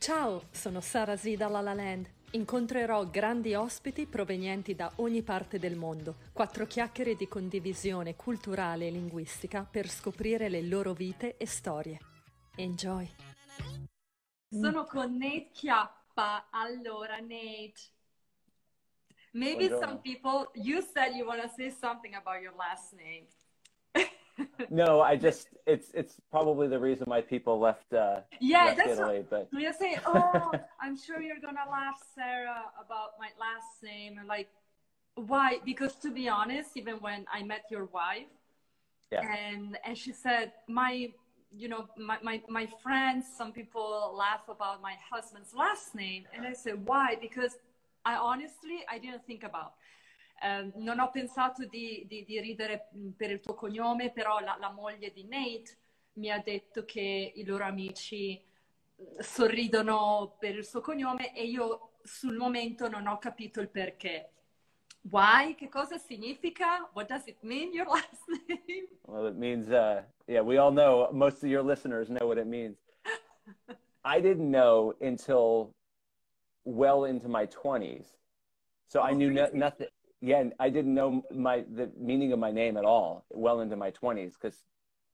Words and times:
Ciao, 0.00 0.44
sono 0.50 0.80
Sara 0.80 1.14
Z 1.14 1.34
da 1.34 1.48
La 1.48 1.60
La 1.60 1.74
Land. 1.74 2.08
Incontrerò 2.30 3.04
grandi 3.10 3.54
ospiti 3.54 4.06
provenienti 4.06 4.74
da 4.74 4.90
ogni 4.96 5.20
parte 5.22 5.58
del 5.58 5.76
mondo. 5.76 6.16
Quattro 6.32 6.64
chiacchiere 6.66 7.16
di 7.16 7.28
condivisione 7.28 8.16
culturale 8.16 8.86
e 8.86 8.90
linguistica 8.90 9.62
per 9.70 9.90
scoprire 9.90 10.48
le 10.48 10.62
loro 10.62 10.94
vite 10.94 11.36
e 11.36 11.44
storie. 11.44 11.98
Enjoy! 12.56 13.06
Sono 14.48 14.86
con 14.86 15.18
Nate 15.18 15.50
Chiappa. 15.52 16.48
Allora, 16.48 17.18
Nate, 17.18 17.74
maybe 19.32 19.68
Buongiorno. 19.68 19.86
some 19.86 20.00
people, 20.00 20.50
you 20.54 20.80
said 20.80 21.14
you 21.14 21.26
want 21.26 21.42
to 21.42 21.48
say 21.54 21.70
something 21.70 22.14
about 22.14 22.40
your 22.40 22.54
last 22.56 22.94
name. 22.94 23.26
No, 24.70 25.00
I 25.00 25.16
just 25.16 25.48
it's 25.66 25.90
it's 25.94 26.14
probably 26.30 26.68
the 26.68 26.78
reason 26.78 27.04
why 27.06 27.20
people 27.20 27.58
left 27.58 27.92
uh, 27.92 28.20
Yeah, 28.40 28.66
left 28.66 28.76
that's 28.78 28.90
Italy. 28.98 29.24
But 29.28 29.48
You 29.52 29.72
say, 29.72 29.98
oh, 30.06 30.52
I'm 30.80 30.96
sure 30.96 31.20
you're 31.20 31.40
gonna 31.40 31.68
laugh, 31.70 32.00
Sarah, 32.14 32.64
about 32.84 33.10
my 33.18 33.30
last 33.38 33.82
name. 33.82 34.18
And 34.18 34.28
like, 34.28 34.48
why? 35.16 35.58
Because 35.64 35.94
to 35.96 36.10
be 36.10 36.28
honest, 36.28 36.76
even 36.76 36.96
when 36.96 37.26
I 37.32 37.42
met 37.42 37.64
your 37.70 37.86
wife, 37.86 38.30
yeah, 39.10 39.26
and 39.26 39.76
and 39.84 39.98
she 39.98 40.12
said, 40.12 40.52
my, 40.68 41.10
you 41.52 41.68
know, 41.68 41.88
my, 41.96 42.18
my 42.22 42.40
my 42.48 42.66
friends, 42.82 43.26
some 43.36 43.52
people 43.52 44.14
laugh 44.16 44.48
about 44.48 44.80
my 44.80 44.94
husband's 45.10 45.52
last 45.54 45.94
name, 45.94 46.24
and 46.34 46.46
I 46.46 46.52
said, 46.52 46.86
why? 46.86 47.16
Because 47.20 47.58
I 48.04 48.14
honestly, 48.14 48.84
I 48.88 48.98
didn't 48.98 49.26
think 49.26 49.42
about. 49.42 49.74
Ehm, 50.42 50.72
non 50.76 50.98
ho 51.00 51.10
pensato 51.10 51.66
di, 51.66 52.04
di- 52.06 52.24
di 52.24 52.40
ridere 52.40 52.88
mh, 52.92 53.08
per 53.10 53.30
il 53.30 53.40
tuo 53.40 53.54
cognome, 53.54 54.10
però 54.10 54.38
la, 54.40 54.56
la 54.58 54.70
moglie 54.70 55.12
di 55.12 55.24
Nate 55.24 55.76
mi 56.14 56.30
ha 56.30 56.38
detto 56.38 56.84
che 56.84 57.32
i 57.34 57.44
loro 57.44 57.64
amici 57.64 58.32
eh, 58.96 59.22
sorridono 59.22 60.36
per 60.38 60.56
il 60.56 60.64
suo 60.64 60.80
cognome 60.80 61.34
e 61.34 61.44
io 61.44 61.92
sul 62.02 62.36
momento 62.36 62.88
non 62.88 63.06
ho 63.06 63.18
capito 63.18 63.60
il 63.60 63.68
perché. 63.68 64.30
Why? 65.10 65.54
Che 65.54 65.68
cosa 65.68 65.98
significa? 65.98 66.88
What 66.94 67.08
does 67.08 67.26
it 67.26 67.38
mean, 67.42 67.72
your 67.72 67.86
last 67.92 68.22
name? 68.48 68.88
well, 69.06 69.26
it 69.26 69.36
means 69.36 69.68
uh, 69.70 70.02
yeah. 70.26 70.40
We 70.42 70.58
all 70.58 70.70
know. 70.72 71.08
Most 71.12 71.42
of 71.42 71.48
your 71.50 71.62
listeners 71.62 72.08
know 72.08 72.26
what 72.26 72.38
it 72.38 72.46
means. 72.46 72.76
I 74.04 74.20
didn't 74.20 74.50
know 74.50 74.94
until 75.00 75.70
well 76.64 77.04
into 77.04 77.28
my 77.28 77.46
twenties, 77.46 78.06
so 78.88 79.00
I 79.00 79.10
Oh, 79.12 79.14
knew 79.14 79.30
no, 79.30 79.48
nothing. 79.54 79.88
Yeah, 80.20 80.44
I 80.58 80.68
didn't 80.68 80.94
know 80.94 81.24
my 81.34 81.64
the 81.72 81.90
meaning 81.98 82.32
of 82.32 82.38
my 82.38 82.50
name 82.52 82.76
at 82.76 82.84
all. 82.84 83.24
Well 83.30 83.60
into 83.60 83.76
my 83.76 83.90
twenties, 83.90 84.34
because 84.40 84.64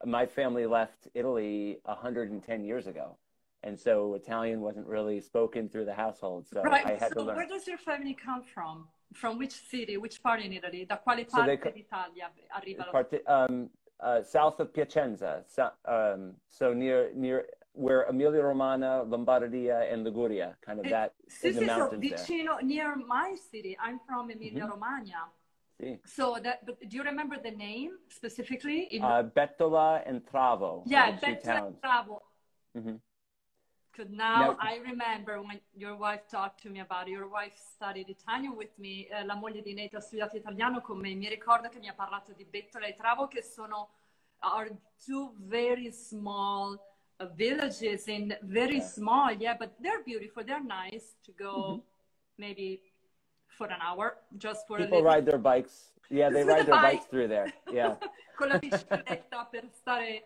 my 0.05 0.27
family 0.27 0.67
left 0.67 1.09
Italy 1.15 1.79
110 1.85 2.65
years 2.65 2.87
ago, 2.87 3.17
and 3.63 3.79
so 3.79 4.15
Italian 4.15 4.61
wasn't 4.61 4.87
really 4.87 5.21
spoken 5.21 5.69
through 5.69 5.85
the 5.85 5.95
household. 5.95 6.47
So 6.49 6.61
I 6.61 6.67
right. 6.67 6.99
had 6.99 7.13
So 7.13 7.21
to 7.21 7.23
learn. 7.23 7.37
where 7.37 7.47
does 7.49 7.67
your 7.69 7.79
family 7.79 8.15
come 8.15 8.43
from? 8.43 8.89
From 9.15 9.39
which 9.39 9.53
city? 9.53 9.97
Which 9.97 10.21
part 10.23 10.43
in 10.43 10.53
Italy? 10.53 10.85
Da 10.85 10.97
quale 10.97 11.25
So 11.29 11.37
parte 11.39 11.57
co- 11.59 11.71
d'Italia 11.71 12.31
arriva 12.53 12.85
la 12.87 12.91
Part, 12.91 13.15
um, 13.29 13.71
uh, 14.01 14.23
south 14.25 14.59
of 14.59 14.73
Piacenza, 14.75 15.45
so, 15.49 15.71
um, 15.85 16.35
so 16.51 16.75
near 16.75 17.13
near 17.15 17.47
where 17.77 18.05
Emilia 18.09 18.43
Romagna, 18.43 19.05
Lombardia, 19.07 19.93
and 19.93 20.03
Liguria, 20.03 20.57
kind 20.65 20.81
of 20.81 20.89
that 20.89 21.13
Sì, 21.29 21.49
in 21.49 21.55
the 21.57 21.61
so 21.61 21.67
mountains 21.67 22.01
there. 22.09 22.17
vicino, 22.19 22.59
near 22.63 22.97
my 22.97 23.37
city. 23.37 23.77
I'm 23.79 24.01
from 24.07 24.31
Emilia 24.31 24.65
Mhm. 24.65 24.71
Romagna. 24.71 25.31
See. 25.79 26.01
So 26.05 26.39
that, 26.41 26.65
but 26.65 26.81
do 26.81 26.97
you 26.97 27.03
remember 27.03 27.37
the 27.39 27.51
name 27.51 27.99
specifically? 28.09 28.85
In, 28.95 29.03
Uh, 29.03 29.23
Bettola 29.23 30.03
and 30.07 30.25
Travo. 30.25 30.83
yeah, 30.87 31.13
Bettola 31.19 31.43
towns. 31.43 31.79
Bravo. 31.81 32.23
Mhm. 32.75 32.99
Because 33.93 34.11
now 34.11 34.53
Now- 34.53 34.57
I 34.59 34.79
remember 34.79 35.41
when 35.43 35.61
your 35.75 35.97
wife 35.97 36.27
talked 36.29 36.63
to 36.63 36.71
me 36.71 36.81
about 36.81 37.09
it. 37.09 37.13
Your 37.13 37.29
wife 37.29 37.57
studied 37.57 38.09
Italian 38.09 38.55
with 38.57 38.73
me. 38.79 39.07
eh, 39.11 39.23
la 39.25 39.35
moglie 39.35 39.61
di 39.63 39.75
Nate 39.75 39.97
ha 39.97 40.01
studiato 40.01 40.37
italiano 40.37 40.81
con 40.81 40.99
me. 40.99 41.15
Mi 41.15 41.29
ricordo 41.29 41.69
che 41.69 41.79
mi 41.79 41.89
ha 41.89 41.95
parlato 41.95 42.33
di 42.33 42.45
Bettola 42.45 42.87
e 42.87 42.95
Travo, 42.95 43.27
che 43.29 43.43
sono 43.43 43.91
are 44.41 44.71
two 45.05 45.35
very 45.39 45.91
small 45.91 46.75
uh, 46.75 46.79
villages 47.25 48.09
in 48.09 48.35
very 48.43 48.81
small, 48.81 49.33
yeah, 49.33 49.55
but 49.59 49.75
they're 49.81 50.03
beautiful. 50.03 50.43
They're 50.45 50.63
nice 50.63 51.15
to 51.25 51.33
go 51.33 51.53
Mm-hmm. 51.57 51.81
maybe 52.39 52.81
for 53.57 53.67
an 53.69 53.81
hour, 53.81 54.19
just 54.37 54.67
for 54.67 54.77
People 54.79 54.99
a 54.99 55.01
little. 55.01 55.11
ride 55.11 55.25
their 55.25 55.39
bikes. 55.39 55.93
Yeah, 56.11 56.29
they 56.29 56.45
ride 56.53 56.63
the 56.67 56.73
their 56.73 56.75
bike. 56.83 56.93
bikes 56.99 57.07
through 57.07 57.29
there. 57.29 57.53
Yeah. 57.73 57.95
con 58.37 58.49
la 58.49 58.59
bicicletta 58.59 59.49
per 59.51 59.65
stare 59.73 60.25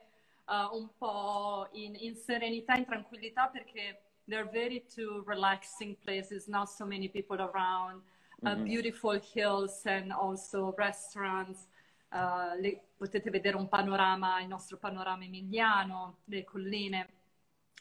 uh, 0.49 0.69
un 0.73 0.89
po' 0.99 1.69
in, 1.73 1.95
in 1.95 2.17
serenità, 2.17 2.75
in 2.75 2.85
tranquillità, 2.85 3.49
perché 3.53 4.01
they're 4.27 4.51
very 4.51 4.85
two 4.93 5.23
relaxing 5.27 5.97
places, 6.05 6.49
not 6.49 6.69
so 6.69 6.85
many 6.85 7.09
people 7.09 7.37
around, 7.41 8.03
uh, 8.45 8.55
Mhm. 8.57 8.65
beautiful 8.65 9.21
hills 9.21 9.83
and 9.87 10.11
also 10.11 10.75
restaurants. 10.77 11.69
Uh, 12.13 12.57
le- 12.61 12.81
potete 12.97 13.31
vedere 13.31 13.57
un 13.57 13.69
panorama, 13.69 14.41
il 14.41 14.49
nostro 14.49 14.77
panorama 14.79 15.23
emiliano, 15.25 16.19
le 16.25 16.43
colline. 16.43 17.07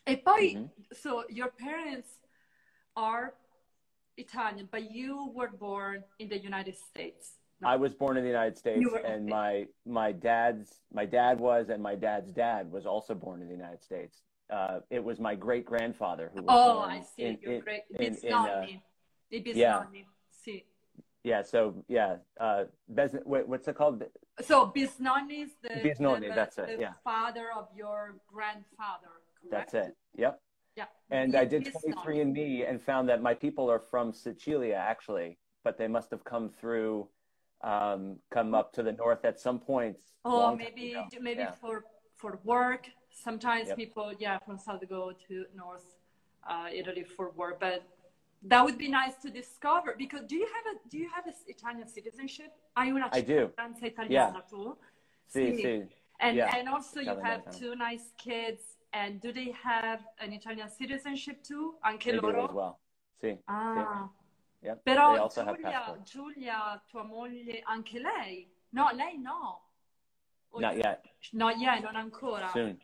E 0.03 0.19
poi, 0.19 0.53
Mhm. 0.55 0.69
so 0.91 1.25
your 1.29 1.51
parents 1.55 2.19
are 2.93 3.33
Italian, 4.17 4.67
but 4.69 4.81
you 4.91 5.31
were 5.33 5.49
born 5.49 6.03
in 6.17 6.27
the 6.27 6.37
United 6.37 6.75
States. 6.75 7.39
I 7.63 7.75
was 7.75 7.93
born 7.95 8.17
in 8.17 8.23
the 8.23 8.29
United 8.29 8.55
States, 8.55 8.85
were- 8.89 9.03
and 9.03 9.27
my 9.27 9.67
my 9.83 10.13
dad's 10.13 10.79
my 10.91 11.05
dad 11.07 11.39
was, 11.39 11.69
and 11.69 11.81
my 11.81 11.95
dad's 11.95 12.31
dad 12.31 12.69
was 12.71 12.85
also 12.85 13.15
born 13.15 13.41
in 13.41 13.47
the 13.47 13.53
United 13.55 13.81
States. 13.81 14.23
Uh, 14.49 14.79
it 14.89 15.03
was 15.03 15.19
my 15.19 15.35
great 15.35 15.65
grandfather 15.65 16.29
who 16.33 16.41
was 16.43 16.55
Oh, 16.55 16.73
born 16.81 16.91
I 16.91 17.01
see. 17.01 17.23
in, 17.23 17.39
You're 17.41 17.53
in- 17.55 17.61
great. 17.63 17.83
in- 17.89 18.15
in, 18.15 18.33
uh, 18.33 18.65
yeah. 18.69 19.83
bisnonni. 19.83 20.05
Yeah. 21.23 21.41
So 21.41 21.83
yeah, 21.87 22.17
uh, 22.39 22.65
Bes- 22.87 23.15
wait, 23.25 23.47
what's 23.47 23.67
it 23.67 23.75
called? 23.75 24.03
So 24.41 24.71
bisnonni 24.75 25.43
is 25.43 25.51
the, 25.61 25.69
the, 25.69 26.31
that's 26.33 26.57
it, 26.57 26.67
the 26.67 26.77
yeah. 26.79 26.93
father 27.03 27.47
of 27.55 27.67
your 27.75 28.15
grandfather, 28.27 29.11
correct? 29.41 29.71
That's 29.71 29.73
it. 29.73 29.97
Yep. 30.15 30.41
Yeah. 30.77 30.85
And 31.11 31.35
I 31.35 31.45
did 31.45 31.65
bisnonni. 31.65 31.93
23andMe 32.05 32.69
and 32.69 32.81
found 32.81 33.09
that 33.09 33.21
my 33.21 33.33
people 33.33 33.69
are 33.69 33.79
from 33.79 34.13
Sicilia, 34.13 34.75
actually, 34.75 35.37
but 35.63 35.77
they 35.77 35.87
must 35.87 36.09
have 36.11 36.23
come 36.23 36.49
through, 36.49 37.07
um, 37.61 38.17
come 38.31 38.55
up 38.55 38.71
to 38.73 38.83
the 38.83 38.93
north 38.93 39.25
at 39.25 39.39
some 39.39 39.59
points. 39.59 40.01
Oh, 40.23 40.55
maybe 40.55 40.95
maybe 41.19 41.41
Yeah. 41.41 41.51
for 41.51 41.83
for 42.15 42.39
work. 42.43 42.89
Sometimes 43.11 43.67
Yep. 43.69 43.77
people, 43.77 44.13
yeah, 44.19 44.37
from 44.39 44.57
south 44.57 44.87
go 44.87 45.11
to 45.27 45.45
north 45.53 45.85
uh, 46.47 46.67
Italy 46.71 47.03
for 47.03 47.31
work, 47.31 47.59
but 47.59 47.83
that 48.43 48.63
would 48.63 48.77
be 48.77 48.87
nice 48.89 49.15
to 49.21 49.29
discover. 49.29 49.95
Because 49.97 50.23
do 50.27 50.35
you 50.35 50.47
have 50.47 50.75
a 50.75 50.89
do 50.89 50.97
you 50.97 51.09
have 51.13 51.27
a 51.27 51.33
Italian 51.47 51.87
citizenship? 51.87 52.51
Hai 52.75 52.91
una 52.91 53.09
I 53.11 53.21
do. 53.21 53.51
cittadinanza 53.51 53.85
italiana 53.87 54.41
tu? 54.49 54.77
See, 55.27 55.51
Sì. 55.51 55.61
see. 55.61 55.87
And 56.19 56.37
Yeah. 56.37 56.55
and 56.55 56.67
also 56.69 56.99
you 56.99 57.17
have 57.21 57.41
Italian. 57.41 57.59
two 57.59 57.75
nice 57.75 58.11
kids. 58.17 58.77
And 58.91 59.21
do 59.21 59.31
they 59.31 59.51
have 59.63 60.03
an 60.19 60.33
Italian 60.33 60.69
citizenship 60.69 61.43
too? 61.43 61.77
Anche 61.83 62.11
They 62.11 62.17
do 62.17 62.21
loro? 62.21 62.45
as 62.47 62.53
well. 62.53 62.79
See. 63.21 63.37
Ah, 63.47 64.09
Yep. 64.63 64.83
però 64.83 65.13
they 65.13 65.19
also 65.19 65.45
have 65.45 65.55
Giulia. 65.57 66.01
Giulia, 66.03 66.83
tua 66.87 67.03
moglie, 67.03 67.61
anche 67.63 67.99
lei? 67.99 68.47
No, 68.71 68.89
lei 68.93 69.17
no. 69.17 69.61
O- 70.51 70.59
Not 70.59 70.75
yet. 70.75 71.05
No, 71.33 71.49
yeah, 71.49 71.79
non 71.79 71.95
ancora. 71.95 72.47
Soon. 72.51 72.79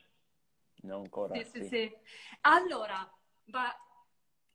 No 0.84 1.00
ancora. 1.00 1.36
Sì, 1.36 1.44
sì, 1.46 1.64
sì. 1.64 1.68
sì. 1.70 1.98
Allora, 2.42 3.12
ma 3.46 3.74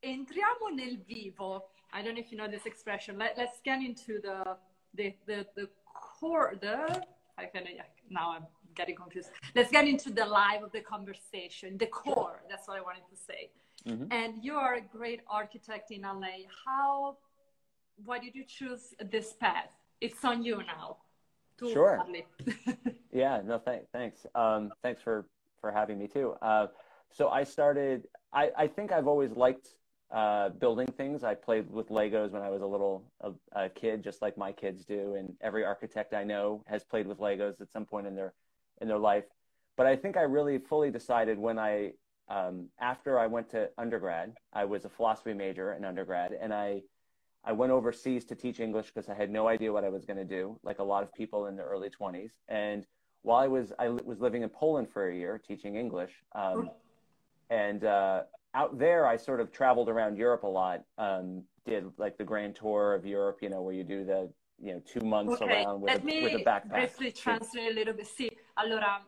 entriamo 0.03 0.71
nel 0.75 0.97
vivo. 1.07 1.67
I 1.93 2.03
don't 2.03 2.15
know 2.15 2.21
if 2.21 2.31
you 2.31 2.39
know 2.39 2.49
this 2.49 2.67
expression. 2.67 3.19
Let, 3.19 3.37
let's 3.37 3.61
get 3.65 3.81
into 3.81 4.21
the 4.21 4.57
the 4.95 5.15
the, 5.27 5.47
the 5.57 5.69
core. 5.95 6.55
The 6.61 7.05
I 7.39 7.47
can 7.47 7.65
now 8.09 8.33
I'm 8.33 8.47
getting 8.75 8.95
confused. 8.97 9.31
Let's 9.55 9.71
get 9.71 9.87
into 9.87 10.11
the 10.11 10.25
live 10.25 10.63
of 10.63 10.73
the 10.73 10.81
conversation. 10.81 11.77
The 11.79 11.87
core. 11.87 12.43
That's 12.49 12.69
what 12.69 12.77
I 12.77 12.81
wanted 12.81 13.05
to 13.11 13.17
say. 13.17 13.51
Mhm. 13.87 14.09
And 14.13 14.45
you 14.45 14.55
are 14.57 14.75
a 14.75 14.81
great 14.81 15.21
architect 15.29 15.91
in 15.91 16.03
LA. 16.03 16.47
How? 16.65 17.17
Why 18.05 18.19
did 18.19 18.35
you 18.35 18.45
choose 18.45 18.95
this 19.11 19.33
path? 19.33 19.73
It's 20.01 20.25
on 20.25 20.43
you 20.43 20.59
now. 20.59 20.99
Sure. 21.69 22.01
Yeah, 23.13 23.43
no, 23.45 23.59
th- 23.59 23.83
thanks. 23.93 24.25
Um, 24.37 24.71
thanks 24.83 25.03
for, 25.03 25.27
for 25.61 25.73
having 25.73 25.99
me 25.99 26.07
too. 26.07 26.37
Uh, 26.41 26.69
so 27.11 27.29
I 27.29 27.43
started, 27.43 28.07
I, 28.33 28.51
I 28.57 28.67
think 28.69 28.93
I've 28.93 29.09
always 29.09 29.33
liked 29.33 29.75
uh, 30.11 30.49
building 30.51 30.87
things. 30.87 31.23
I 31.23 31.35
played 31.35 31.71
with 31.71 31.89
Legos 31.89 32.33
when 32.33 32.43
I 32.43 32.51
was 32.51 32.63
a 32.63 32.67
little 32.67 33.05
a, 33.21 33.33
a 33.53 33.69
kid, 33.69 34.03
just 34.03 34.23
like 34.23 34.37
my 34.37 34.53
kids 34.53 34.85
do. 34.85 35.15
And 35.15 35.35
every 35.41 35.65
architect 35.65 36.15
I 36.15 36.25
know 36.25 36.65
has 36.67 36.83
played 36.83 37.07
with 37.07 37.19
Legos 37.19 37.61
at 37.61 37.71
some 37.73 37.85
point 37.85 38.07
in 38.07 38.15
their, 38.15 38.35
in 38.81 38.89
their 38.89 38.99
life. 38.99 39.25
But 39.77 39.87
I 39.87 39.97
think 39.97 40.17
I 40.17 40.23
really 40.23 40.59
fully 40.59 40.91
decided 40.91 41.39
when 41.39 41.59
I, 41.59 41.93
um, 42.29 42.67
after 42.81 43.19
I 43.19 43.27
went 43.27 43.49
to 43.51 43.71
undergrad, 43.79 44.35
I 44.53 44.65
was 44.65 44.85
a 44.85 44.89
philosophy 44.89 45.33
major 45.33 45.75
in 45.75 45.85
undergrad 45.85 46.33
and 46.33 46.53
I, 46.53 46.83
I 47.45 47.53
went 47.53 47.73
overseas 47.73 48.25
to 48.27 48.35
teach 48.35 48.61
English 48.61 48.91
because 48.93 49.09
I 49.09 49.15
had 49.15 49.31
no 49.31 49.49
idea 49.49 49.73
what 49.73 49.85
I 49.85 49.89
was 49.89 50.05
going 50.05 50.19
to 50.19 50.25
do, 50.25 50.59
like 50.63 50.79
a 50.79 50.85
lot 50.85 51.03
of 51.03 51.13
people 51.15 51.47
in 51.47 51.57
their 51.57 51.67
early 51.67 51.89
20s. 51.89 52.33
And 52.49 52.87
while 53.23 53.39
I 53.39 53.47
was 53.47 53.73
I 53.79 53.89
was 53.89 54.21
living 54.21 54.43
in 54.43 54.49
Poland 54.49 54.89
for 54.91 55.09
a 55.09 55.15
year 55.15 55.41
teaching 55.47 55.77
English, 55.77 56.13
um, 56.35 56.71
and 57.51 57.85
uh, 57.85 58.23
out 58.55 58.79
there, 58.79 59.07
I 59.07 59.17
sort 59.17 59.41
of 59.41 59.53
traveled 59.53 59.89
around 59.89 60.17
Europe 60.17 60.43
a 60.43 60.49
lot. 60.49 60.85
Um, 60.99 61.45
did 61.65 61.85
like 61.99 62.17
the 62.17 62.25
grand 62.25 62.57
tour 62.57 62.95
of 62.95 63.05
Europe, 63.05 63.39
you 63.43 63.49
know, 63.49 63.63
where 63.63 63.75
you 63.75 63.85
do 63.85 64.05
the 64.05 64.31
you 64.59 64.73
know 64.73 64.83
two 64.85 65.05
months 65.07 65.41
okay. 65.41 65.63
around 65.63 65.81
with, 65.81 65.93
Let 65.93 66.03
a, 66.03 66.05
me 66.05 66.23
with 66.23 66.35
a 66.35 66.45
backpack. 66.45 66.71
briefly 66.71 67.13
translate 67.13 67.71
a 67.71 67.75
little 67.75 67.95
bit. 67.95 68.07
Sì, 68.07 68.31
allora 68.55 69.05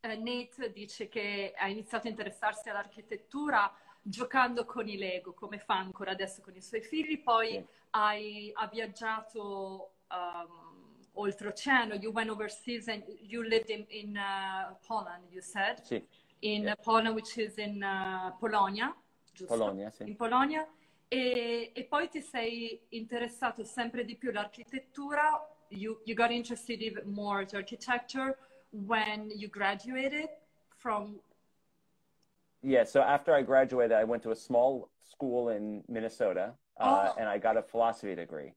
eh, 0.00 0.16
Nate 0.16 0.72
dice 0.72 1.08
che 1.08 1.52
ha 1.56 1.68
iniziato 1.68 2.06
a 2.06 2.10
interessarsi 2.10 2.68
all'architettura 2.68 3.72
giocando 4.02 4.64
con 4.64 4.88
i 4.88 4.96
Lego, 4.96 5.32
come 5.32 5.58
fa 5.58 5.78
ancora 5.78 6.10
adesso 6.10 6.42
con 6.42 6.56
i 6.56 6.60
suoi 6.60 6.82
figli, 6.82 7.22
poi 7.22 7.50
Sì. 7.50 7.66
hai, 7.90 8.50
ha 8.52 8.66
viaggiato 8.66 9.92
um, 10.10 10.72
oltreoceano, 11.12 11.94
you 11.94 12.10
went 12.10 12.28
overseas 12.28 12.88
and 12.88 13.04
you 13.20 13.42
lived 13.42 13.70
in, 13.70 13.84
in 13.90 14.16
uh, 14.16 14.74
Poland, 14.86 15.30
you 15.30 15.40
said, 15.40 15.80
Sì, 15.84 16.04
in 16.42 16.64
Yeah. 16.64 16.74
Poland, 16.76 17.14
which 17.14 17.36
is 17.38 17.56
in 17.56 17.82
uh, 17.82 18.32
Polonia, 18.38 18.94
giusto? 19.32 19.56
Polonia, 19.56 19.90
sì. 19.90 20.04
In 20.04 20.16
Polonia. 20.16 20.66
E, 21.08 21.70
e 21.74 21.84
poi 21.84 22.08
ti 22.08 22.20
sei 22.20 22.80
interessato 22.90 23.64
sempre 23.64 24.04
di 24.04 24.16
più 24.16 24.30
all'architettura. 24.30 25.46
You, 25.68 26.00
you 26.04 26.14
got 26.14 26.30
interested 26.30 26.80
even 26.80 27.10
more 27.10 27.44
to 27.46 27.56
architecture 27.56 28.36
when 28.70 29.30
you 29.30 29.48
graduated 29.48 30.28
from 30.76 31.20
Yeah, 32.64 32.84
so 32.84 33.00
after 33.00 33.34
I 33.34 33.42
graduated, 33.42 33.92
I 33.92 34.04
went 34.04 34.22
to 34.22 34.30
a 34.30 34.36
small 34.36 34.88
school 35.02 35.50
in 35.50 35.82
Minnesota 35.88 36.54
uh, 36.78 37.12
Oh. 37.12 37.14
and 37.18 37.28
I 37.28 37.36
got 37.38 37.56
a 37.56 37.62
philosophy 37.62 38.14
degree. 38.14 38.54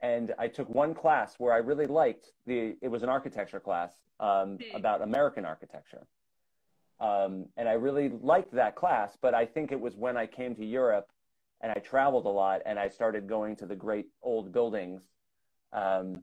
And 0.00 0.34
I 0.38 0.48
took 0.48 0.68
one 0.68 0.94
class 0.94 1.38
where 1.38 1.52
I 1.52 1.58
really 1.58 1.86
liked 1.86 2.32
the, 2.46 2.76
it 2.80 2.88
was 2.88 3.02
an 3.02 3.08
architecture 3.08 3.60
class 3.60 3.92
um, 4.18 4.58
about 4.74 5.00
American 5.02 5.44
architecture. 5.44 6.06
Um, 7.00 7.46
and 7.56 7.68
I 7.68 7.72
really 7.72 8.10
liked 8.20 8.52
that 8.52 8.76
class, 8.76 9.16
but 9.20 9.34
I 9.34 9.46
think 9.46 9.72
it 9.72 9.80
was 9.80 9.96
when 9.96 10.16
I 10.16 10.26
came 10.26 10.54
to 10.56 10.64
Europe 10.64 11.08
and 11.62 11.72
I 11.72 11.76
traveled 11.80 12.26
a 12.26 12.30
lot 12.30 12.60
and 12.66 12.78
I 12.78 12.88
started 12.88 13.26
going 13.26 13.56
to 13.56 13.66
the 13.66 13.74
great 13.74 14.06
old 14.22 14.52
buildings 14.52 15.02
um, 15.72 16.22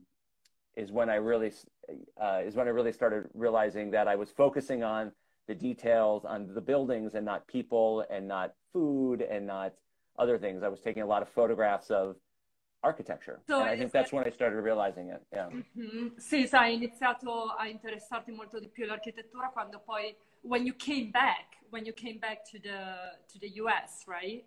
is 0.76 0.92
when 0.92 1.08
I 1.10 1.16
really 1.16 1.52
uh, 2.20 2.40
is 2.44 2.54
when 2.54 2.68
I 2.68 2.70
really 2.70 2.92
started 2.92 3.28
realizing 3.34 3.90
that 3.90 4.06
I 4.06 4.14
was 4.14 4.30
focusing 4.30 4.84
on 4.84 5.10
the 5.48 5.54
details 5.54 6.24
on 6.24 6.54
the 6.54 6.60
buildings 6.60 7.14
and 7.14 7.24
not 7.24 7.46
people 7.48 8.04
and 8.10 8.28
not 8.28 8.52
food 8.72 9.22
and 9.22 9.46
not 9.46 9.72
other 10.18 10.38
things. 10.38 10.62
I 10.62 10.68
was 10.68 10.80
taking 10.80 11.02
a 11.02 11.06
lot 11.06 11.22
of 11.22 11.28
photographs 11.30 11.90
of 11.90 12.16
architecture, 12.84 13.40
So 13.48 13.60
and 13.60 13.68
I 13.68 13.76
think 13.76 13.92
that's 13.92 14.12
when 14.12 14.24
I 14.24 14.30
started 14.30 14.60
realizing 14.60 15.08
it. 15.08 15.22
Yeah. 15.32 15.48
Mhm. 15.50 16.16
Sì, 16.18 16.46
sai, 16.46 16.70
hai 16.70 16.74
iniziato 16.74 17.46
a 17.56 17.66
interessarti 17.66 18.30
molto 18.32 18.60
di 18.60 18.68
più 18.68 18.84
all'architettura 18.84 19.50
quando 19.50 19.80
poi, 19.80 20.14
when 20.42 20.66
you 20.66 20.72
came 20.72 21.10
back, 21.10 21.56
when 21.70 21.84
you 21.84 21.92
came 21.92 22.18
back 22.18 22.44
to 22.50 22.58
the, 22.58 23.12
to 23.32 23.38
the 23.40 23.48
US, 23.62 24.04
right? 24.06 24.44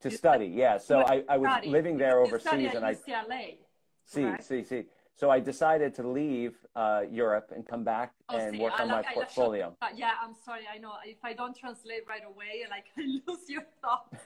To 0.00 0.08
You- 0.10 0.16
study, 0.16 0.46
yeah. 0.46 0.78
So 0.78 1.00
I, 1.00 1.24
I 1.28 1.36
was 1.36 1.50
study. 1.50 1.68
living 1.68 1.98
there 1.98 2.12
study 2.38 2.66
overseas, 2.66 2.68
at 2.70 2.76
and 2.76 2.84
I 2.86 2.94
UCLA. 2.94 3.58
see, 4.06 4.32
see, 4.40 4.64
see. 4.64 4.84
So 5.14 5.28
I 5.30 5.38
decided 5.40 5.94
to 5.96 6.08
leave 6.08 6.54
uh, 6.74 7.02
Europe 7.10 7.52
and 7.54 7.66
come 7.66 7.84
back 7.84 8.14
Oh, 8.30 8.38
and 8.38 8.54
sì, 8.54 8.58
work 8.62 8.72
on 8.80 8.88
alla- 8.88 9.02
my 9.02 9.14
portfolio. 9.14 9.76
yeah, 9.94 10.12
I'm 10.22 10.34
sorry, 10.34 10.66
I 10.66 10.78
know. 10.78 10.94
If 11.04 11.22
I 11.22 11.34
don't 11.34 11.54
translate 11.54 12.04
right 12.08 12.24
away, 12.24 12.64
like, 12.70 12.86
I 12.96 13.20
lose 13.26 13.46
your 13.50 13.66
thoughts. 13.82 14.16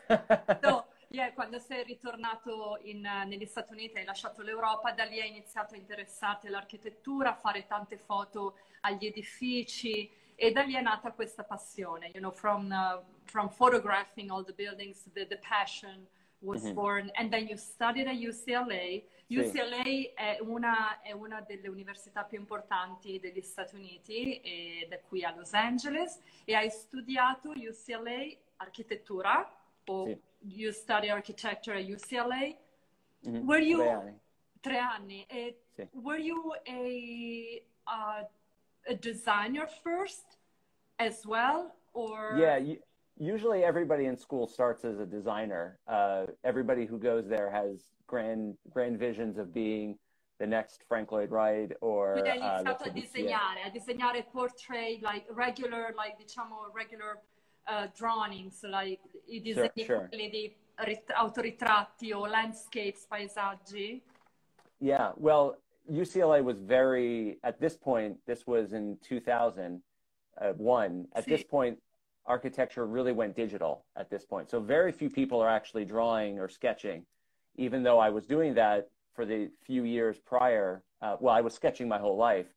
So, 0.62 0.84
yeah, 1.10 1.32
quando 1.32 1.58
sei 1.58 1.82
ritornato 1.84 2.78
in, 2.84 3.04
eh, 3.04 3.24
negli 3.24 3.46
Stati 3.46 3.72
Uniti, 3.72 3.98
hai 3.98 4.04
lasciato 4.04 4.42
l'Europa, 4.42 4.92
da 4.92 5.04
lì 5.04 5.20
hai 5.20 5.28
iniziato 5.30 5.74
a 5.74 5.76
interessarti 5.78 6.46
all'architettura, 6.46 7.30
a 7.30 7.34
fare 7.34 7.66
tante 7.66 7.96
foto 7.98 8.54
agli 8.82 9.06
edifici 9.06 10.08
e 10.36 10.50
da 10.52 10.62
lì 10.62 10.74
è 10.74 10.80
nata 10.80 11.12
questa 11.12 11.44
passione, 11.44 12.06
you 12.08 12.18
know, 12.20 12.30
from, 12.32 12.70
uh, 12.70 13.02
from 13.24 13.48
photographing 13.48 14.30
all 14.30 14.44
the 14.44 14.52
buildings, 14.52 15.04
the, 15.12 15.26
the 15.26 15.38
passion 15.38 16.06
was 16.40 16.62
Mhm. 16.62 16.74
born. 16.74 17.10
And 17.14 17.30
then 17.30 17.46
you 17.46 17.56
studied 17.56 18.06
at 18.06 18.16
UCLA. 18.16 19.02
Sì. 19.26 19.36
UCLA 19.38 20.12
è 20.14 20.38
una, 20.40 21.00
è 21.00 21.12
una 21.12 21.40
delle 21.40 21.68
università 21.68 22.24
più 22.24 22.38
importanti 22.38 23.18
degli 23.18 23.40
Stati 23.40 23.74
Uniti 23.76 24.40
ed 24.40 24.92
è 24.92 25.00
qui 25.08 25.24
a 25.24 25.34
Los 25.34 25.52
Angeles 25.54 26.20
e 26.44 26.54
hai 26.54 26.68
studiato 26.70 27.50
UCLA 27.50 28.36
architettura 28.56 29.50
o 29.86 30.04
Sì. 30.06 30.20
you 30.40 30.70
study 30.72 31.08
architecture 31.08 31.78
at 31.78 31.86
UCLA. 31.88 32.54
Mhm. 33.20 33.46
Were 33.46 33.62
you 33.64 33.78
Tre 33.80 33.88
anni. 33.90 34.18
tre 34.60 34.78
anni? 34.78 35.24
E 35.28 35.58
Sì. 35.74 35.88
Were 35.92 36.20
you 36.20 36.52
a, 36.66 37.62
uh, 37.86 38.28
a 38.88 38.94
designer 38.94 39.66
first 39.82 40.38
as 40.98 41.26
well 41.26 41.74
or 41.92 42.36
Yeah, 42.38 42.56
you, 42.56 42.78
usually 43.18 43.64
everybody 43.64 44.06
in 44.06 44.16
school 44.16 44.46
starts 44.46 44.84
as 44.84 44.98
a 44.98 45.06
designer. 45.06 45.78
Uh, 45.86 46.26
everybody 46.42 46.86
who 46.86 46.98
goes 46.98 47.26
there 47.28 47.50
has 47.50 47.94
grand 48.06 48.56
grand 48.70 48.98
visions 48.98 49.38
of 49.38 49.52
being 49.52 49.98
the 50.38 50.46
next 50.46 50.84
Frank 50.88 51.12
Lloyd 51.12 51.30
Wright 51.30 51.72
or 51.80 52.14
Quindi 52.14 52.30
hai 52.30 52.38
uh, 52.38 52.60
iniziato 52.60 52.84
a 52.84 52.90
disegnare, 52.90 53.64
a 53.66 53.70
disegnare 53.70 54.22
portrait, 54.32 55.00
like 55.02 55.26
regular, 55.30 55.94
like 55.96 56.16
diciamo 56.18 56.70
regular 56.72 57.20
uh, 57.66 57.86
drawings, 57.96 58.62
like 58.62 59.00
i 59.28 59.40
disegni 59.40 59.84
sure. 59.84 60.08
quelli 60.08 60.28
di 60.28 60.56
rit- 60.84 61.12
autoritratti 61.12 62.12
o 62.12 62.26
landscapes, 62.26 63.06
paesaggi. 63.06 64.02
Yeah, 64.78 65.12
well, 65.16 65.56
UCLA 65.90 66.42
was 66.42 66.60
very 66.60 67.38
at 67.42 67.60
this 67.60 67.76
point. 67.76 68.16
This 68.26 68.46
was 68.46 68.72
in 68.72 68.98
2001. 69.02 71.06
At 71.14 71.26
this 71.26 71.42
point, 71.42 71.78
architecture 72.26 72.86
really 72.86 73.12
went 73.12 73.36
digital. 73.36 73.84
At 73.96 74.10
this 74.10 74.24
point, 74.24 74.50
so 74.50 74.60
very 74.60 74.92
few 74.92 75.10
people 75.10 75.40
are 75.40 75.48
actually 75.48 75.84
drawing 75.84 76.38
or 76.38 76.48
sketching. 76.48 77.04
Even 77.56 77.82
though 77.82 77.98
I 77.98 78.10
was 78.10 78.26
doing 78.26 78.54
that 78.54 78.88
for 79.14 79.24
the 79.24 79.50
few 79.62 79.84
years 79.84 80.18
prior, 80.18 80.82
uh, 81.02 81.16
well, 81.20 81.34
I 81.34 81.40
was 81.40 81.54
sketching 81.54 81.86
my 81.86 81.98
whole 81.98 82.16
life, 82.16 82.48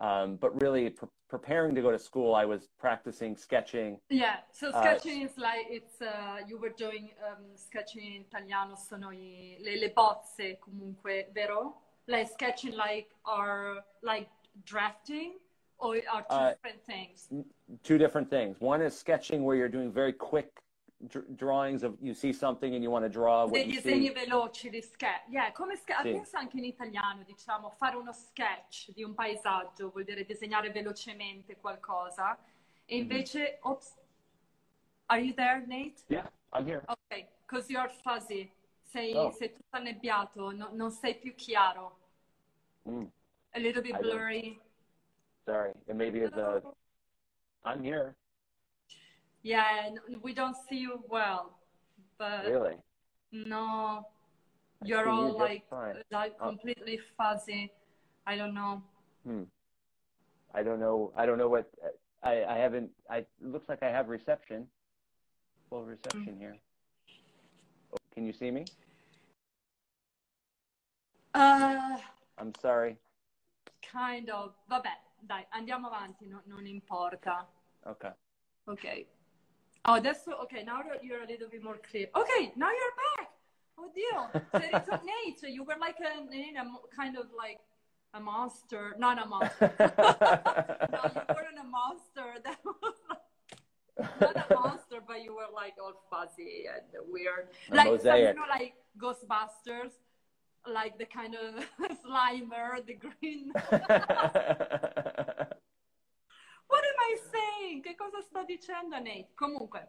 um, 0.00 0.36
but 0.36 0.60
really 0.60 0.90
pre- 0.90 1.08
preparing 1.30 1.74
to 1.74 1.80
go 1.80 1.90
to 1.90 1.98
school, 1.98 2.34
I 2.34 2.44
was 2.44 2.68
practicing 2.78 3.36
sketching. 3.36 3.98
Yeah, 4.10 4.36
so 4.52 4.68
Uh, 4.70 4.82
sketching 4.82 5.22
is 5.22 5.38
like 5.38 5.66
it's 5.70 6.02
uh, 6.02 6.40
you 6.46 6.58
were 6.58 6.74
doing 6.76 7.10
um, 7.26 7.44
sketching 7.54 8.16
in 8.16 8.20
italiano 8.22 8.76
sono 8.76 9.10
i, 9.12 9.56
le, 9.60 9.78
le 9.78 9.90
bozze 9.90 10.58
comunque, 10.60 11.28
vero? 11.32 11.74
Like 12.06 12.28
sketching 12.28 12.76
like 12.76 13.08
or 13.24 13.78
like 14.02 14.28
drafting 14.64 15.38
or 15.78 15.96
are 16.12 16.22
two 16.22 16.34
Uh, 16.34 16.50
different 16.50 16.84
things. 16.84 17.28
Two 17.82 17.98
different 17.98 18.28
things. 18.28 18.60
One 18.60 18.82
is 18.82 18.96
sketching, 18.96 19.42
where 19.42 19.56
you're 19.56 19.70
doing 19.70 19.90
very 19.90 20.12
quick 20.12 20.50
drawings 21.36 21.82
of 21.82 21.96
you 22.00 22.14
see 22.14 22.32
something 22.32 22.74
and 22.74 22.82
you 22.82 22.90
want 22.90 23.04
to 23.04 23.10
draw 23.10 23.44
what 23.44 23.52
Dei 23.54 23.64
you 23.66 23.80
disegni 23.80 24.10
veloci 24.12 24.70
di 24.70 24.80
sketch. 24.80 25.22
Yeah, 25.28 25.50
come 25.52 25.76
ske- 25.76 25.94
Sì. 26.02 26.12
pensa 26.12 26.38
anche 26.38 26.58
in 26.58 26.64
italiano, 26.64 27.22
diciamo, 27.24 27.70
fare 27.70 27.96
uno 27.96 28.12
sketch 28.12 28.90
di 28.92 29.02
un 29.02 29.14
paesaggio 29.14 29.90
vuol 29.90 30.04
dire 30.04 30.24
disegnare 30.24 30.70
velocemente 30.70 31.56
qualcosa. 31.56 32.38
E 32.86 32.96
invece, 32.96 33.58
ops, 33.62 33.94
are 35.06 35.20
you 35.20 35.34
there, 35.34 35.64
Nate? 35.66 36.02
Yeah, 36.08 36.26
I'm 36.52 36.66
here. 36.66 36.82
Ok, 36.86 37.28
because 37.46 37.70
you're 37.70 37.90
fuzzy. 38.02 38.50
Sei, 38.94 39.12
Oh. 39.16 39.32
sei 39.32 39.52
tutto 39.52 39.76
annebbiato, 39.76 40.52
no- 40.52 40.70
non 40.72 40.92
sei 40.92 41.16
più 41.18 41.34
chiaro. 41.34 41.98
Mm, 42.88 43.06
A 43.54 43.58
little 43.58 43.82
bit 43.82 43.98
blurry. 43.98 44.60
sorry, 45.44 45.72
it 45.88 45.94
maybe 45.96 46.20
is 46.20 46.32
a. 46.34 46.62
I'm 47.64 47.82
here. 47.82 48.14
Yeah, 49.42 49.90
we 50.22 50.32
don't 50.32 50.54
see 50.68 50.78
you 50.78 51.02
well. 51.08 51.58
But 52.18 52.44
Really? 52.44 52.78
no, 53.32 54.06
you're 54.84 55.02
see 55.02 55.10
you 55.10 55.10
all 55.10 55.38
like, 55.38 55.66
fine. 55.68 56.00
like 56.10 56.36
Oh. 56.38 56.50
completely 56.50 56.98
fuzzy. 57.16 57.72
I 58.26 58.36
don't 58.36 58.54
know. 58.54 58.80
Hmm. 59.24 59.42
I 60.52 60.62
don't 60.62 60.78
know. 60.78 61.12
I 61.16 61.26
don't 61.26 61.36
know 61.38 61.48
what. 61.48 61.66
I 62.22 62.44
I 62.44 62.58
haven't. 62.58 62.92
I 63.10 63.18
it 63.18 63.28
looks 63.40 63.68
like 63.68 63.82
I 63.82 63.90
have 63.90 64.08
reception. 64.08 64.70
Full 65.68 65.84
reception 65.84 66.38
here. 66.38 66.56
Oh, 67.92 67.96
can 68.14 68.24
you 68.24 68.32
see 68.32 68.52
me? 68.52 68.64
Uh, 71.34 71.98
I'm 72.38 72.52
sorry. 72.60 72.96
kind 73.92 74.28
of. 74.30 74.54
Vabbè, 74.68 74.96
dai, 75.20 75.44
andiamo 75.50 75.88
avanti, 75.88 76.26
no- 76.26 76.42
non 76.44 76.66
importa. 76.66 77.46
Okay. 77.86 78.12
Ok. 78.64 79.06
Oh, 79.86 79.94
adesso, 79.94 80.30
ok, 80.32 80.62
now 80.62 80.80
you're 81.02 81.22
a 81.22 81.26
little 81.26 81.48
bit 81.48 81.62
more 81.62 81.78
clear. 81.80 82.08
Ok, 82.14 82.52
now 82.56 82.70
you're 82.70 82.94
back. 83.16 83.30
Oddio, 83.76 84.30
sei 84.52 84.70
ritornato. 84.70 85.46
You 85.52 85.64
were 85.64 85.76
like 85.78 85.98
a, 86.00 86.22
a 86.22 86.80
kind 86.96 87.16
of 87.16 87.30
like 87.36 87.60
a 88.12 88.20
monster. 88.20 88.94
Not 88.98 89.18
a 89.18 89.26
monster. 89.26 89.74
no, 89.78 91.00
you 91.04 91.34
weren't 91.34 91.58
a 91.58 91.64
monster. 91.64 92.40
That 92.42 92.58
was 92.64 92.94
not 94.20 94.36
a 94.36 94.54
monster, 94.54 95.00
but 95.06 95.22
you 95.22 95.34
were 95.34 95.50
like 95.52 95.74
all 95.78 96.06
fuzzy 96.08 96.66
and 96.66 96.86
weird. 97.10 97.48
A 97.70 97.74
like 97.74 98.02
you 98.04 98.34
know, 98.34 98.46
like 98.48 98.74
Ghostbusters, 98.96 99.92
like 100.66 100.98
the 100.98 101.04
kind 101.04 101.34
of 101.34 101.64
Slimer, 102.04 102.84
the 102.86 102.94
green. 102.94 103.52
What 106.66 106.82
am 106.82 106.98
I 106.98 107.16
saying? 107.30 107.82
Che 107.82 107.94
cosa 107.94 108.20
sto 108.22 108.44
dicendo, 108.44 108.98
Nate? 108.98 109.34
Comunque, 109.34 109.86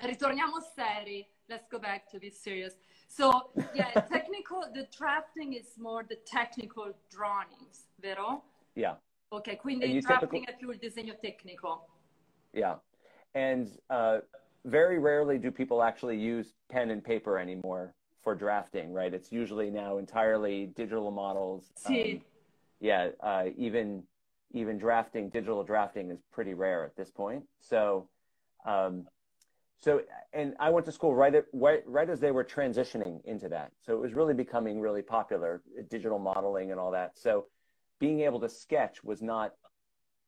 ritorniamo 0.00 0.60
seri. 0.74 1.26
Let's 1.48 1.66
go 1.68 1.78
back 1.78 2.08
to 2.10 2.18
be 2.18 2.30
serious. 2.30 2.76
So, 3.08 3.50
yeah, 3.74 3.90
technical, 4.12 4.70
the 4.72 4.86
drafting 4.96 5.54
is 5.54 5.76
more 5.78 6.04
the 6.04 6.16
technical 6.26 6.92
drawings, 7.10 7.88
vero? 7.98 8.42
Yeah. 8.74 8.96
Ok, 9.30 9.56
quindi 9.56 9.86
il 9.86 10.02
drafting 10.02 10.44
typical... 10.44 10.54
è 10.54 10.56
più 10.56 10.70
il 10.70 10.78
disegno 10.78 11.16
tecnico. 11.18 11.88
Yeah. 12.52 12.78
And 13.34 13.68
uh, 13.90 14.20
very 14.64 14.98
rarely 14.98 15.38
do 15.38 15.50
people 15.50 15.82
actually 15.82 16.16
use 16.16 16.54
pen 16.68 16.90
and 16.90 17.02
paper 17.02 17.38
anymore 17.38 17.94
for 18.26 18.34
drafting, 18.34 18.92
right? 18.92 19.14
It's 19.14 19.30
usually 19.30 19.70
now 19.70 19.98
entirely 19.98 20.66
digital 20.74 21.12
models. 21.12 21.70
Um, 21.86 21.94
yeah, 22.80 23.10
uh, 23.20 23.44
even 23.56 24.02
even 24.52 24.78
drafting, 24.78 25.28
digital 25.28 25.62
drafting 25.62 26.10
is 26.10 26.18
pretty 26.32 26.52
rare 26.52 26.84
at 26.84 26.96
this 26.96 27.08
point. 27.08 27.44
So, 27.60 28.08
um, 28.66 29.06
so 29.78 30.00
and 30.32 30.54
I 30.58 30.70
went 30.70 30.86
to 30.86 30.92
school 30.92 31.14
right 31.14 31.36
at 31.36 31.44
right, 31.52 31.84
right 31.86 32.10
as 32.10 32.18
they 32.18 32.32
were 32.32 32.42
transitioning 32.42 33.24
into 33.26 33.48
that. 33.50 33.70
So 33.80 33.92
it 33.92 34.00
was 34.00 34.12
really 34.12 34.34
becoming 34.34 34.80
really 34.80 35.02
popular, 35.02 35.62
digital 35.88 36.18
modeling 36.18 36.72
and 36.72 36.80
all 36.80 36.90
that. 36.90 37.12
So 37.16 37.46
being 38.00 38.22
able 38.22 38.40
to 38.40 38.48
sketch 38.48 39.04
was 39.04 39.22
not 39.22 39.52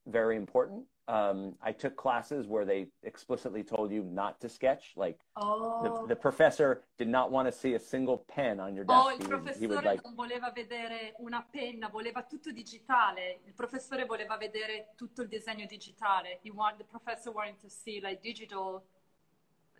very 0.06 0.36
important. 0.36 0.84
Um, 1.08 1.54
I 1.62 1.72
took 1.72 1.96
classes 1.96 2.46
where 2.46 2.66
they 2.66 2.88
explicitly 3.02 3.62
told 3.62 3.90
you 3.90 4.04
not 4.04 4.38
to 4.42 4.48
sketch. 4.48 4.92
Like 4.94 5.18
oh. 5.36 5.82
the, 5.82 6.08
the, 6.08 6.16
professor 6.16 6.82
did 6.98 7.08
not 7.08 7.30
want 7.30 7.48
to 7.48 7.52
see 7.52 7.72
a 7.74 7.78
single 7.78 8.26
pen 8.28 8.60
on 8.60 8.74
your 8.74 8.84
desk. 8.84 9.00
Oh, 9.02 9.10
il 9.10 9.26
professore 9.26 9.68
would, 9.68 9.84
like... 9.84 10.02
non 10.04 10.14
voleva 10.14 10.52
vedere 10.54 11.14
una 11.20 11.42
penna, 11.50 11.88
voleva 11.88 12.24
tutto 12.24 12.52
digitale. 12.52 13.40
Il 13.46 13.54
professore 13.54 14.04
voleva 14.04 14.36
vedere 14.36 14.92
tutto 14.96 15.22
il 15.22 15.28
disegno 15.28 15.64
digitale. 15.64 16.40
He 16.42 16.50
want, 16.50 16.76
the 16.76 16.84
professor 16.84 17.32
wanted 17.32 17.58
to 17.62 17.70
see 17.70 18.00
like 18.02 18.20
digital 18.20 18.84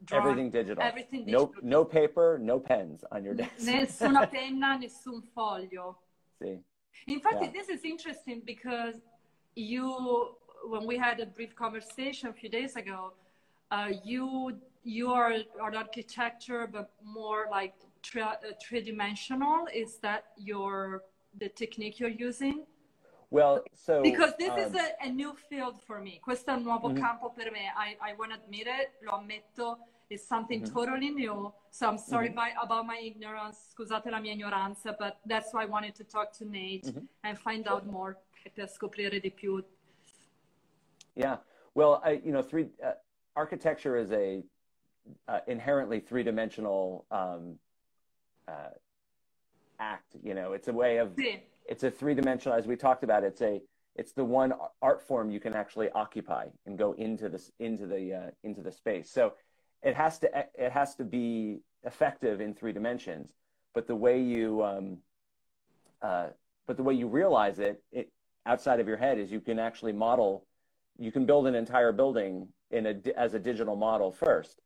Drawing, 0.04 0.23
everything 0.23 0.50
digital. 0.50 0.82
Everything 0.82 1.25
digital. 1.25 1.52
No, 1.61 1.80
no 1.80 1.85
paper, 1.85 2.38
no 2.40 2.58
pens 2.58 3.04
on 3.11 3.25
your 3.25 3.35
desk. 3.35 3.66
Nessuna 3.66 4.26
penna, 4.28 4.78
nessun 4.80 5.23
foglio. 5.35 5.97
See. 6.40 6.58
In 7.06 7.20
fact, 7.20 7.42
yeah. 7.42 7.50
this 7.50 7.68
is 7.68 7.85
interesting 7.85 8.42
because 8.44 8.94
you, 9.54 10.37
when 10.64 10.86
we 10.86 10.96
had 10.96 11.20
a 11.20 11.26
brief 11.26 11.54
conversation 11.54 12.28
a 12.28 12.32
few 12.32 12.48
days 12.48 12.76
ago, 12.76 13.12
uh, 13.70 13.90
you 14.04 14.58
you 14.84 15.10
are 15.12 15.32
an 15.32 15.44
architecture, 15.60 16.66
but 16.70 16.90
more 17.04 17.46
like 17.50 17.74
tri- 18.02 18.22
uh, 18.22 18.52
three-dimensional. 18.62 19.66
Is 19.74 19.98
that 19.98 20.24
your 20.36 21.02
the 21.38 21.48
technique 21.48 22.00
you're 22.00 22.18
using? 22.28 22.64
Well, 23.30 23.62
so 23.74 24.02
because 24.02 24.32
this 24.38 24.50
um, 24.50 24.58
is 24.58 24.74
a, 24.74 25.06
a, 25.06 25.10
new 25.10 25.34
field 25.50 25.78
for 25.86 26.00
me. 26.00 26.18
Questo 26.22 26.50
è 26.50 26.54
un 26.54 26.62
nuovo 26.62 26.88
mm-hmm. 26.88 27.02
campo 27.02 27.28
per 27.28 27.50
me. 27.50 27.70
I, 27.76 27.96
I 28.00 28.14
want 28.14 28.32
to 28.32 28.38
admit 28.38 28.66
it, 28.66 28.92
lo 29.02 29.18
ammetto. 29.18 29.76
It's 30.08 30.26
something 30.26 30.62
mm-hmm. 30.62 30.74
totally 30.74 31.10
new. 31.10 31.52
So 31.70 31.86
I'm 31.86 31.98
sorry 31.98 32.28
mm-hmm. 32.28 32.36
by, 32.36 32.52
about 32.62 32.86
my 32.86 32.98
ignorance. 32.98 33.74
Scusate 33.74 34.10
la 34.10 34.18
mia 34.18 34.32
ignoranza, 34.32 34.96
but 34.98 35.18
that's 35.26 35.52
why 35.52 35.64
I 35.64 35.66
wanted 35.66 35.94
to 35.96 36.04
talk 36.04 36.32
to 36.38 36.46
Nate 36.46 36.86
mm-hmm. 36.86 37.04
and 37.24 37.38
find 37.38 37.68
out 37.68 37.84
more 37.84 38.16
per 38.54 38.66
scoprire 38.66 39.20
di 39.20 39.30
più. 39.30 39.62
Yeah. 41.18 41.37
Well, 41.75 42.00
I, 42.04 42.20
you 42.25 42.32
know, 42.32 42.42
three 42.42 42.68
uh, 42.84 42.92
architecture 43.37 43.96
is 43.96 44.10
a 44.12 44.42
uh, 45.26 45.40
inherently 45.46 46.00
three-dimensional 46.00 47.06
um, 47.10 47.58
uh, 48.46 48.70
act. 49.78 50.16
You 50.22 50.34
know, 50.34 50.52
it's 50.52 50.68
a 50.68 50.72
way 50.72 50.98
of 50.98 51.14
sí 51.16 51.40
it's 51.68 51.84
a 51.84 51.90
three 51.90 52.14
dimensional, 52.14 52.56
as 52.58 52.66
we 52.66 52.76
talked 52.76 53.04
about. 53.04 53.22
It's 53.22 53.42
a 53.42 53.60
it's 53.94 54.12
the 54.12 54.25
one 54.25 54.52
art 54.80 55.02
form 55.02 55.30
you 55.30 55.40
can 55.40 55.54
actually 55.54 55.90
occupy 55.90 56.46
and 56.66 56.78
go 56.78 56.92
into 56.92 57.28
this 57.28 57.52
into 57.60 57.87
the 57.87 58.14
uh, 58.14 58.30
into 58.42 58.62
the 58.62 58.72
space. 58.72 59.10
So 59.10 59.34
it 59.82 59.94
has 59.94 60.18
to 60.20 60.46
it 60.54 60.72
has 60.72 60.94
to 60.96 61.04
be 61.04 61.60
effective 61.84 62.40
in 62.40 62.54
three 62.54 62.72
dimensions. 62.72 63.34
But 63.75 63.87
the 63.87 63.94
way 63.94 64.20
you 64.20 64.64
um, 64.64 64.98
uh, 66.00 66.28
but 66.66 66.76
the 66.76 66.82
way 66.82 66.94
you 66.94 67.06
realize 67.06 67.58
it, 67.58 67.82
it 67.92 68.10
outside 68.46 68.80
of 68.80 68.88
your 68.88 68.96
head 68.96 69.18
is 69.18 69.30
you 69.30 69.40
can 69.40 69.58
actually 69.58 69.92
model. 69.92 70.46
You 70.98 71.12
can 71.12 71.26
build 71.26 71.46
an 71.46 71.54
entire 71.54 71.92
building 71.92 72.48
in 72.70 72.86
a 72.86 72.94
as 73.16 73.34
a 73.34 73.38
digital 73.38 73.76
model 73.76 74.12
first 74.12 74.60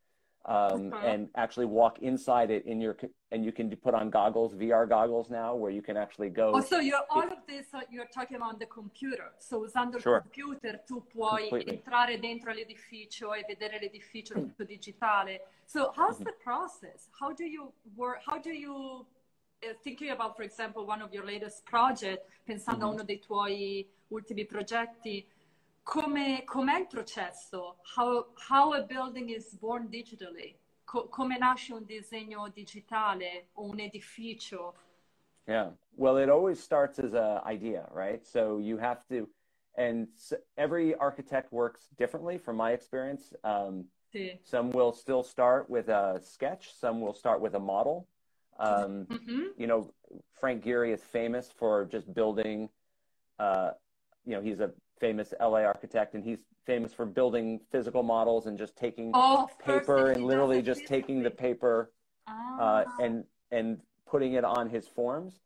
um, 0.44 0.92
and 1.04 1.28
actually 1.36 1.66
walk 1.66 2.00
inside 2.00 2.50
it 2.50 2.66
in 2.66 2.80
your 2.80 2.96
and 3.30 3.44
you 3.44 3.52
can 3.52 3.74
put 3.76 3.94
on 3.94 4.10
goggles 4.10 4.54
vr 4.54 4.88
goggles 4.88 5.30
now 5.30 5.54
where 5.54 5.70
you 5.70 5.82
can 5.82 5.96
actually 5.96 6.28
go 6.28 6.52
oh, 6.54 6.60
so 6.60 6.80
you're 6.80 7.04
all 7.10 7.22
of 7.22 7.38
this 7.46 7.66
uh, 7.74 7.80
you're 7.90 8.08
talking 8.12 8.42
on 8.42 8.56
the 8.58 8.66
computer 8.66 9.30
so 9.38 9.60
usando 9.60 10.00
sure. 10.00 10.16
il 10.16 10.22
computer 10.22 10.82
tu 10.84 11.02
puoi 11.12 11.48
Completely. 11.48 11.74
entrare 11.74 12.18
dentro 12.18 12.52
l'edificio 12.52 13.34
e 13.34 13.44
vedere 13.46 13.78
l'edificio 13.78 14.34
tutto 14.34 14.64
digitale 14.64 15.46
so 15.64 15.92
how's 15.94 16.16
mm-hmm. 16.16 16.24
the 16.24 16.34
process 16.42 17.08
how 17.20 17.32
do 17.32 17.44
you 17.44 17.72
work 17.94 18.20
how 18.26 18.38
do 18.38 18.50
you 18.50 19.06
uh, 19.62 19.74
thinking 19.82 20.10
about 20.10 20.34
for 20.34 20.44
example 20.44 20.84
one 20.84 21.02
of 21.02 21.12
your 21.12 21.24
latest 21.24 21.62
project 21.64 22.26
pensando 22.44 22.86
mm-hmm. 22.86 22.90
a 22.90 22.94
uno 22.94 23.04
dei 23.04 23.20
tuoi 23.20 23.88
ultimi 24.08 24.44
progetti 24.44 25.24
come, 25.82 26.44
com'è 26.44 26.78
il 26.80 26.86
processo? 26.86 27.76
How, 27.96 28.26
how 28.48 28.72
a 28.72 28.82
building 28.82 29.30
is 29.30 29.54
born 29.54 29.88
digitally? 29.88 30.56
Co- 30.84 31.08
come 31.08 31.38
nasce 31.38 31.72
un 31.72 31.84
disegno 31.84 32.48
digitale 32.48 33.48
o 33.54 33.70
un 33.70 33.80
edificio? 33.80 34.74
Yeah, 35.46 35.70
well, 35.96 36.18
it 36.18 36.28
always 36.28 36.62
starts 36.62 36.98
as 36.98 37.14
an 37.14 37.40
idea, 37.44 37.88
right? 37.92 38.24
So 38.24 38.58
you 38.58 38.78
have 38.78 39.06
to, 39.08 39.28
and 39.76 40.08
every 40.56 40.94
architect 40.94 41.52
works 41.52 41.88
differently 41.98 42.38
from 42.38 42.56
my 42.56 42.72
experience. 42.72 43.32
Um, 43.42 43.86
sí. 44.14 44.38
Some 44.44 44.70
will 44.70 44.92
still 44.92 45.22
start 45.22 45.68
with 45.68 45.88
a 45.88 46.20
sketch, 46.22 46.72
some 46.78 47.00
will 47.00 47.14
start 47.14 47.40
with 47.40 47.54
a 47.54 47.60
model. 47.60 48.06
Um, 48.58 49.06
mm-hmm. 49.10 49.40
You 49.56 49.66
know, 49.66 49.90
Frank 50.38 50.62
Gehry 50.62 50.92
is 50.92 51.02
famous 51.02 51.50
for 51.50 51.86
just 51.86 52.12
building, 52.12 52.68
uh, 53.38 53.72
you 54.24 54.34
know, 54.34 54.42
he's 54.42 54.60
a 54.60 54.70
famous 55.02 55.34
LA 55.40 55.62
architect, 55.64 56.14
and 56.14 56.22
he's 56.22 56.38
famous 56.64 56.94
for 56.94 57.04
building 57.04 57.58
physical 57.72 58.04
models 58.04 58.46
and 58.46 58.56
just 58.56 58.76
taking 58.76 59.10
oh, 59.14 59.50
paper 59.58 60.12
and 60.12 60.24
literally 60.24 60.62
just 60.62 60.86
taking 60.86 61.24
the 61.24 61.30
paper 61.30 61.90
uh, 62.60 62.84
and 63.00 63.24
and 63.50 63.80
putting 64.08 64.34
it 64.34 64.44
on 64.44 64.70
his 64.70 64.86
forms. 64.86 65.40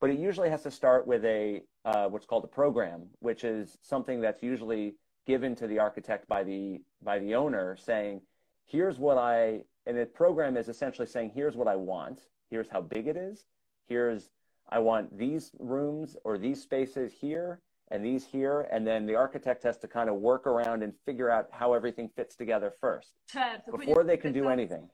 But 0.00 0.10
it 0.10 0.18
usually 0.18 0.48
has 0.48 0.62
to 0.62 0.70
start 0.70 1.08
with 1.08 1.24
a 1.24 1.62
uh, 1.84 2.06
what's 2.06 2.24
called 2.24 2.44
a 2.44 2.52
program, 2.60 3.08
which 3.18 3.42
is 3.42 3.78
something 3.82 4.20
that's 4.20 4.44
usually 4.44 4.94
given 5.26 5.56
to 5.56 5.66
the 5.66 5.80
architect 5.80 6.28
by 6.28 6.44
the 6.44 6.80
by 7.02 7.18
the 7.18 7.34
owner, 7.34 7.76
saying, 7.76 8.22
"Here's 8.64 8.98
what 8.98 9.18
I." 9.18 9.62
And 9.86 9.98
the 9.98 10.06
program 10.06 10.56
is 10.56 10.68
essentially 10.68 11.08
saying, 11.08 11.32
"Here's 11.34 11.56
what 11.56 11.66
I 11.66 11.74
want. 11.74 12.20
Here's 12.48 12.68
how 12.68 12.80
big 12.80 13.08
it 13.08 13.16
is. 13.16 13.44
Here's 13.88 14.30
I 14.68 14.78
want 14.78 15.18
these 15.18 15.50
rooms 15.58 16.16
or 16.22 16.38
these 16.38 16.62
spaces 16.62 17.12
here." 17.12 17.60
And 17.90 18.04
these 18.04 18.24
here, 18.24 18.68
and 18.70 18.86
then 18.86 19.06
the 19.06 19.16
architect 19.16 19.62
has 19.64 19.76
to 19.78 19.88
kind 19.88 20.08
of 20.08 20.16
work 20.16 20.46
around 20.46 20.82
and 20.82 20.92
figure 21.04 21.30
out 21.30 21.48
how 21.50 21.72
everything 21.72 22.08
fits 22.14 22.36
together 22.36 22.72
first 22.80 23.14
certo, 23.26 23.76
before 23.76 24.04
they 24.04 24.16
can 24.16 24.32
do 24.32 24.48
anything. 24.48 24.88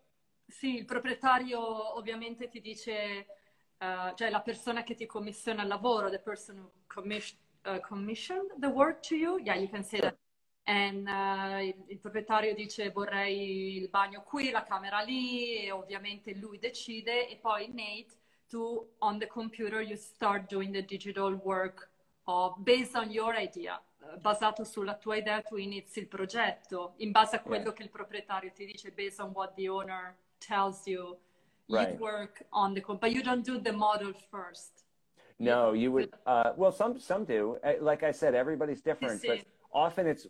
Sì, 0.49 0.77
il 0.77 0.85
proprietario 0.85 1.97
ovviamente 1.97 2.49
ti 2.49 2.61
dice, 2.61 3.27
uh, 3.79 4.15
cioè 4.15 4.31
la 4.31 4.41
persona 4.41 4.83
che 4.83 4.95
ti 4.95 5.05
commissiona 5.05 5.63
il 5.63 5.69
lavoro, 5.69 6.09
the 6.09 6.21
person 6.21 6.59
who 6.59 6.71
commission, 6.87 7.39
uh, 7.65 7.81
commissioned 7.81 8.53
the 8.59 8.69
work 8.69 9.01
to 9.03 9.17
you, 9.17 9.39
yeah, 9.41 9.57
you 9.57 9.69
can 9.69 9.83
say 9.83 10.01
that. 10.01 10.17
And, 10.69 11.07
uh, 11.07 11.63
il, 11.63 11.85
il, 11.89 11.99
proprietario 11.99 12.55
dice 12.55 12.91
vorrei 12.91 13.77
il 13.77 13.89
bagno 13.89 14.23
qui, 14.23 14.51
la 14.51 14.65
camera 14.65 15.01
lì, 15.01 15.65
e 15.65 15.71
ovviamente 15.71 16.33
lui 16.35 16.59
decide, 16.59 17.29
e 17.29 17.37
poi 17.37 17.69
Nate, 17.69 18.17
tu 18.49 18.89
on 18.99 19.19
the 19.19 19.27
computer 19.27 19.81
you 19.81 19.97
start 19.97 20.49
doing 20.49 20.73
the 20.73 20.85
digital 20.85 21.35
work 21.35 21.89
o 22.27 22.57
based 22.59 22.97
on 22.97 23.11
your 23.11 23.35
idea, 23.35 23.81
eh, 24.03 24.19
basato 24.19 24.65
sulla 24.65 24.95
tua 24.95 25.17
idea 25.17 25.43
tu 25.43 25.57
inizi 25.57 26.01
il 26.01 26.07
progetto 26.07 26.95
in 26.99 27.13
base 27.13 27.37
a 27.37 27.41
quello 27.41 27.65
yeah. 27.65 27.73
che 27.73 27.83
il 27.83 27.91
proprietario 27.91 28.53
ti 28.53 28.67
dice 28.67 28.91
based 28.91 29.21
on 29.21 29.31
what 29.33 29.55
the 29.55 29.69
owner 29.69 30.17
tells 30.39 30.87
you 30.87 31.17
right. 31.69 31.91
you 31.91 31.99
work 31.99 32.45
on 32.51 32.75
the 32.75 32.81
but 32.81 33.11
you 33.11 33.23
don't 33.23 33.45
do 33.45 33.59
the 33.61 33.73
model 33.73 34.13
first 34.31 34.85
no 35.39 35.73
you 35.73 35.91
would 35.91 36.13
uh, 36.27 36.53
well 36.57 36.73
some 36.73 36.99
some 36.99 37.25
do 37.25 37.59
uh, 37.65 37.73
like 37.81 38.03
i 38.03 38.13
said 38.13 38.35
everybody's 38.35 38.81
different 38.81 39.21
but 39.23 39.45
often 39.73 40.07
it's 40.07 40.27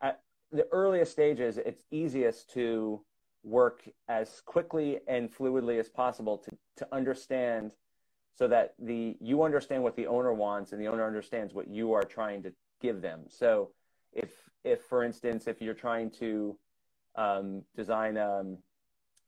at 0.00 0.20
the 0.50 0.66
earliest 0.72 1.12
stages 1.12 1.58
it's 1.58 1.84
easiest 1.90 2.52
to 2.52 3.00
work 3.44 3.88
as 4.08 4.40
quickly 4.44 5.00
and 5.08 5.30
fluidly 5.30 5.78
as 5.78 5.88
possible 5.88 6.38
to 6.38 6.50
to 6.76 6.86
understand 6.92 7.72
so 8.34 8.48
that 8.48 8.74
the 8.78 9.16
you 9.20 9.42
understand 9.42 9.82
what 9.82 9.94
the 9.96 10.06
owner 10.06 10.32
wants 10.32 10.72
and 10.72 10.80
the 10.80 10.88
owner 10.88 11.06
understands 11.06 11.52
what 11.54 11.68
you 11.68 11.92
are 11.92 12.02
trying 12.04 12.42
to 12.42 12.52
give 12.80 13.00
them. 13.02 13.24
So 13.28 13.70
if 14.12 14.30
if 14.64 14.82
for 14.84 15.04
instance 15.04 15.46
if 15.46 15.60
you're 15.60 15.74
trying 15.74 16.10
to 16.12 16.56
um, 17.14 17.62
design 17.76 18.16
um, 18.16 18.58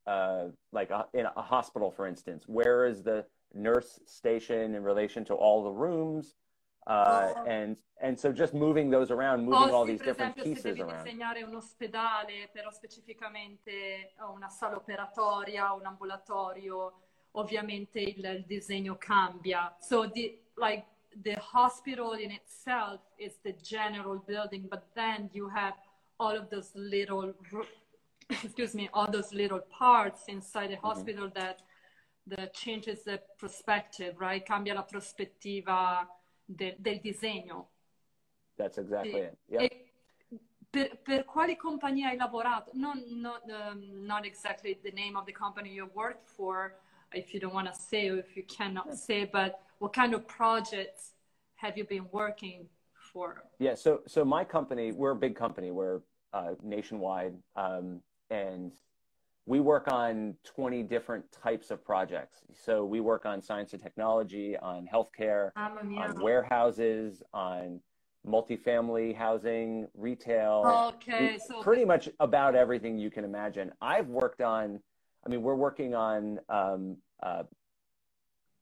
uh, 0.07 0.47
like 0.73 0.91
a, 0.91 1.07
in 1.13 1.27
a 1.27 1.43
hospital 1.43 1.91
for 1.91 2.07
instance, 2.07 2.45
where 2.47 2.87
is 2.87 3.03
the 3.03 3.25
nurse 3.53 4.01
station 4.07 4.75
in 4.75 4.83
relation 4.83 5.25
to 5.27 5.35
all 5.35 5.63
the 5.65 5.71
rooms? 5.71 6.35
Uh, 6.87 7.33
Oh. 7.37 7.45
and 7.47 7.77
and 8.03 8.19
so 8.19 8.33
just 8.33 8.53
moving 8.53 8.91
those 8.91 9.11
around, 9.11 9.45
moving 9.45 9.71
Oh, 9.71 9.75
all 9.75 9.85
sì, 9.87 9.93
these 9.93 10.03
different 10.03 10.37
esempio, 10.37 10.43
se 10.43 10.49
pieces 10.49 10.65
devi 10.65 10.81
around. 10.83 11.05
disegnare 11.05 11.43
un 11.43 11.55
ospedale, 11.55 12.51
però 12.53 12.71
specificamente 12.71 14.13
una 14.35 14.49
sala 14.49 14.77
operatoria, 14.77 15.73
un 15.73 15.87
ambulatorio, 15.87 17.04
ovviamente 17.37 18.01
il, 18.01 18.25
il 18.25 18.45
disegno 18.47 18.97
cambia. 18.97 19.75
So 19.81 20.09
the 20.11 20.39
like 20.57 20.85
the 21.23 21.37
hospital 21.37 22.15
in 22.19 22.31
itself 22.31 23.01
is 23.17 23.39
the 23.43 23.55
general 23.61 24.23
building, 24.25 24.69
but 24.69 24.93
then 24.95 25.29
you 25.33 25.49
have 25.49 25.75
all 26.17 26.37
of 26.37 26.49
those 26.49 26.71
little 26.75 27.35
excuse 28.29 28.75
me, 28.75 28.89
all 28.93 29.11
those 29.11 29.33
little 29.33 29.61
parts 29.61 30.27
inside 30.29 30.69
the 30.71 30.79
hospital 30.81 31.31
that 31.35 31.63
that 32.27 32.55
changes 32.55 33.03
the 33.05 33.21
perspective, 33.37 34.19
right? 34.19 34.45
Cambia 34.45 34.75
la 34.75 34.85
prospettiva 34.85 36.09
del- 36.45 36.77
del 36.79 37.01
disegno. 37.01 37.69
That's 38.57 38.79
exactly 38.79 39.13
Sì. 39.13 39.19
it. 39.19 39.37
Yep. 39.49 39.61
E 39.61 39.93
per, 40.71 40.99
per 41.03 41.25
quali 41.25 41.57
compagnie 41.57 42.07
hai 42.07 42.17
lavorato? 42.17 42.71
Non, 42.75 43.03
not, 43.09 43.43
um, 43.49 44.05
not 44.05 44.25
exactly 44.25 44.79
the 44.83 44.91
name 44.93 45.17
of 45.17 45.25
the 45.27 45.33
company 45.33 45.71
you 45.71 45.91
worked 45.93 46.27
for, 46.27 46.75
if 47.15 47.33
you 47.33 47.41
don't 47.41 47.55
want 47.55 47.73
to 47.73 47.81
say 47.81 48.09
or 48.09 48.19
if 48.19 48.37
you 48.37 48.43
cannot 48.45 48.97
say, 48.97 49.25
but 49.25 49.61
what 49.79 49.93
kind 49.93 50.15
of 50.15 50.27
projects 50.27 51.13
have 51.57 51.77
you 51.79 51.85
been 51.85 52.07
working 52.13 52.67
for? 53.13 53.45
Yeah, 53.59 53.75
so 53.75 54.03
so 54.07 54.25
my 54.25 54.45
company, 54.45 54.93
we're 54.93 55.13
a 55.13 55.17
big 55.17 55.37
company. 55.37 55.71
We're 55.71 56.01
uh, 56.33 56.55
nationwide, 56.63 57.35
um, 57.57 58.01
and 58.31 58.73
we 59.47 59.61
work 59.61 59.93
on 59.93 60.35
20 60.45 60.83
different 60.85 61.25
types 61.31 61.71
of 61.71 61.85
projects. 61.85 62.39
So 62.53 62.85
we 62.85 63.01
work 63.01 63.27
on 63.27 63.43
science 63.43 63.73
and 63.75 63.83
technology, 63.83 64.57
on 64.57 64.89
healthcare, 64.93 65.51
Mamma 65.55 65.85
mia. 65.85 66.01
on 66.01 66.23
warehouses, 66.23 67.23
on 67.33 67.81
multifamily 68.27 69.15
housing, 69.15 69.87
retail, 69.95 70.93
Okay, 70.97 71.39
so 71.47 71.63
pretty 71.63 71.85
much 71.85 72.09
about 72.21 72.55
everything 72.55 72.99
you 72.99 73.11
can 73.11 73.23
imagine. 73.23 73.71
I've 73.83 74.09
worked 74.09 74.41
on, 74.41 74.81
I 75.27 75.29
mean, 75.29 75.43
we're 75.43 75.55
working 75.55 75.95
on, 75.95 76.41
um, 76.49 76.97
uh, 77.23 77.43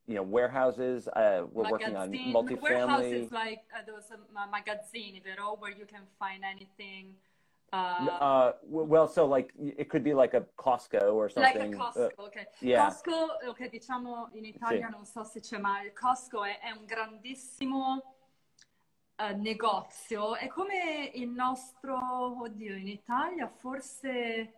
you 0.07 0.15
know, 0.15 0.23
warehouses. 0.23 1.09
Uh, 1.09 1.45
we're 1.53 1.71
working 1.71 1.97
on 1.97 2.11
multifamily. 2.13 2.61
warehouses 2.61 3.33
like 3.33 3.63
uh, 3.75 3.83
those 3.87 4.11
um, 4.13 4.49
magazzini, 4.51 5.23
vero? 5.23 5.57
Where 5.59 5.71
you 5.71 5.87
can 5.87 6.03
find 6.19 6.43
anything. 6.45 7.15
Uh, 7.73 8.07
Uh, 8.21 8.53
well, 8.65 9.09
so 9.09 9.25
like 9.25 9.53
it 9.57 9.89
could 9.89 10.05
be 10.05 10.13
like 10.13 10.35
a 10.35 10.45
Costco 10.59 11.15
or 11.15 11.31
something. 11.31 11.73
like 11.73 11.75
a. 11.75 11.77
Costco, 11.79 12.19
Uh, 12.19 12.23
ok. 12.27 12.47
yeah. 12.61 12.85
Costco, 12.85 13.39
ok, 13.49 13.71
diciamo 13.71 14.29
in 14.33 14.45
Italia 14.45 14.89
non 14.89 15.07
so 15.07 15.25
se 15.25 15.41
c'è, 15.41 15.59
ma 15.59 15.83
il 15.83 15.93
Costco 15.93 16.45
è, 16.45 16.59
è 16.61 16.71
un 16.73 16.85
grandissimo 16.85 18.03
eh, 19.17 19.33
negozio. 19.35 20.35
È 20.37 20.49
come 20.49 21.11
il 21.15 21.29
nostro, 21.31 21.97
oddio, 22.43 22.77
in 22.77 22.89
Italia 22.89 23.49
forse. 23.49 24.57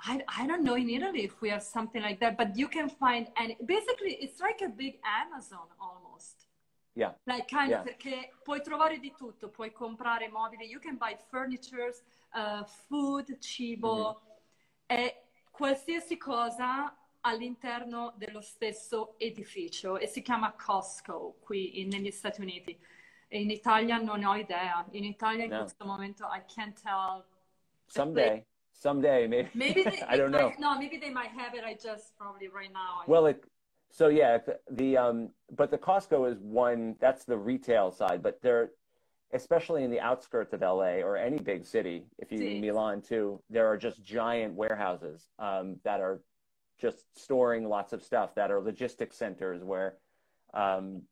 I, 0.00 0.22
I 0.28 0.46
don't 0.46 0.62
know 0.62 0.76
in 0.76 0.88
Italy 0.90 1.24
if 1.24 1.40
we 1.40 1.48
have 1.50 1.62
something 1.62 2.02
like 2.02 2.20
that, 2.20 2.36
but 2.36 2.56
you 2.56 2.68
can 2.68 2.88
find 2.88 3.28
any. 3.36 3.56
Basically, 3.64 4.14
it's 4.20 4.40
like 4.40 4.60
a 4.62 4.68
big 4.68 4.98
Amazon 5.02 5.66
almost. 5.78 6.46
yeah, 6.94 7.12
Like 7.26 7.46
kind 7.48 7.70
Yeah. 7.70 7.80
of, 7.80 7.84
perché 7.86 8.32
puoi 8.42 8.60
trovare 8.62 8.98
di 8.98 9.12
tutto, 9.16 9.48
puoi 9.48 9.70
comprare 9.72 10.28
mobili, 10.28 10.66
you 10.66 10.80
can 10.80 10.96
buy 10.96 11.16
furniture, 11.28 11.92
uh, 12.34 12.64
food, 12.64 13.38
cibo, 13.38 14.20
e 14.86 15.22
qualsiasi 15.50 16.16
cosa 16.16 16.94
all'interno 17.22 18.14
dello 18.16 18.40
stesso 18.40 19.14
edificio 19.18 19.98
e 19.98 20.06
si 20.06 20.22
chiama 20.22 20.52
Costco 20.52 21.36
qui 21.40 21.80
in- 21.80 21.88
negli 21.88 22.10
Stati 22.10 22.40
Uniti. 22.40 22.78
E 23.28 23.40
in 23.40 23.50
Italia 23.50 23.98
non 23.98 24.22
ho 24.24 24.34
idea. 24.36 24.86
In 24.92 25.04
Italia 25.04 25.44
in 25.44 25.50
No. 25.50 25.58
questo 25.60 25.84
momento 25.84 26.24
I 26.26 26.42
can't 26.46 26.80
tell. 26.80 27.24
someday, 27.88 28.44
someday, 28.80 29.26
maybe. 29.26 29.48
Maybe 29.54 29.82
they, 29.82 30.02
I 30.08 30.16
don't 30.16 30.30
know. 30.30 30.52
no, 30.58 30.78
maybe 30.78 30.98
they 30.98 31.10
might 31.10 31.30
have 31.30 31.54
it. 31.54 31.64
I 31.64 31.74
just 31.74 32.16
probably 32.18 32.48
right 32.48 32.72
now. 32.72 33.00
I- 33.02 33.04
Well, 33.06 33.26
it, 33.26 33.42
so 33.90 34.08
yeah, 34.08 34.38
the, 34.38 34.58
the 34.70 34.96
um, 34.96 35.30
but 35.56 35.70
the 35.70 35.78
Costco 35.78 36.30
is 36.30 36.38
one. 36.40 36.96
That's 37.00 37.24
the 37.24 37.36
retail 37.38 37.90
side, 37.90 38.22
but 38.22 38.40
there, 38.42 38.70
especially 39.32 39.84
in 39.84 39.90
the 39.90 40.00
outskirts 40.00 40.52
of 40.52 40.60
LA 40.60 41.00
or 41.02 41.16
any 41.16 41.38
big 41.38 41.64
city, 41.64 42.04
if 42.18 42.30
you 42.32 42.38
Sì. 42.38 42.60
Milan 42.60 43.00
too, 43.02 43.40
there 43.50 43.66
are 43.66 43.76
just 43.76 44.02
giant 44.04 44.54
warehouses 44.54 45.28
um, 45.38 45.76
that 45.84 46.00
are 46.00 46.20
just 46.78 47.04
storing 47.16 47.68
lots 47.68 47.92
of 47.92 48.02
stuff. 48.02 48.34
That 48.34 48.50
are 48.50 48.60
logistics 48.60 49.16
centers 49.16 49.62
where. 49.62 49.96
Um, 50.54 51.02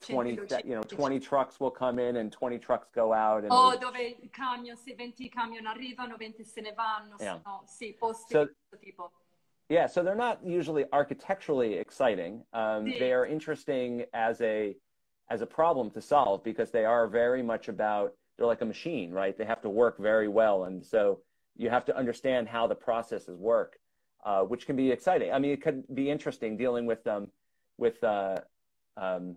20 0.00 0.38
you 0.64 0.74
know 0.74 0.82
20 0.82 1.20
trucks 1.20 1.60
will 1.60 1.70
come 1.70 1.98
in 1.98 2.16
and 2.16 2.32
20 2.32 2.58
trucks 2.58 2.88
go 2.94 3.12
out 3.12 3.42
and 3.42 3.52
O 3.52 3.76
dove 3.78 3.96
i 3.96 4.16
camion, 4.32 4.76
sì, 4.76 4.94
20 4.96 5.28
camion 5.30 5.66
arrivano, 5.66 6.16
20 6.16 6.42
se 6.42 6.62
ne 6.62 6.72
vanno, 6.72 7.16
Yeah. 7.20 7.38
no, 7.44 7.62
sì, 7.66 7.94
posti 7.98 8.32
So- 8.32 8.48
tipo. 8.82 9.10
Yeah, 9.68 9.86
so 9.86 10.02
they're 10.02 10.16
not 10.16 10.42
usually 10.44 10.84
architecturally 10.92 11.74
exciting. 11.74 12.44
Um, 12.52 12.86
Sì. 12.86 12.98
They 12.98 13.12
are 13.12 13.24
interesting 13.26 14.04
as 14.12 14.40
a 14.40 14.76
as 15.28 15.42
a 15.42 15.46
problem 15.46 15.90
to 15.92 16.00
solve 16.00 16.42
because 16.42 16.72
they 16.72 16.84
are 16.84 17.06
very 17.06 17.40
much 17.42 17.68
about 17.68 18.12
they're 18.36 18.48
like 18.48 18.62
a 18.62 18.66
machine, 18.66 19.12
right? 19.12 19.36
They 19.36 19.44
have 19.44 19.60
to 19.62 19.68
work 19.68 19.96
very 19.98 20.26
well, 20.28 20.64
and 20.64 20.84
so 20.84 21.22
you 21.56 21.68
have 21.70 21.84
to 21.84 21.96
understand 21.96 22.48
how 22.48 22.66
the 22.66 22.74
processes 22.74 23.36
work, 23.36 23.78
uh, 24.24 24.42
which 24.42 24.66
can 24.66 24.74
be 24.76 24.90
exciting. 24.90 25.30
I 25.32 25.38
mean, 25.38 25.52
it 25.52 25.62
could 25.62 25.84
be 25.94 26.10
interesting 26.10 26.56
dealing 26.56 26.84
with 26.86 27.04
them 27.04 27.30
with 27.76 28.02
uh, 28.02 28.38
um, 28.96 29.36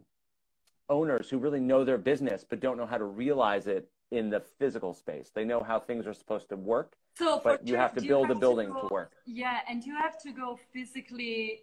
owners 0.89 1.29
who 1.29 1.37
really 1.37 1.59
know 1.59 1.83
their 1.83 1.97
business 1.97 2.45
but 2.47 2.59
don't 2.59 2.77
know 2.77 2.85
how 2.85 2.97
to 2.97 3.05
realize 3.05 3.67
it 3.67 3.89
in 4.11 4.29
the 4.29 4.39
physical 4.59 4.93
space. 4.93 5.31
They 5.33 5.43
know 5.45 5.61
how 5.63 5.79
things 5.79 6.05
are 6.05 6.13
supposed 6.13 6.49
to 6.49 6.55
work, 6.55 6.93
So 7.17 7.41
but 7.43 7.67
you 7.67 7.75
have 7.77 7.93
to 7.95 8.01
build 8.01 8.25
a 8.25 8.33
have 8.33 8.39
building 8.39 8.69
go- 8.71 8.81
to 8.87 8.93
work. 8.93 9.11
Yeah, 9.25 9.59
and 9.67 9.83
you 9.83 9.95
have 9.95 10.21
to 10.21 10.31
go 10.31 10.59
physically 10.71 11.61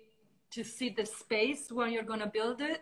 to 0.50 0.64
see 0.64 0.88
the 0.90 1.06
space 1.06 1.70
where 1.70 1.86
you're 1.86 2.02
going 2.12 2.20
to 2.20 2.26
build 2.26 2.60
it. 2.60 2.80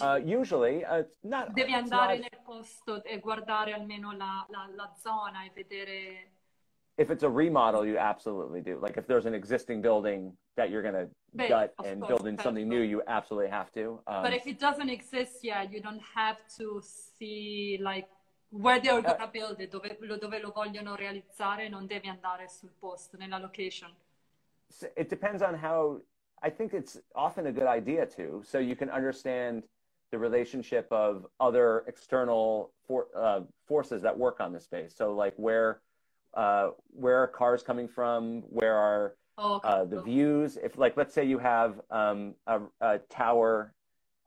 Uh, 0.00 0.20
usually, 0.24 0.84
uh, 0.84 1.02
not. 1.24 1.56
Devi 1.56 1.72
andare 1.72 1.90
not- 1.90 2.20
nel 2.20 2.40
posto 2.44 3.02
e 3.04 3.18
guardare 3.18 3.72
almeno 3.72 4.12
la, 4.16 4.46
la, 4.48 4.68
la 4.76 4.88
zona 5.02 5.44
e 5.46 5.50
vedere. 5.52 6.28
if 6.96 7.10
it's 7.10 7.24
a 7.24 7.28
remodel, 7.28 7.84
you 7.84 7.98
absolutely 7.98 8.60
do. 8.60 8.78
Like 8.80 8.96
if 8.98 9.06
there's 9.08 9.26
an 9.26 9.34
existing 9.34 9.80
building 9.82 10.36
that 10.56 10.70
you're 10.70 10.82
going 10.82 10.94
to 10.94 11.08
Beh, 11.32 11.48
gut 11.48 11.74
and 11.84 12.00
course, 12.00 12.08
build 12.08 12.26
in 12.26 12.38
something 12.38 12.68
new, 12.68 12.80
you 12.80 13.02
absolutely 13.06 13.50
have 13.50 13.70
to. 13.72 14.00
Um, 14.06 14.22
But 14.22 14.32
if 14.32 14.46
it 14.46 14.58
doesn't 14.58 14.88
exist 14.90 15.44
yet, 15.44 15.70
you 15.70 15.80
don't 15.80 16.02
have 16.14 16.38
to 16.58 16.80
see 16.82 17.78
like 17.80 18.08
where 18.50 18.80
they're 18.80 18.98
Uh, 18.98 19.02
gonna 19.02 19.28
build 19.28 19.60
it, 19.60 19.70
dove 19.70 19.96
lo, 20.00 20.16
dove 20.16 20.40
lo 20.42 20.50
vogliono 20.50 20.96
realizzare, 20.96 21.68
non 21.68 21.86
devi 21.86 22.08
andare 22.08 22.48
sul 22.48 22.72
posto, 22.80 23.16
nella 23.16 23.38
location. 23.38 23.90
it 24.96 25.08
depends 25.08 25.42
on 25.42 25.54
how. 25.54 26.00
I 26.42 26.48
think 26.50 26.72
it's 26.72 26.98
often 27.14 27.46
a 27.46 27.52
good 27.52 27.66
idea 27.66 28.06
to, 28.16 28.42
so 28.44 28.58
you 28.58 28.74
can 28.74 28.88
understand 28.88 29.62
the 30.10 30.18
relationship 30.18 30.90
of 30.90 31.26
other 31.38 31.84
external 31.86 32.72
for, 32.86 33.08
uh, 33.14 33.42
forces 33.66 34.00
that 34.02 34.16
work 34.16 34.40
on 34.40 34.52
the 34.52 34.58
space. 34.60 34.94
So 34.96 35.14
like 35.14 35.34
where, 35.36 35.82
uh, 36.34 36.70
where 36.88 37.18
are 37.18 37.28
cars 37.28 37.62
coming 37.62 37.86
from? 37.88 38.40
Where 38.48 38.74
are 38.74 39.16
Oh, 39.42 39.60
uh, 39.64 39.84
the 39.84 40.00
views. 40.00 40.58
If 40.62 40.76
like 40.76 40.96
let's 40.96 41.14
say 41.14 41.24
you 41.24 41.38
have 41.38 41.80
um, 41.90 42.34
a, 42.46 42.60
a 42.80 42.98
tower 42.98 43.72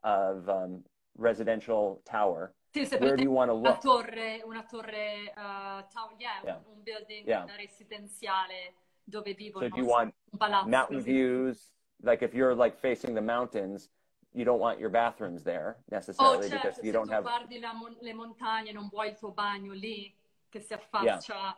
of 0.02 0.48
um, 0.48 0.82
residential 1.16 2.00
tower, 2.04 2.52
Sì, 2.74 2.84
se 2.86 2.98
where 2.98 3.16
do 3.16 3.22
you 3.22 3.30
want 3.30 3.50
to 3.50 3.54
una 3.54 3.70
look? 3.70 3.80
torre, 3.80 4.42
una 4.44 4.64
torre, 4.64 5.32
uh, 5.36 5.82
town- 5.92 6.16
yeah, 6.18 6.42
Yeah. 6.44 6.56
un 6.66 6.82
building 6.82 7.24
Yeah. 7.26 7.44
residenziale 7.56 8.74
dove 9.04 9.34
vivono. 9.34 9.64
So 9.64 9.70
do 9.70 9.80
you 9.80 9.86
want 9.86 10.12
palazzo, 10.36 10.70
mountain 10.70 11.00
sì. 11.00 11.04
views? 11.12 11.70
Like 12.02 12.22
if 12.22 12.34
you're 12.34 12.54
like 12.54 12.76
facing 12.76 13.14
the 13.14 13.22
mountains, 13.22 13.88
you 14.34 14.44
don't 14.44 14.58
want 14.58 14.80
your 14.80 14.90
bathrooms 14.90 15.44
there 15.44 15.76
Oh, 15.86 15.92
necessarily 15.92 16.48
certo, 16.48 16.66
because 16.68 16.76
se 16.76 16.82
you 16.82 16.92
don't 16.92 17.06
tu 17.06 17.14
have. 17.14 17.22
guardi 17.22 17.60
la 17.60 17.72
mon- 17.72 17.96
le 18.00 18.12
montagne 18.12 18.72
non 18.72 18.88
vuoi 18.88 19.08
il 19.10 19.16
tuo 19.16 19.30
bagno 19.30 19.72
lì 19.72 20.12
che 20.50 20.60
si 20.60 20.72
affaccia 20.74 21.56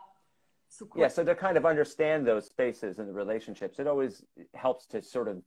su 0.77 0.89
Yeah, 0.95 1.09
so 1.09 1.25
to 1.25 1.35
kind 1.35 1.57
of 1.57 1.65
understand 1.65 2.27
those 2.27 2.47
spaces 2.47 2.99
and 2.99 3.09
the 3.09 3.13
relationships, 3.13 3.79
it 3.79 3.87
always 3.87 4.25
helps 4.55 4.87
to 4.87 5.03
sort 5.03 5.29
of 5.29 5.43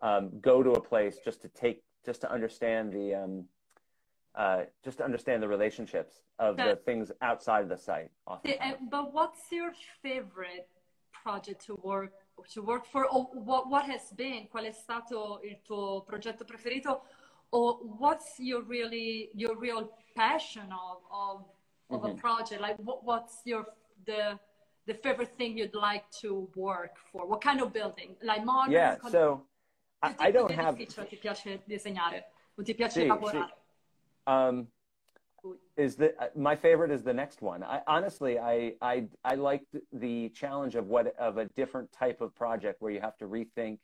um, 0.00 0.40
go 0.40 0.62
to 0.62 0.72
a 0.72 0.80
place 0.80 1.18
just 1.24 1.42
to 1.42 1.48
take, 1.48 1.82
just 2.04 2.20
to 2.20 2.30
understand 2.30 2.92
the, 2.92 3.14
um, 3.14 3.44
uh, 4.34 4.62
just 4.84 4.98
to 4.98 5.04
understand 5.04 5.42
the 5.42 5.48
relationships 5.48 6.22
of 6.38 6.56
the 6.56 6.76
things 6.84 7.10
outside 7.20 7.62
of 7.62 7.68
the 7.68 7.76
site. 7.76 8.10
Oftentimes. 8.26 8.78
but 8.90 9.12
what's 9.12 9.50
your 9.50 9.72
favorite 10.02 10.68
project 11.12 11.64
to 11.66 11.74
work 11.82 12.12
to 12.50 12.62
work 12.62 12.84
for? 12.86 13.06
Or 13.08 13.24
what, 13.34 13.68
what 13.68 13.84
has 13.84 14.10
been? 14.16 14.48
Qual 14.50 14.64
è 14.64 14.72
stato 14.72 15.40
il 15.44 15.58
tuo 15.62 16.02
progetto 16.02 16.44
preferito? 16.44 17.02
Or 17.50 17.78
what's 17.98 18.38
your 18.38 18.62
really 18.62 19.30
your 19.34 19.56
real 19.58 19.92
passion 20.16 20.72
of 20.72 21.02
of, 21.10 21.44
of 21.90 22.04
a 22.04 22.08
Mhm. 22.08 22.16
project? 22.16 22.60
Like 22.60 22.78
what, 22.78 23.04
what's 23.04 23.42
your 23.44 23.66
the 24.06 24.38
the 24.86 24.94
favorite 24.94 25.36
thing 25.36 25.56
you'd 25.56 25.74
like 25.74 26.08
to 26.20 26.48
work 26.56 26.96
for? 27.10 27.26
What 27.26 27.40
kind 27.40 27.60
of 27.60 27.72
building? 27.72 28.16
Like 28.22 28.44
modern? 28.44 28.72
Yeah, 28.72 28.96
con- 28.96 29.10
so 29.10 29.42
I, 30.02 30.14
I 30.18 30.30
don't 30.30 30.50
have 30.50 30.76
ti 30.76 30.86
piace 30.86 31.60
disegnare? 31.68 32.24
O 32.58 32.62
ti 32.62 32.74
piace 32.74 33.04
Sì, 33.04 33.06
lavorare? 33.06 33.52
Um, 34.26 34.68
is 35.76 35.96
the 35.96 36.14
uh, 36.22 36.28
my 36.36 36.54
favorite 36.54 36.90
is 36.90 37.02
the 37.02 37.14
next 37.14 37.42
one. 37.42 37.62
I 37.62 37.80
honestly 37.86 38.38
I 38.38 38.74
I 38.80 39.04
I 39.24 39.34
like 39.34 39.62
the 39.92 40.28
challenge 40.30 40.74
of 40.76 40.86
what 40.88 41.14
of 41.18 41.38
a 41.38 41.46
different 41.56 41.90
type 41.92 42.20
of 42.20 42.34
project 42.34 42.80
where 42.80 42.92
you 42.92 43.00
have 43.00 43.16
to 43.18 43.26
rethink 43.26 43.78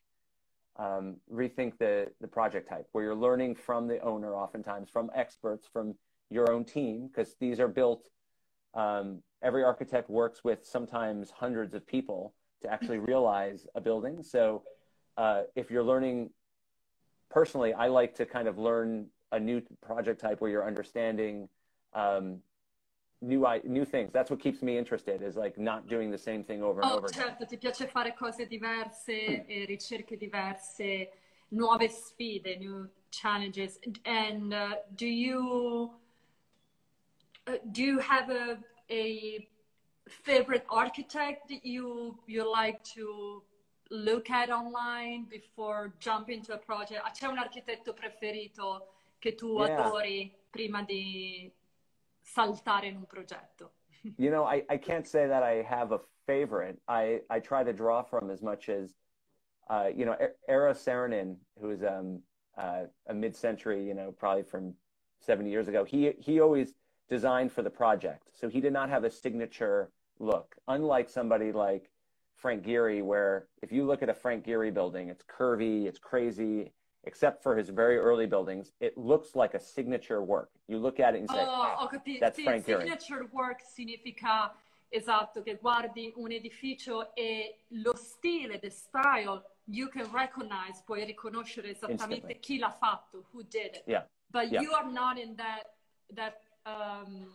um, 0.77 1.17
rethink 1.33 1.79
the 1.79 2.13
the 2.21 2.29
project 2.29 2.69
type 2.69 2.87
where 2.93 3.05
you're 3.05 3.15
learning 3.15 3.55
from 3.55 3.89
the 3.89 3.99
owner 4.01 4.35
oftentimes 4.35 4.91
from 4.91 5.11
experts 5.15 5.67
from 5.73 5.95
your 6.31 6.51
own 6.53 6.65
team 6.65 7.09
because 7.09 7.35
these 7.41 7.59
are 7.59 7.69
built 7.69 8.09
um, 8.75 9.23
every 9.43 9.65
architect 9.65 10.11
works 10.11 10.45
with 10.45 10.65
sometimes 10.65 11.31
hundreds 11.31 11.75
of 11.75 11.87
people 11.87 12.35
to 12.63 12.73
actually 12.73 12.99
realize 12.99 13.67
a 13.75 13.81
building 13.81 14.23
so 14.23 14.63
uh, 15.17 15.43
if 15.57 15.71
you're 15.71 15.83
learning 15.83 16.31
personally 17.31 17.73
i 17.75 17.87
like 17.87 18.15
to 18.15 18.27
kind 18.27 18.49
of 18.49 18.59
learn 18.59 19.07
a 19.33 19.41
new 19.41 19.61
project 19.83 20.21
type 20.21 20.41
where 20.41 20.51
you're 20.51 20.67
understanding 20.67 21.49
um, 21.95 22.39
new 23.21 23.47
new 23.65 23.85
things. 23.85 24.11
That's 24.13 24.31
what 24.31 24.41
keeps 24.41 24.63
me 24.63 24.79
interested 24.79 25.23
is 25.23 25.37
like 25.37 25.59
not 25.59 25.89
doing 25.89 26.11
the 26.11 26.19
same 26.19 26.45
thing 26.45 26.63
over 26.63 26.81
and 26.81 26.91
oh, 26.91 26.99
over 26.99 27.09
certo, 27.09 27.45
again. 27.45 27.49
ti 27.49 27.57
piace 27.57 27.91
fare 27.91 28.13
cose 28.13 28.47
diverse, 28.49 29.09
e 29.09 29.67
ricerche 29.69 30.17
diverse, 30.19 31.09
nuove 31.53 31.91
sfide, 31.91 32.59
new 32.59 32.89
challenges. 33.11 33.79
And 34.05 34.55
uh, 34.55 34.77
do 34.95 35.07
you 35.07 35.91
uh, 37.49 37.59
do 37.73 37.83
you 37.83 37.99
have 37.99 38.31
a 38.31 38.59
a 38.91 39.49
favorite 40.09 40.65
architect 40.71 41.49
that 41.49 41.65
you 41.65 42.19
you 42.27 42.51
like 42.51 42.83
to 42.95 43.43
look 43.91 44.31
at 44.31 44.51
online 44.51 45.27
before 45.29 45.95
jumping 45.99 46.39
into 46.39 46.53
a 46.55 46.59
project? 46.59 47.03
C'è 47.13 47.27
un 47.27 47.39
architetto 47.39 47.93
preferito 47.95 48.89
che 49.19 49.35
tu 49.35 49.57
Yeah. 49.57 49.85
adori 49.85 50.33
prima 50.51 50.83
di 50.83 51.53
saltare 52.21 52.87
in 52.89 52.97
un 52.97 53.07
progetto? 53.07 53.73
You 54.17 54.31
know, 54.31 54.45
I, 54.45 54.65
I 54.71 54.79
can't 54.79 55.07
say 55.07 55.27
that 55.27 55.43
I 55.43 55.63
have 55.63 55.93
a 55.93 56.01
favorite. 56.27 56.79
I, 56.87 57.21
I 57.31 57.41
try 57.41 57.65
to 57.65 57.73
draw 57.73 58.03
from 58.03 58.31
as 58.31 58.43
much 58.43 58.69
as, 58.69 58.95
uh, 59.69 59.89
you 59.95 60.05
know, 60.05 60.17
Eero 60.49 60.73
Saarinen, 60.73 61.37
who 61.61 61.71
is 61.71 61.83
um, 61.83 62.23
uh, 62.57 62.85
a 63.09 63.15
mid-century, 63.15 63.85
you 63.85 63.95
know, 63.95 64.13
probably 64.13 64.45
from 64.45 64.75
70 65.21 65.51
years 65.51 65.69
ago. 65.69 65.85
He 65.85 66.13
he 66.19 66.41
always 66.41 66.75
designed 67.09 67.53
for 67.53 67.63
the 67.63 67.71
project, 67.71 68.29
so 68.33 68.49
he 68.49 68.61
did 68.61 68.73
not 68.73 68.89
have 68.89 69.05
a 69.05 69.11
signature 69.11 69.91
look. 70.19 70.55
Unlike 70.69 71.09
somebody 71.09 71.53
like 71.53 71.91
Frank 72.35 72.65
Gehry, 72.65 73.03
where 73.03 73.47
if 73.63 73.73
you 73.73 73.85
look 73.85 74.03
at 74.03 74.09
a 74.09 74.15
Frank 74.15 74.45
Gehry 74.45 74.73
building, 74.73 75.09
it's 75.09 75.25
curvy, 75.25 75.87
it's 75.87 75.99
crazy, 75.99 76.73
except 77.05 77.43
for 77.43 77.57
his 77.57 77.69
very 77.71 77.97
early 77.97 78.27
buildings, 78.27 78.73
it 78.81 78.97
looks 78.99 79.35
like 79.35 79.55
a 79.55 79.61
signature 79.61 80.23
work. 80.23 80.51
You 80.69 80.79
look 80.79 81.01
at 81.01 81.15
it 81.15 81.21
and 81.21 81.31
say, 81.31 81.45
Oh, 81.47 81.89
capito. 81.91 82.21
that's 82.21 82.39
Sì, 82.39 82.45
Frank 82.45 82.67
Gehry. 82.67 82.81
signature 82.83 83.27
work 83.33 83.61
significa 83.63 84.53
esatto 84.91 85.43
che 85.43 85.57
guardi 85.57 86.13
un 86.17 86.31
edificio 86.33 87.15
e 87.15 87.59
lo 87.71 87.95
stile, 87.95 88.59
the 88.59 88.71
style, 88.71 89.43
you 89.67 89.89
can 89.89 90.11
recognize, 90.13 90.83
puoi 90.87 91.05
riconoscere 91.05 91.71
esattamente 91.71 92.33
Instantly. 92.33 92.39
chi 92.41 92.59
l'ha 92.59 92.71
fatto, 92.71 93.25
who 93.33 93.43
did 93.43 93.75
it. 93.75 93.83
Yeah. 93.87 94.05
But 94.31 94.51
Yeah. 94.51 94.61
you 94.63 94.73
are 94.73 94.91
not 94.91 95.19
in 95.19 95.35
that 95.37 95.75
that 96.15 96.41
um, 96.67 97.27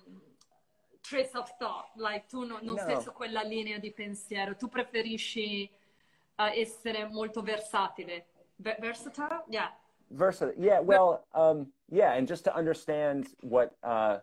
trace 1.01 1.35
of 1.35 1.49
thought, 1.59 1.87
like 1.97 2.27
tu 2.29 2.45
non, 2.45 2.63
non 2.65 2.75
No. 2.75 2.83
sei 2.85 3.01
su 3.01 3.11
quella 3.11 3.43
linea 3.43 3.77
di 3.79 3.91
pensiero, 3.91 4.55
tu 4.55 4.67
preferisci 4.67 5.69
uh, 6.39 6.51
essere 6.53 7.07
molto 7.09 7.41
versatile. 7.41 8.25
Ve- 8.57 8.77
versatile? 8.79 9.43
Yeah. 9.49 9.69
Versatile. 10.09 10.55
Yeah, 10.63 10.79
well, 10.79 11.25
um, 11.33 11.71
yeah, 11.89 12.13
and 12.13 12.27
just 12.27 12.43
to 12.45 12.55
understand 12.55 13.27
what 13.41 13.75
uh, 13.83 14.19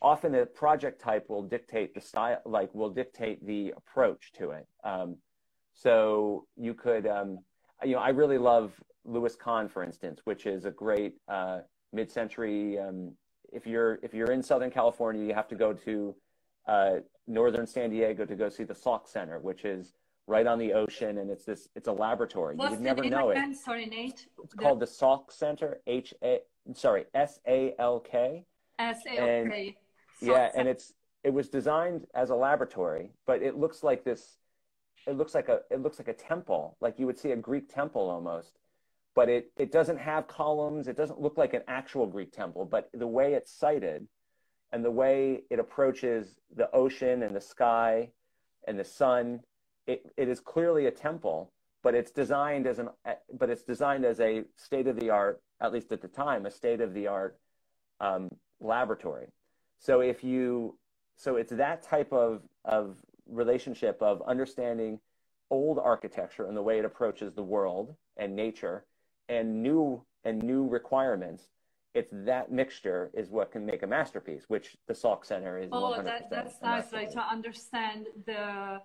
often 0.00 0.32
the 0.32 0.46
project 0.46 1.00
type 1.00 1.28
will 1.28 1.42
dictate 1.42 1.92
the 1.94 2.00
style, 2.00 2.40
like 2.44 2.74
will 2.74 2.90
dictate 2.90 3.44
the 3.44 3.72
approach 3.76 4.32
to 4.32 4.50
it. 4.52 4.66
Um, 4.84 5.16
so 5.74 6.46
you 6.56 6.74
could, 6.74 7.06
um, 7.06 7.38
you 7.84 7.92
know, 7.92 8.00
I 8.00 8.08
really 8.10 8.38
love 8.38 8.72
Louis 9.04 9.36
Kahn, 9.36 9.68
for 9.68 9.84
instance, 9.84 10.20
which 10.24 10.46
is 10.46 10.64
a 10.64 10.70
great 10.70 11.14
uh, 11.28 11.60
mid-century. 11.92 12.78
Um, 12.78 13.14
if 13.52 13.66
you're 13.66 13.98
if 14.02 14.14
you're 14.14 14.30
in 14.32 14.42
Southern 14.42 14.70
California, 14.70 15.24
you 15.24 15.34
have 15.34 15.48
to 15.48 15.54
go 15.54 15.72
to 15.72 16.14
uh, 16.66 16.90
northern 17.26 17.66
San 17.66 17.90
Diego 17.90 18.24
to 18.24 18.34
go 18.36 18.48
see 18.48 18.64
the 18.64 18.74
Salk 18.74 19.08
Center, 19.08 19.38
which 19.38 19.64
is 19.64 19.94
right 20.26 20.46
on 20.46 20.58
the 20.58 20.72
ocean, 20.72 21.18
and 21.18 21.30
it's 21.30 21.44
this 21.44 21.68
it's 21.74 21.88
a 21.88 21.92
laboratory. 21.92 22.56
What's 22.56 22.72
you 22.72 22.76
would 22.76 22.80
the 22.80 22.84
never 22.84 23.04
know 23.08 23.30
it. 23.30 23.56
Sorry, 23.56 23.86
Nate. 23.86 24.26
It's 24.42 24.54
called 24.54 24.80
the 24.80 24.86
Salk 24.86 25.32
Center, 25.32 25.80
H 25.86 26.12
A, 26.22 26.40
sorry, 26.74 27.04
S 27.14 27.40
A 27.46 27.74
L 27.78 28.00
K. 28.00 28.44
S 28.78 29.00
A 29.06 29.10
and- 29.18 29.48
okay. 29.48 29.76
Yeah, 30.20 30.50
and 30.56 30.66
it's 30.68 30.94
it 31.24 31.32
was 31.32 31.48
designed 31.48 32.06
as 32.14 32.30
a 32.30 32.34
laboratory, 32.34 33.12
but 33.26 33.42
it 33.42 33.56
looks 33.56 33.82
like 33.82 34.04
this. 34.04 34.38
It 35.06 35.16
looks 35.16 35.34
like 35.34 35.48
a 35.48 35.60
it 35.70 35.80
looks 35.80 35.98
like 35.98 36.08
a 36.08 36.12
temple, 36.12 36.76
like 36.80 36.98
you 36.98 37.06
would 37.06 37.18
see 37.18 37.30
a 37.30 37.36
Greek 37.36 37.72
temple 37.72 38.10
almost. 38.10 38.58
But 39.18 39.28
it 39.28 39.50
it 39.56 39.72
doesn't 39.72 39.98
have 39.98 40.28
columns. 40.28 40.86
It 40.86 40.96
doesn't 40.96 41.20
look 41.20 41.36
like 41.36 41.52
an 41.52 41.62
actual 41.66 42.06
Greek 42.06 42.30
temple. 42.30 42.64
But 42.64 42.88
the 42.94 43.08
way 43.08 43.34
it's 43.34 43.50
sited, 43.50 44.06
and 44.70 44.84
the 44.84 44.92
way 44.92 45.42
it 45.50 45.58
approaches 45.58 46.36
the 46.54 46.70
ocean 46.72 47.24
and 47.24 47.34
the 47.34 47.40
sky, 47.40 48.10
and 48.68 48.78
the 48.78 48.84
sun, 48.84 49.40
it, 49.88 50.06
it 50.16 50.28
is 50.28 50.38
clearly 50.38 50.86
a 50.86 50.92
temple. 50.92 51.50
But 51.82 51.96
it's 51.96 52.12
designed 52.12 52.68
as 52.68 52.78
an 52.78 52.90
but 53.36 53.50
it's 53.50 53.64
designed 53.64 54.04
as 54.04 54.20
a 54.20 54.44
state 54.54 54.86
of 54.86 54.94
the 54.94 55.10
art, 55.10 55.42
at 55.60 55.72
least 55.72 55.90
at 55.90 56.00
the 56.00 56.06
time, 56.06 56.46
a 56.46 56.50
state 56.52 56.80
of 56.80 56.94
the 56.94 57.08
art 57.08 57.40
um, 57.98 58.28
laboratory. 58.60 59.26
So 59.80 59.98
if 59.98 60.22
you, 60.22 60.78
so 61.16 61.34
it's 61.34 61.50
that 61.50 61.82
type 61.82 62.12
of, 62.12 62.42
of 62.64 62.94
relationship 63.26 64.00
of 64.00 64.22
understanding 64.28 65.00
old 65.50 65.80
architecture 65.80 66.46
and 66.46 66.56
the 66.56 66.62
way 66.62 66.78
it 66.78 66.84
approaches 66.84 67.34
the 67.34 67.42
world 67.42 67.96
and 68.16 68.36
nature 68.36 68.84
and 69.28 69.62
new 69.62 70.02
and 70.24 70.42
new 70.42 70.66
requirements. 70.66 71.48
It's 71.94 72.10
that 72.12 72.50
mixture 72.50 73.10
is 73.14 73.30
what 73.30 73.50
can 73.50 73.64
make 73.64 73.82
a 73.82 73.86
masterpiece, 73.86 74.44
which 74.48 74.76
the 74.86 74.94
Salk 74.94 75.24
Center 75.24 75.58
is. 75.58 75.68
Oh, 75.72 75.94
100% 75.96 76.04
that, 76.04 76.30
that's 76.30 76.60
nice. 76.62 76.92
Like 76.92 77.10
to 77.12 77.20
understand 77.20 78.06
the. 78.26 78.80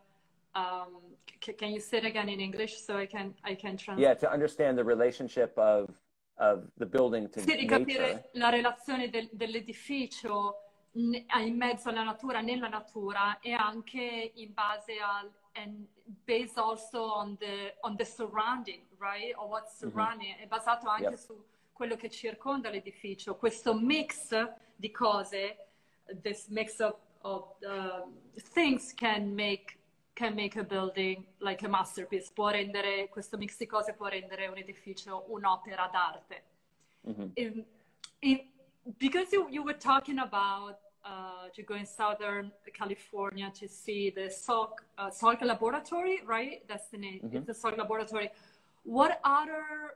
Um, 0.56 1.02
c- 1.44 1.54
can 1.54 1.72
you 1.72 1.80
say 1.80 1.98
it 1.98 2.06
again 2.06 2.30
in 2.30 2.40
English 2.40 2.78
so 2.80 2.96
I 2.98 3.08
can 3.08 3.34
I 3.44 3.56
can 3.56 3.76
translate? 3.76 4.08
Yeah, 4.08 4.14
to 4.14 4.32
understand 4.32 4.78
the 4.78 4.84
relationship 4.84 5.58
of 5.58 5.90
of 6.38 6.68
the 6.78 6.86
building 6.86 7.30
to 7.30 7.40
Sì, 7.40 7.56
di 7.56 7.66
capire 7.66 8.30
la 8.34 8.50
relazione 8.50 9.10
del- 9.10 9.30
dell'edificio 9.32 10.58
in 10.94 11.56
mezzo 11.58 11.90
alla 11.90 12.04
natura, 12.04 12.42
nella 12.42 12.68
natura 12.68 13.40
e 13.40 13.52
anche 13.52 14.32
in 14.36 14.54
base 14.54 14.94
al 15.00 15.32
based 16.26 16.58
also 16.58 17.04
on 17.04 17.38
the 17.40 17.74
on 17.82 17.96
the 17.96 18.06
surrounding, 18.06 18.82
right? 19.00 19.34
Or 19.38 19.48
what's 19.48 19.78
surrounding, 19.78 20.36
è 20.38 20.48
basato 20.48 20.88
anche 20.88 21.10
Yep. 21.10 21.16
su 21.18 21.44
quello 21.74 21.96
che 21.96 22.10
circonda 22.10 22.70
l'edificio. 22.70 23.36
Questo 23.36 23.74
mix 23.74 24.30
di 24.76 24.92
cose, 24.92 25.58
this 26.22 26.48
mix 26.48 26.80
of, 26.80 26.96
of 27.22 27.56
um, 27.66 28.14
things 28.54 28.94
can 28.94 29.34
make 29.34 29.78
can 30.16 30.36
make 30.36 30.60
a 30.60 30.64
building 30.64 31.26
like 31.40 31.66
a 31.66 31.68
masterpiece, 31.68 32.32
può 32.32 32.50
rendere, 32.50 33.10
questo 33.10 33.36
mix 33.36 33.58
di 33.58 33.66
cose 33.66 33.94
può 33.94 34.08
rendere 34.08 34.48
un 34.48 34.58
edificio 34.58 35.26
un'opera 35.30 35.90
d'arte. 35.92 36.44
Mhm. 37.06 37.32
in, 37.34 37.66
in, 38.20 38.52
because 38.98 39.34
you, 39.36 39.48
you 39.50 39.64
were 39.64 39.78
talking 39.78 40.20
about 40.20 40.78
uh, 41.06 41.50
to 41.54 41.62
go 41.64 41.76
in 41.76 41.86
Southern 41.86 42.52
California 42.74 43.52
to 43.60 43.68
see 43.68 44.10
the 44.10 44.28
Salk, 44.30 44.80
uh, 44.98 45.10
Salk 45.10 45.42
Laboratory, 45.42 46.22
right? 46.26 46.64
That's 46.68 46.88
the 46.88 46.98
name. 46.98 47.20
It's 47.32 47.46
the 47.46 47.54
Salk 47.54 47.78
Laboratory. 47.78 48.30
What 48.84 49.20
other 49.24 49.96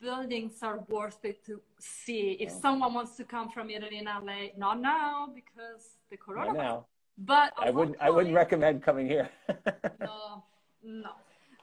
buildings 0.00 0.62
are 0.62 0.80
worth 0.88 1.24
it 1.24 1.44
to 1.46 1.60
see 1.78 2.32
if 2.40 2.50
someone 2.50 2.94
wants 2.94 3.16
to 3.16 3.24
come 3.24 3.48
from 3.50 3.70
Italy 3.70 3.98
and 3.98 4.06
LA? 4.06 4.48
Not 4.56 4.80
now 4.80 5.28
because 5.34 5.96
the 6.10 6.16
Right 6.16 6.48
coronavirus. 6.48 6.56
now, 6.56 6.86
But 7.18 7.52
I 7.58 7.70
wouldn't. 7.70 7.96
I 8.00 8.10
wouldn't 8.10 8.34
recommend 8.34 8.82
coming 8.82 9.06
here. 9.06 9.28
No, 10.00 10.44
no. 10.82 11.10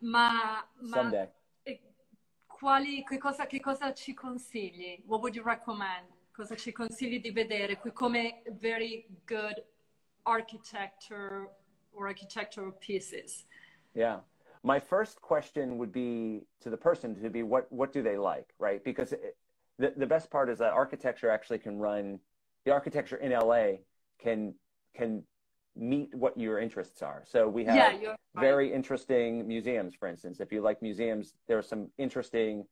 Ma, 0.02 0.62
ma 0.82 0.96
Someday. 0.96 1.28
e 1.66 1.80
quali, 2.48 3.04
che, 3.04 3.18
cosa, 3.18 3.46
che 3.48 3.60
cosa 3.60 3.94
ci 3.94 4.14
consigli? 4.14 5.04
What 5.06 5.22
would 5.22 5.36
you 5.36 5.44
recommend? 5.44 6.06
Cosa 6.40 6.56
ci 6.56 6.72
consigli 6.72 7.20
di 7.20 7.32
vedere 7.32 7.76
qui 7.76 7.92
come 7.92 8.44
very 8.62 9.06
good 9.26 9.62
architecture 10.24 11.50
or 11.92 12.08
architectural 12.08 12.72
pieces? 12.80 13.46
Yeah. 13.94 14.22
My 14.64 14.80
first 14.80 15.20
question 15.20 15.78
would 15.78 15.92
be 15.92 16.48
to 16.62 16.70
the 16.70 16.78
person 16.78 17.14
to 17.22 17.30
be 17.30 17.44
what 17.44 17.70
what 17.74 17.92
do 17.92 18.02
they 18.02 18.18
like, 18.18 18.54
right? 18.58 18.82
Because 18.86 19.12
it, 19.12 19.36
the 19.80 19.92
the 19.98 20.06
best 20.06 20.30
part 20.30 20.50
is 20.50 20.60
that 20.60 20.72
architecture 20.72 21.30
actually 21.30 21.60
can 21.60 21.78
run 21.78 22.22
the 22.64 22.72
architecture 22.72 23.18
in 23.18 23.34
LA 23.34 23.84
can 24.18 24.56
can 24.96 25.24
meet 25.76 26.16
what 26.16 26.38
your 26.38 26.58
interests 26.58 27.02
are. 27.02 27.22
So 27.26 27.50
we 27.50 27.66
have 27.66 28.02
yeah, 28.02 28.16
very 28.40 28.72
interesting 28.72 29.46
museums, 29.46 29.94
for 29.94 30.08
instance. 30.08 30.40
If 30.40 30.54
you 30.54 30.62
like 30.62 30.82
museums, 30.82 31.34
there 31.48 31.58
are 31.58 31.68
some 31.74 31.90
interesting 31.98 32.66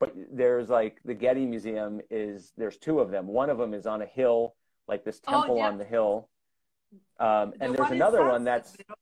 but 0.00 0.12
there's 0.32 0.68
like 0.68 1.00
the 1.04 1.14
Getty 1.14 1.46
Museum 1.46 2.00
is 2.10 2.52
there's 2.56 2.76
two 2.76 3.00
of 3.00 3.10
them. 3.10 3.26
One 3.26 3.50
of 3.50 3.58
them 3.58 3.74
is 3.74 3.86
on 3.86 4.02
a 4.02 4.06
hill, 4.06 4.54
like 4.88 5.04
this 5.04 5.20
Oh, 5.26 5.32
temple 5.32 5.56
yeah. 5.58 5.68
on 5.68 5.78
the 5.78 5.84
hill, 5.84 6.28
um, 7.20 7.52
The 7.58 7.64
and 7.64 7.74
there's 7.74 7.78
one 7.78 7.92
another 7.92 8.24
one 8.24 8.44
that's 8.44 8.72
vero? 8.76 8.96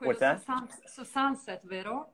What's 0.00 0.20
that? 0.20 0.44
Su 0.86 1.04
Sunset, 1.04 1.62
vero? 1.64 2.08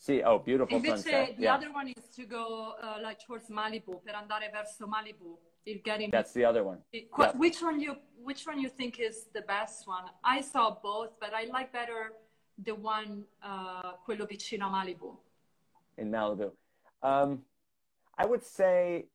see 0.00 0.22
oh 0.22 0.38
beautiful 0.38 0.78
Invece 0.78 0.88
sunset. 1.02 1.36
the 1.36 1.42
Yeah, 1.44 1.54
other 1.56 1.72
one 1.72 1.88
is 1.88 2.04
to 2.14 2.24
go 2.24 2.74
uh, 2.82 2.98
like 3.02 3.18
towards 3.26 3.48
Malibu, 3.50 4.00
per 4.04 4.12
andare 4.14 4.50
verso 4.52 4.86
Malibu. 4.86 5.36
Il 5.66 5.80
Getty 5.84 6.08
that's 6.10 6.32
the 6.32 6.44
other 6.44 6.62
one. 6.64 6.78
Qu- 6.92 7.22
yeah. 7.24 7.32
Which 7.36 7.60
one 7.62 7.80
you 7.80 7.96
which 8.28 8.46
one 8.46 8.58
you 8.60 8.68
think 8.70 8.98
is 9.00 9.26
the 9.34 9.42
best 9.42 9.86
one? 9.86 10.04
I 10.24 10.40
saw 10.40 10.64
both, 10.82 11.10
but 11.20 11.34
I 11.34 11.44
like 11.56 11.72
better 11.72 12.12
the 12.64 12.74
one 12.74 13.24
uh, 13.42 13.92
quello 14.04 14.24
vicino 14.26 14.66
a 14.66 14.70
Malibu. 14.70 15.16
in 15.98 16.10
Malibu. 16.10 16.52
Um, 17.02 17.40
I 18.16 18.26
would 18.26 18.42
say 18.42 19.06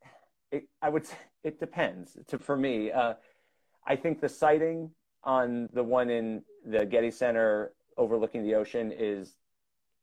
it, 0.52 0.68
I 0.82 0.90
would 0.90 1.06
say 1.06 1.18
it 1.44 1.60
depends. 1.60 2.18
To 2.28 2.38
for 2.38 2.56
me, 2.56 2.92
uh, 2.92 3.16
I 3.86 3.96
think 3.96 4.22
the 4.22 4.30
siting 4.30 4.92
on 5.24 5.70
the 5.74 5.84
one 5.84 6.10
in 6.10 6.44
the 6.66 6.86
Getty 6.86 7.12
Center 7.12 7.74
overlooking 7.98 8.44
the 8.44 8.56
ocean 8.56 8.92
is 8.92 9.36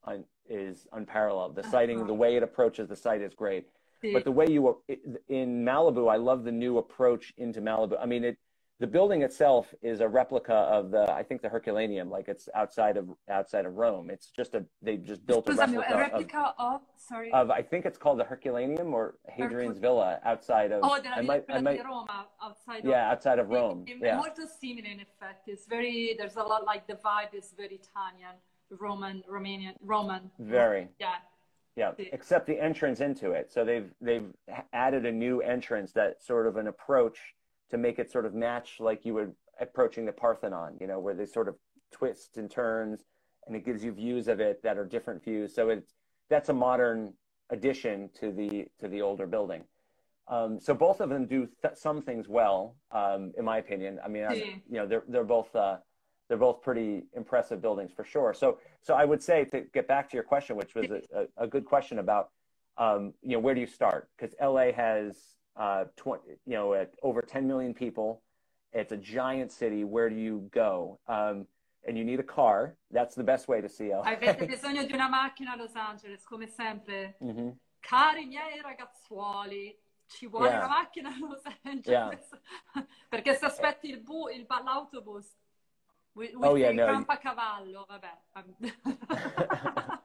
un, 0.04 0.24
is 0.48 0.86
unparalleled. 0.92 1.56
The 1.56 1.62
siting, 1.64 2.06
the 2.06 2.14
way 2.14 2.36
it 2.36 2.42
approaches 2.42 2.88
the 2.88 2.96
site 2.96 3.22
is 3.22 3.34
great. 3.34 3.66
But 4.14 4.24
the 4.24 4.32
way 4.32 4.46
you 4.48 4.82
in 5.28 5.64
Malibu, 5.64 6.10
I 6.10 6.16
love 6.16 6.44
the 6.44 6.52
new 6.52 6.78
approach 6.78 7.34
into 7.36 7.60
Malibu. 7.60 7.96
I 8.00 8.06
mean, 8.06 8.24
it 8.24 8.38
the 8.80 8.86
building 8.86 9.20
itself 9.20 9.74
is 9.82 10.00
a 10.00 10.08
replica 10.08 10.54
of 10.54 10.90
the 10.90 11.12
I 11.12 11.22
think 11.22 11.42
the 11.42 11.50
Herculaneum, 11.50 12.08
like 12.10 12.28
it's 12.28 12.48
outside 12.54 12.96
of 12.96 13.10
outside 13.28 13.66
of 13.66 13.74
Rome. 13.76 14.08
It's 14.10 14.30
just 14.30 14.54
a 14.54 14.64
they 14.80 14.96
just 14.96 15.24
built 15.26 15.48
a 15.48 15.52
replica 15.52 15.80
a 15.90 15.92
of 15.92 15.98
replica 16.00 16.54
of, 16.58 16.80
sorry. 16.96 17.30
of 17.32 17.50
I 17.50 17.60
think 17.60 17.84
it's 17.84 17.98
called 17.98 18.18
the 18.18 18.24
Herculaneum 18.24 18.94
or 18.94 19.16
Hadrian's 19.28 19.78
Hercul- 19.78 19.82
Villa 19.82 20.20
outside 20.24 20.72
of 20.72 20.80
oh, 20.82 20.98
I 21.14 21.20
might, 21.20 21.44
I 21.50 21.60
might 21.60 21.84
Roma, 21.84 22.06
uh, 22.08 22.46
outside 22.46 22.84
yeah 22.84 23.06
of 23.06 23.12
outside 23.12 23.38
of 23.38 23.50
Rome 23.50 23.84
È 23.86 23.98
yeah 24.00 24.16
molto 24.16 24.46
simile 24.46 24.88
in 24.88 25.00
effetti. 25.00 25.48
It's 25.52 25.66
very 25.66 26.14
there's 26.18 26.36
a 26.36 26.42
lot 26.42 26.64
like 26.64 26.86
the 26.86 26.94
vibe 26.94 27.34
is 27.34 27.52
very 27.54 27.78
Italian, 27.82 28.34
Roman, 28.70 29.22
Romanian, 29.28 29.74
Roman. 29.82 30.30
very 30.38 30.88
Yeah. 30.98 31.16
yeah 31.76 31.92
except 32.12 32.46
the 32.46 32.58
entrance 32.58 33.00
into 33.00 33.32
it 33.32 33.52
so 33.52 33.64
they've 33.64 33.90
they've 34.00 34.32
added 34.72 35.04
a 35.04 35.12
new 35.12 35.40
entrance 35.42 35.92
that 35.92 36.22
sort 36.22 36.46
of 36.46 36.56
an 36.56 36.66
approach 36.66 37.18
to 37.70 37.78
make 37.78 37.98
it 37.98 38.10
sort 38.10 38.26
of 38.26 38.34
match 38.34 38.76
like 38.80 39.04
you 39.04 39.14
were 39.14 39.30
approaching 39.60 40.04
the 40.04 40.12
Parthenon 40.12 40.76
you 40.80 40.86
know 40.86 40.98
where 40.98 41.14
they 41.14 41.26
sort 41.26 41.48
of 41.48 41.54
twist 41.92 42.36
and 42.36 42.50
turns 42.50 43.04
and 43.46 43.56
it 43.56 43.64
gives 43.64 43.82
you 43.84 43.92
views 43.92 44.28
of 44.28 44.40
it 44.40 44.62
that 44.62 44.78
are 44.78 44.84
different 44.84 45.22
views 45.22 45.54
so 45.54 45.68
it's 45.68 45.94
that's 46.28 46.48
a 46.48 46.52
modern 46.52 47.12
addition 47.50 48.08
to 48.20 48.32
the 48.32 48.66
to 48.80 48.88
the 48.88 49.00
older 49.02 49.26
building 49.26 49.64
um, 50.28 50.60
so 50.60 50.72
both 50.72 51.00
of 51.00 51.08
them 51.08 51.26
do 51.26 51.48
th- 51.62 51.74
some 51.76 52.00
things 52.00 52.28
well 52.28 52.76
um, 52.92 53.32
in 53.36 53.44
my 53.44 53.58
opinion 53.58 53.98
I 54.04 54.08
mean 54.08 54.24
I'm- 54.24 54.34
you 54.68 54.76
know 54.78 54.86
they're 54.86 55.04
they're 55.08 55.24
both 55.24 55.54
uh, 55.56 55.78
they're 56.28 56.38
both 56.38 56.62
pretty 56.62 57.02
impressive 57.16 57.60
buildings 57.60 57.90
for 57.92 58.04
sure. 58.04 58.32
So, 58.32 58.58
so 58.82 58.94
I 58.94 59.04
would 59.04 59.20
say 59.20 59.44
to 59.46 59.62
get 59.74 59.88
back 59.88 60.08
to 60.10 60.16
your 60.16 60.22
question, 60.22 60.54
which 60.54 60.76
was 60.76 60.88
a, 60.88 61.00
a, 61.12 61.44
a 61.44 61.46
good 61.48 61.64
question 61.64 61.98
about, 61.98 62.30
um, 62.78 63.14
you 63.20 63.32
know, 63.32 63.40
where 63.40 63.52
do 63.52 63.60
you 63.60 63.66
start? 63.66 64.08
Because 64.16 64.32
LA 64.40 64.70
has, 64.70 65.16
uh, 65.56 65.84
20, 65.96 66.22
you 66.46 66.54
know, 66.54 66.74
at 66.74 66.90
over 67.02 67.22
10 67.22 67.46
million 67.46 67.74
people. 67.74 68.22
It's 68.72 68.92
a 68.92 68.96
giant 68.96 69.50
city. 69.52 69.84
Where 69.84 70.08
do 70.08 70.14
you 70.16 70.48
go? 70.52 70.98
Um, 71.08 71.46
and 71.86 71.96
you 71.96 72.04
need 72.04 72.20
a 72.20 72.24
car. 72.24 72.76
That's 72.90 73.14
the 73.14 73.24
best 73.24 73.48
way 73.48 73.60
to 73.60 73.68
see 73.68 73.90
LA. 73.92 74.02
Avete 74.04 74.46
bisogno 74.48 74.84
di 74.84 74.92
una 74.92 75.08
macchina 75.08 75.52
a 75.52 75.56
Los 75.56 75.74
Angeles, 75.74 76.24
come 76.24 76.46
sempre. 76.46 77.16
Mhm. 77.20 77.56
Cari 77.80 78.26
miei 78.26 78.60
ragazzuoli, 78.60 79.76
ci 80.06 80.26
vuole 80.28 80.48
Yeah. 80.48 80.58
una 80.58 80.68
macchina 80.68 81.08
a 81.08 81.16
Los 81.18 81.42
Angeles. 81.64 82.28
Perché 83.08 83.34
se 83.34 83.46
aspetti 83.46 83.88
il 83.88 84.00
bu- 84.02 84.28
il, 84.28 84.46
l'autobus, 84.46 85.34
we, 86.12 86.30
we 86.34 86.46
Oh, 86.46 86.56
yeah, 86.56 86.72
no. 86.72 87.04
Vabbè. 87.04 88.18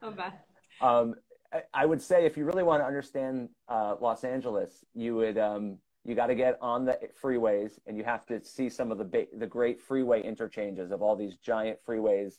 vabbè. 0.00 0.44
Um, 0.80 1.14
I- 1.52 1.62
I 1.72 1.86
would 1.86 2.00
say 2.02 2.26
if 2.26 2.36
you 2.36 2.44
really 2.44 2.62
want 2.62 2.82
to 2.82 2.86
understand 2.86 3.48
uh, 3.68 3.96
Los 4.00 4.24
Angeles, 4.24 4.84
you 4.94 5.16
would 5.16 5.38
um, 5.38 5.78
you 6.04 6.14
got 6.14 6.26
to 6.28 6.34
get 6.34 6.58
on 6.60 6.84
the 6.84 6.98
freeways 7.22 7.78
and 7.86 7.96
you 7.96 8.04
have 8.04 8.24
to 8.26 8.42
see 8.44 8.68
some 8.68 8.90
of 8.92 8.98
the 8.98 9.04
ba- 9.04 9.26
the 9.36 9.46
great 9.46 9.80
freeway 9.80 10.22
interchanges 10.22 10.90
of 10.90 11.02
all 11.02 11.16
these 11.16 11.36
giant 11.38 11.78
freeways 11.86 12.38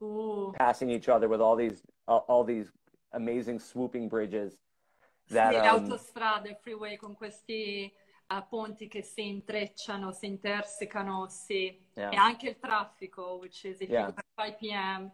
Uh, 0.00 0.50
passing 0.52 0.90
each 0.90 1.08
other 1.08 1.28
with 1.28 1.40
all 1.40 1.56
these 1.56 1.82
all, 2.06 2.24
all 2.28 2.44
these 2.44 2.70
amazing 3.12 3.58
swooping 3.58 4.08
bridges 4.08 4.56
that 5.30 5.54
sì, 5.54 5.56
le 5.56 5.68
um, 5.68 5.68
autostrade, 5.68 6.58
freeway 6.60 6.96
con 6.96 7.14
questi 7.14 7.90
uh, 8.28 8.42
ponti 8.48 8.88
che 8.88 9.02
si 9.02 9.28
intrecciano, 9.28 10.12
si 10.12 10.26
intersecano, 10.26 11.28
sì. 11.28 11.80
Yeah. 11.96 12.10
E 12.10 12.16
anche 12.16 12.48
il 12.50 12.58
traffico, 12.58 13.36
which 13.38 13.64
is 13.64 13.80
if 13.80 13.88
Yeah. 13.88 14.06
you 14.06 14.14
5 14.36 14.56
p.m. 14.58 15.10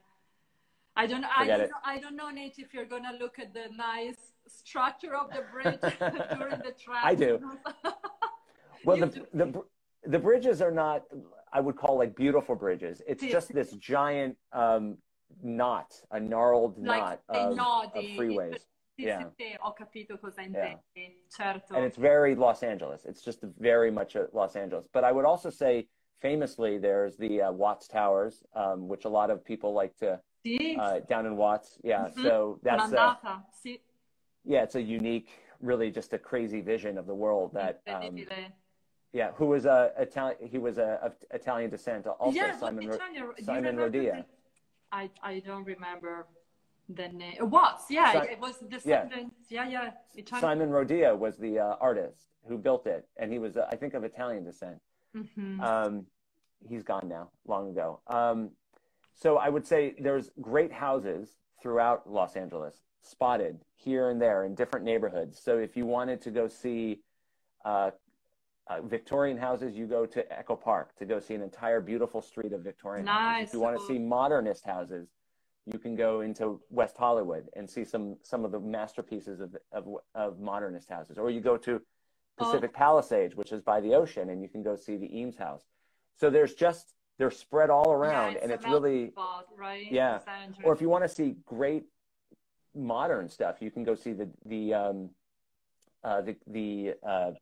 I 1.01 1.07
don't, 1.07 1.25
I 1.25 1.47
don't, 1.47 1.61
know, 1.61 1.77
I 1.83 1.99
don't 1.99 2.17
know, 2.17 2.29
Nate, 2.29 2.59
if 2.59 2.75
you're 2.75 2.85
gonna 2.85 3.17
look 3.19 3.39
at 3.39 3.55
the 3.55 3.67
nice 3.75 4.33
structure 4.47 5.15
of 5.17 5.31
the 5.31 5.45
bridge 5.51 5.81
during 6.39 6.59
the 6.59 6.75
traffic. 6.79 7.05
I 7.05 7.15
do. 7.15 7.41
well 8.85 8.99
the, 8.99 9.07
do. 9.07 9.27
the 9.33 9.63
the 10.05 10.19
bridges 10.19 10.61
are 10.61 10.71
not 10.71 11.05
I 11.53 11.61
would 11.61 11.77
call 11.77 11.97
like 11.97 12.15
beautiful 12.15 12.55
bridges. 12.55 13.01
It's 13.07 13.23
just 13.23 13.55
this 13.55 13.73
giant 13.73 14.37
um, 14.53 14.99
knot, 15.43 15.95
a 16.11 16.21
gnarled 16.21 16.77
like 16.79 17.01
knot 17.01 17.21
of, 17.31 17.59
of 17.95 18.05
freeways. 18.19 18.59
Yeah. 18.99 19.21
sì, 19.21 19.45
sì, 19.45 19.57
ho 19.59 19.73
capito 19.73 20.19
cosa 20.19 20.43
Yeah. 20.43 20.75
and 21.75 21.85
it's 21.87 21.97
very 21.97 22.35
Los 22.35 22.63
Angeles. 22.63 23.07
It's 23.07 23.23
just 23.23 23.41
very 23.59 23.91
much 23.91 24.15
a 24.15 24.29
Los 24.35 24.57
Angeles. 24.57 24.87
But 24.93 25.05
I 25.05 25.13
would 25.13 25.25
also 25.25 25.49
say, 25.49 25.89
famously, 26.21 26.77
there's 26.77 27.17
the 27.17 27.41
uh, 27.41 27.53
Watts 27.53 27.89
Towers, 27.89 28.43
um, 28.55 28.89
which 28.89 29.07
a 29.07 29.09
lot 29.09 29.31
of 29.31 29.43
people 29.43 29.73
like 29.73 29.97
to 30.01 30.21
Uh, 30.45 31.01
down 31.01 31.27
in 31.27 31.37
Watts. 31.37 31.79
Yeah, 31.83 32.09
Mhm. 32.09 32.23
so 32.23 32.59
that's 32.63 32.93
uh, 32.93 33.17
yeah, 34.45 34.63
it's 34.63 34.75
a 34.75 34.81
unique, 34.83 35.31
really 35.61 35.91
just 35.91 36.13
a 36.15 36.19
crazy 36.19 36.61
vision 36.63 36.97
of 36.97 37.07
the 37.07 37.15
world. 37.15 37.53
That 37.53 37.83
um, 37.87 38.17
yeah, 39.13 39.33
who 39.33 39.47
was 39.47 39.67
a 39.67 39.93
Italian? 39.99 40.49
He 40.49 40.59
was 40.59 40.79
a, 40.79 40.99
of 41.03 41.13
Italian 41.31 41.71
descent. 41.71 42.07
Also, 42.07 42.37
yeah, 42.37 42.57
Simon 42.59 42.89
Ro- 42.89 42.95
Italian- 42.95 43.23
do 43.27 43.35
you 43.39 43.45
Simon 43.45 43.77
Rodia. 43.77 44.17
the- 44.17 44.25
I, 44.93 45.11
I 45.23 45.39
don't 45.41 45.65
remember 45.65 46.27
the 46.89 47.09
name. 47.09 47.35
It 47.39 47.45
was, 47.45 47.81
yeah, 47.91 48.13
Si- 48.23 48.33
it 48.33 48.41
was 48.41 48.59
descendants. 48.59 49.49
Yeah, 49.51 49.69
yeah. 49.69 49.93
Italian. 50.17 50.41
Simon 50.41 50.71
Rodia 50.71 51.17
was 51.17 51.37
the 51.37 51.61
uh, 51.61 51.77
artist 51.81 52.27
who 52.49 52.57
built 52.59 52.87
it, 52.87 53.07
and 53.17 53.31
he 53.31 53.39
was, 53.39 53.57
uh, 53.57 53.69
I 53.71 53.77
think, 53.77 53.95
of 53.95 54.03
Italian 54.05 54.43
descent. 54.45 54.81
Mhm. 55.15 55.61
Um, 55.61 56.07
he's 56.69 56.83
gone 56.83 57.09
now, 57.09 57.31
long 57.47 57.71
ago. 57.71 58.01
Um, 58.09 58.51
so 59.21 59.37
I 59.37 59.49
would 59.49 59.67
say 59.67 59.95
there's 59.99 60.31
great 60.41 60.73
houses 60.73 61.37
throughout 61.63 62.11
Los 62.11 62.37
Angeles, 62.37 62.75
spotted 63.03 63.59
here 63.75 64.11
and 64.11 64.21
there 64.21 64.45
in 64.45 64.55
different 64.55 64.85
neighborhoods. 64.85 65.41
So 65.43 65.59
if 65.59 65.77
you 65.77 65.87
wanted 65.87 66.21
to 66.23 66.31
go 66.31 66.49
see 66.49 67.01
uh, 67.65 67.91
uh, 68.69 68.81
Victorian 68.83 69.37
houses, 69.37 69.77
you 69.77 69.87
go 69.87 70.07
to 70.07 70.33
Echo 70.33 70.57
Park 70.57 70.97
to 70.97 71.05
go 71.05 71.19
see 71.19 71.35
an 71.35 71.43
entire 71.43 71.81
beautiful 71.81 72.23
street 72.23 72.53
of 72.53 72.63
Victorian 72.63 73.07
houses. 73.07 73.41
Nice. 73.41 73.49
If 73.49 73.55
you 73.55 73.61
want 73.61 73.79
to 73.79 73.87
see 73.87 73.99
modernist 73.99 74.65
houses, 74.65 75.09
you 75.67 75.79
can 75.79 75.95
go 75.97 76.23
into 76.23 76.61
West 76.71 76.97
Hollywood 76.97 77.49
and 77.55 77.69
see 77.69 77.85
some 77.85 78.17
some 78.23 78.45
of 78.45 78.53
the 78.53 78.61
masterpieces 78.61 79.41
of 79.41 79.57
of, 79.73 79.87
of 80.15 80.41
modernist 80.41 80.89
houses, 80.89 81.19
or 81.19 81.31
you 81.31 81.41
go 81.41 81.57
to 81.59 81.83
Pacific 82.39 82.73
Palisades, 82.73 83.37
which 83.37 83.53
is 83.53 83.61
by 83.61 83.81
the 83.81 83.95
ocean, 83.95 84.31
and 84.31 84.41
you 84.41 84.49
can 84.49 84.63
go 84.63 84.77
see 84.77 84.97
the 84.97 85.15
Eames 85.19 85.37
House. 85.37 85.65
So 86.17 86.31
there's 86.31 86.55
just 86.55 86.95
they're 87.21 87.31
spread 87.31 87.69
all 87.69 87.93
around, 87.93 88.33
yeah, 88.33 88.41
and 88.43 88.51
it's 88.51 88.67
really 88.67 89.09
pot, 89.09 89.45
right? 89.55 89.87
yeah. 89.91 90.21
Or 90.65 90.73
if 90.73 90.81
you 90.81 90.89
want 90.89 91.05
to 91.05 91.09
see 91.09 91.37
great 91.45 91.85
modern 92.75 93.29
stuff, 93.29 93.57
you 93.61 93.71
can 93.71 93.85
go 93.85 93.95
see 93.95 94.15
the 94.15 94.29
the 94.47 94.63
um, 94.73 95.11
uh, 96.03 96.23
the 96.23 96.35
the 96.47 96.95
uh, 97.07 97.33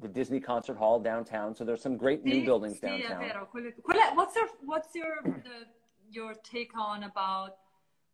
the 0.00 0.08
Disney 0.08 0.40
Concert 0.40 0.76
Hall 0.76 0.98
downtown. 0.98 1.54
So 1.54 1.64
there's 1.64 1.80
some 1.80 1.96
great 1.96 2.24
new 2.24 2.44
buildings 2.44 2.80
downtown. 2.80 3.20
vero. 3.20 3.46
Quelle- 3.52 3.78
quelle- 3.84 4.16
what's 4.16 4.34
your 4.34 4.48
what's 4.64 4.92
your 4.96 5.14
the, 5.46 5.58
your 6.10 6.34
take 6.42 6.76
on 6.76 7.04
about 7.04 7.58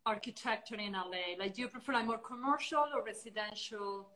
architecture 0.05 0.75
in 0.75 0.91
LA? 0.93 1.25
Like, 1.39 1.55
do 1.55 1.63
you 1.63 1.67
prefer 1.67 1.93
like 1.93 2.05
more 2.05 2.19
commercial 2.19 2.85
or 2.95 3.03
residential, 3.03 4.07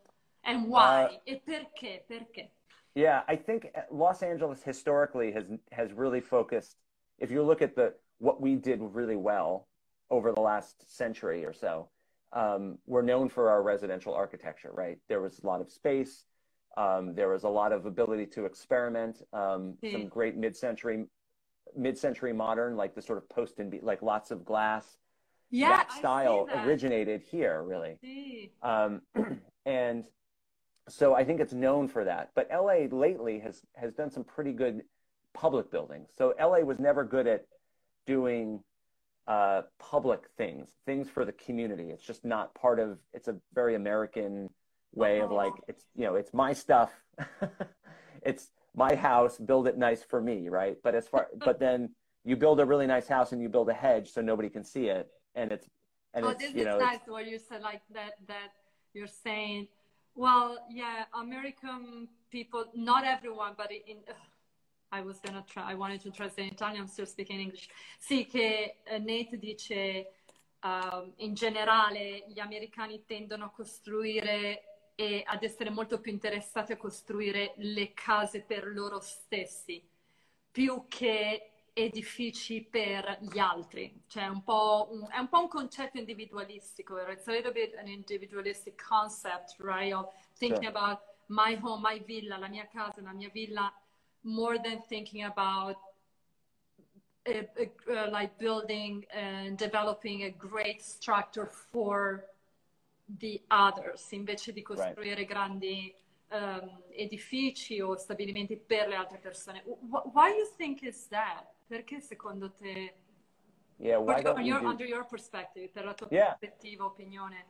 and 0.44 0.70
why? 0.70 1.06
Uh, 1.06 1.32
e 1.34 1.42
perché? 1.48 2.04
Perché? 2.08 2.52
Yeah, 2.96 3.22
I 3.28 3.36
think 3.36 3.68
Los 3.92 4.24
Angeles 4.24 4.64
historically 4.64 5.32
has 5.32 5.46
has 5.72 5.94
really 5.94 6.22
focused. 6.22 6.76
If 7.20 7.32
you 7.32 7.44
look 7.44 7.62
at 7.62 7.76
the 7.76 7.94
what 8.20 8.42
we 8.42 8.56
did 8.56 8.80
really 8.82 9.16
well 9.16 9.68
over 10.10 10.32
the 10.32 10.42
last 10.42 10.96
century 10.96 11.46
or 11.46 11.54
so, 11.54 11.90
um, 12.34 12.78
we're 12.88 13.02
known 13.04 13.30
for 13.30 13.50
our 13.50 13.62
residential 13.62 14.14
architecture. 14.14 14.72
Right, 14.74 14.98
there 15.08 15.22
was 15.22 15.40
a 15.44 15.48
lot 15.48 15.62
of 15.62 15.70
space. 15.72 16.26
Um, 16.78 17.14
there 17.16 17.30
was 17.30 17.44
a 17.44 17.50
lot 17.50 17.72
of 17.72 17.86
ability 17.86 18.26
to 18.28 18.46
experiment. 18.46 19.22
Um, 19.34 19.76
Sí. 19.84 19.92
Some 19.92 20.08
great 20.08 20.36
mid-century, 20.38 21.06
mid-century 21.76 22.32
modern, 22.32 22.76
like 22.78 22.94
the 22.96 23.02
sort 23.02 23.18
of 23.18 23.28
post 23.30 23.60
and 23.60 23.70
be- 23.72 23.82
like 23.82 24.02
lots 24.02 24.32
of 24.32 24.46
glass. 24.46 24.98
yeah, 25.52 25.70
that 25.70 25.92
style 25.92 26.46
that. 26.46 26.68
originated 26.68 27.22
here, 27.24 27.64
really. 27.64 27.98
Sì. 28.04 28.52
Um, 28.62 29.02
and 29.66 30.06
so 30.90 31.14
I 31.14 31.24
think 31.24 31.40
it's 31.40 31.54
known 31.54 31.88
for 31.88 32.04
that. 32.06 32.32
But 32.36 32.50
LA 32.52 32.88
lately 32.92 33.40
has 33.40 33.62
has 33.76 33.94
done 33.94 34.12
some 34.12 34.24
pretty 34.24 34.54
good 34.54 34.84
public 35.34 35.72
buildings. 35.72 36.10
So 36.18 36.34
LA 36.40 36.60
was 36.60 36.80
never 36.80 37.04
good 37.04 37.28
at 37.28 37.46
doing 38.06 38.62
uh, 39.28 39.62
public 39.78 40.22
things, 40.38 40.70
things 40.86 41.08
for 41.10 41.24
the 41.24 41.32
community. 41.32 41.92
It's 41.92 42.04
just 42.04 42.26
not 42.26 42.54
part 42.56 42.80
of. 42.80 42.98
It's 43.14 43.28
a 43.28 43.36
very 43.54 43.76
American 43.76 44.50
way 44.94 45.22
of 45.22 45.32
like 45.32 45.54
it's 45.68 45.86
you 45.96 46.06
know 46.06 46.16
it's 46.16 46.34
my 46.34 46.54
stuff. 46.54 46.92
it's 48.24 48.50
my 48.76 48.96
house. 48.96 49.38
Build 49.38 49.68
it 49.68 49.78
nice 49.78 50.04
for 50.04 50.22
me, 50.22 50.50
right? 50.50 50.78
But 50.84 50.96
as 50.96 51.08
far 51.08 51.28
but 51.38 51.60
then 51.66 51.90
you 52.26 52.36
build 52.36 52.60
a 52.60 52.66
really 52.66 52.88
nice 52.88 53.08
house 53.08 53.32
and 53.32 53.42
you 53.42 53.50
build 53.50 53.70
a 53.70 53.74
hedge 53.74 54.12
so 54.12 54.22
nobody 54.22 54.50
can 54.50 54.64
see 54.64 54.88
it, 54.88 55.08
and 55.36 55.52
it's 55.52 55.68
and 56.14 56.26
oh, 56.26 56.30
it's 56.30 56.40
this 56.42 56.56
you 56.56 56.66
know 56.66 56.78
is 56.78 56.82
it's- 56.82 56.92
nice 57.00 57.08
what 57.08 57.28
you 57.28 57.38
said, 57.38 57.62
like 57.62 57.82
that. 57.94 58.14
That 58.28 58.50
you're 58.94 59.08
saying. 59.08 59.68
Well, 60.20 60.58
yeah, 60.70 61.06
American 61.14 62.10
people, 62.30 62.66
not 62.76 63.06
everyone, 63.06 63.54
but 63.56 63.72
in. 63.72 64.00
ugh, 64.06 64.16
I 64.92 65.00
was 65.00 65.18
gonna 65.22 65.46
try. 65.48 65.72
I 65.72 65.76
wanted 65.76 66.02
to 66.02 66.12
translate 66.12 66.48
in 66.48 66.54
Italian. 66.56 66.82
I'm 66.82 66.88
still 66.90 67.06
speaking 67.06 67.40
English. 67.40 67.70
Sì, 67.98 68.26
che 68.26 68.82
eh, 68.84 69.00
Nate 69.00 69.38
dice 69.38 70.12
um, 70.66 71.14
in 71.20 71.36
generale 71.36 72.26
gli 72.28 72.40
americani 72.42 73.06
tendono 73.06 73.46
a 73.46 73.50
costruire 73.50 74.92
e 74.96 75.24
ad 75.26 75.42
essere 75.42 75.70
molto 75.70 76.02
più 76.02 76.12
interessati 76.12 76.74
a 76.74 76.78
costruire 76.78 77.54
le 77.56 77.94
case 77.94 78.42
per 78.42 78.68
loro 78.68 79.00
stessi 79.00 79.82
più 80.52 80.84
che 80.90 81.52
edifici 81.84 82.62
per 82.62 83.20
gli 83.22 83.40
altri. 83.40 84.04
Cioè 84.08 84.28
un 84.28 84.44
po' 84.44 84.88
un, 84.92 85.08
è 85.10 85.18
un 85.18 85.30
po' 85.30 85.40
un 85.40 85.48
concetto 85.48 85.98
individualistico. 85.98 86.98
It's 87.08 87.28
a 87.28 87.32
little 87.32 87.52
bit 87.52 87.76
an 87.76 87.88
individualistic 87.88 88.76
concept, 88.82 89.56
right? 89.60 89.94
Of 89.94 90.14
thinking 90.38 90.64
Sure. 90.64 90.78
about 90.78 91.00
my 91.28 91.56
home, 91.62 91.82
my 91.82 92.00
villa, 92.06 92.38
la 92.38 92.48
mia 92.48 92.68
casa, 92.72 93.02
la 93.02 93.14
mia 93.14 93.30
villa, 93.30 93.72
more 94.22 94.60
than 94.60 94.82
thinking 94.88 95.24
about 95.24 95.78
uh, 97.26 97.44
uh, 97.58 97.94
uh, 97.94 98.10
like 98.12 98.38
building 98.38 99.06
and 99.14 99.58
developing 99.58 100.24
a 100.24 100.30
great 100.32 100.82
structure 100.82 101.46
for 101.46 102.26
the 103.20 103.42
others, 103.50 104.12
invece 104.12 104.54
di 104.54 104.62
costruire 104.62 105.26
grandi 105.26 105.94
um, 106.32 106.84
edifici 106.92 107.82
o 107.82 107.96
stabilimenti 107.96 108.58
per 108.58 108.88
le 108.88 108.96
altre 108.96 109.18
persone. 109.18 109.64
Wh- 109.66 110.14
why 110.14 110.30
you 110.36 110.46
think 110.58 110.84
is 110.84 111.08
that? 111.10 111.48
Perché 111.68 112.00
secondo 112.02 112.52
te, 112.52 112.94
yeah. 113.78 113.98
Why 113.98 114.22
don't 114.22 114.44
your- 114.44 114.60
do- 114.62 114.68
under 114.68 114.86
your 114.86 115.06
perspective, 115.06 115.70
per 115.72 115.86
la 115.86 115.94
tua 115.94 116.08
Yeah. 116.12 116.36
prospettiva, 116.38 116.84
opinione? 116.86 117.46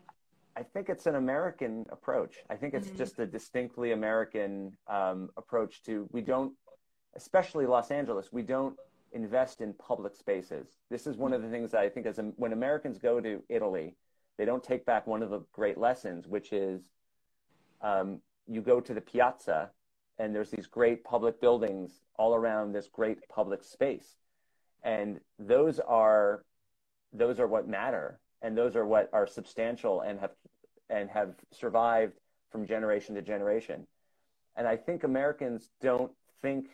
I 0.55 0.63
think 0.63 0.89
it's 0.89 1.05
an 1.05 1.15
American 1.15 1.85
approach. 1.89 2.43
I 2.49 2.57
think 2.57 2.73
it's 2.73 2.89
Mhm. 2.89 2.95
just 2.97 3.19
a 3.19 3.25
distinctly 3.25 3.91
American 3.91 4.77
um, 4.87 5.29
approach 5.35 5.81
to 5.83 6.07
we 6.11 6.21
don't, 6.21 6.53
especially 7.13 7.65
Los 7.65 7.91
Angeles, 7.91 8.31
we 8.31 8.43
don't 8.43 8.77
invest 9.11 9.61
in 9.61 9.73
public 9.73 10.15
spaces. 10.15 10.77
This 10.89 11.07
is 11.07 11.17
one 11.17 11.33
of 11.33 11.41
the 11.41 11.49
things 11.49 11.71
that 11.71 11.81
I 11.81 11.89
think 11.89 12.05
as 12.05 12.19
when 12.35 12.51
Americans 12.53 12.97
go 12.99 13.19
to 13.21 13.43
Italy, 13.47 13.95
they 14.37 14.45
don't 14.45 14.63
take 14.63 14.83
back 14.85 15.07
one 15.07 15.23
of 15.23 15.29
the 15.29 15.41
great 15.51 15.77
lessons, 15.77 16.27
which 16.27 16.51
is 16.51 16.81
um, 17.81 18.21
you 18.49 18.62
go 18.62 18.79
to 18.79 18.93
the 18.93 19.01
piazza 19.01 19.71
and 20.17 20.35
there's 20.35 20.49
these 20.49 20.67
great 20.67 21.03
public 21.03 21.39
buildings 21.39 22.01
all 22.17 22.35
around 22.35 22.73
this 22.73 22.89
great 22.91 23.19
public 23.29 23.63
space, 23.63 24.17
and 24.83 25.19
those 25.38 25.79
are 25.79 26.43
those 27.13 27.39
are 27.39 27.47
what 27.47 27.67
matter. 27.67 28.19
And 28.41 28.57
those 28.57 28.77
are 28.77 28.85
what 28.85 29.09
are 29.12 29.27
substantial 29.27 30.01
and 30.01 30.19
have 30.19 30.31
and 30.89 31.09
have 31.09 31.35
survived 31.51 32.19
from 32.51 32.65
generation 32.65 33.15
to 33.15 33.21
generation. 33.21 33.85
And 34.55 34.67
i 34.67 34.75
think 34.75 35.03
americans 35.03 35.69
don't 35.81 36.12
think 36.41 36.67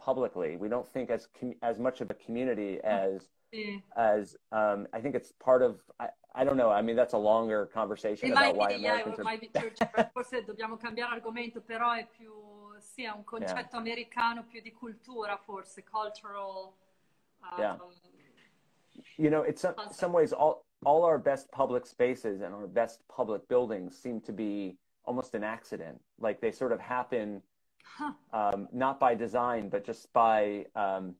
publicly. 0.00 0.56
We 0.56 0.68
don't 0.68 0.88
think 0.88 1.10
as 1.10 1.28
com- 1.38 1.54
as 1.62 1.78
much 1.78 2.00
of 2.00 2.10
a 2.10 2.14
community 2.14 2.80
as 2.82 3.28
Sì. 3.52 3.82
as 3.96 4.36
um, 4.52 4.86
i 4.92 5.00
think 5.00 5.16
it's 5.16 5.32
part 5.44 5.60
of 5.62 5.80
I, 5.98 6.08
I 6.34 6.44
don't 6.44 6.56
know 6.56 6.70
i 6.70 6.80
mean 6.80 6.94
that's 6.94 7.14
a 7.14 7.18
longer 7.18 7.66
conversation 7.74 8.30
about 8.30 8.54
why 8.54 8.68
be, 8.68 8.74
yeah, 8.74 8.92
americans 8.92 9.18
it 9.18 9.20
are 9.20 9.24
might 9.24 9.40
be 9.40 9.48
true. 9.58 9.72
Cioè, 9.74 10.10
forse 10.12 10.44
dobbiamo 10.44 10.76
cambiare 10.76 11.14
argomento, 11.14 11.60
però 11.60 11.90
è 11.92 12.06
più, 12.06 12.32
sì, 12.78 13.02
è 13.02 13.10
un 13.10 13.24
concetto 13.24 13.76
americano 13.76 14.44
più 14.44 14.60
di 14.62 14.72
cultura, 14.72 15.36
forse, 15.36 15.82
cultural. 15.82 16.72
um, 17.42 17.58
Yeah. 17.58 17.78
you 19.16 19.30
know 19.30 19.42
it's 19.42 19.62
some, 19.62 19.74
some 19.90 20.12
ways 20.12 20.32
all 20.32 20.64
all 20.84 21.02
our 21.04 21.18
best 21.18 21.50
public 21.50 21.86
spaces 21.86 22.40
and 22.42 22.54
our 22.54 22.66
best 22.68 23.00
public 23.08 23.46
buildings 23.48 23.96
seem 23.96 24.20
to 24.20 24.32
be 24.32 24.76
almost 25.04 25.34
an 25.34 25.42
accident 25.42 26.00
like 26.18 26.40
they 26.40 26.52
sort 26.52 26.72
of 26.72 26.80
happen 26.80 27.42
Huh. 27.82 28.12
um, 28.32 28.68
not 28.72 29.00
by 29.00 29.14
design 29.14 29.68
but 29.68 29.84
just 29.84 30.12
by 30.12 30.64
um, 30.76 31.14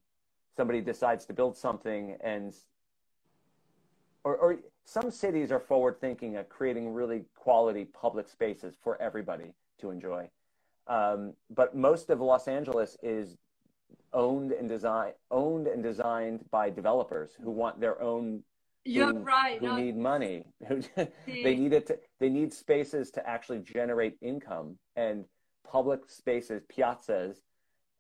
somebody 0.61 0.83
decides 0.83 1.25
to 1.25 1.33
build 1.33 1.57
something 1.57 2.19
and 2.21 2.55
or, 4.25 4.37
or 4.37 4.59
some 4.85 5.11
cities 5.11 5.51
are 5.51 5.59
forward 5.59 5.99
thinking 6.03 6.37
at 6.37 6.51
creating 6.51 6.93
really 6.93 7.25
quality 7.35 7.87
public 7.87 8.29
spaces 8.29 8.75
for 8.85 9.01
everybody 9.01 9.55
to 9.81 9.91
enjoy. 9.91 10.29
Um, 10.87 11.33
but 11.49 11.75
most 11.75 12.11
of 12.11 12.21
los 12.21 12.47
angeles 12.47 12.99
is 13.03 13.39
owned 14.13 14.53
and 14.53 14.69
design 14.69 15.13
owned 15.31 15.67
and 15.67 15.83
designed 15.83 16.45
by 16.51 16.69
developers 16.69 17.31
who 17.43 17.51
want 17.51 17.81
their 17.81 17.99
own 18.03 18.43
You're 18.85 19.15
who, 19.15 19.21
right. 19.21 19.59
who 19.61 19.67
no, 19.67 19.77
need 19.77 19.97
money. 19.97 20.45
Who 20.69 20.83
they 21.27 21.57
need 21.57 21.73
it 21.73 21.87
to, 21.87 21.99
they 22.19 22.29
need 22.29 22.53
spaces 22.53 23.11
to 23.13 23.27
actually 23.27 23.61
generate 23.61 24.19
income. 24.21 24.77
And 24.95 25.25
public 25.65 26.11
spaces 26.11 26.61
piazzas 26.65 27.37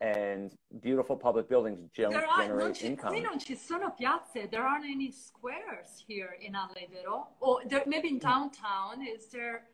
and 0.01 0.55
beautiful 0.81 1.17
public 1.17 1.49
buildings 1.49 1.79
don't 1.95 2.11
There 2.11 2.27
are, 2.27 2.39
non 2.39 2.47
generate 2.47 2.75
ci, 2.75 2.87
income 2.87 3.21
non 3.21 3.39
ci 3.39 3.55
sono 3.55 3.91
piazze. 3.91 4.49
There 4.51 4.63
aren't 4.63 4.87
any 4.87 5.11
squares 5.11 6.03
here 6.07 6.37
in 6.41 6.55
LA, 6.55 6.87
vero? 6.91 7.29
Or 7.41 7.61
there, 7.67 7.83
maybe 7.87 8.09
in 8.09 8.19
downtown, 8.19 9.03
is 9.07 9.29
there? 9.29 9.65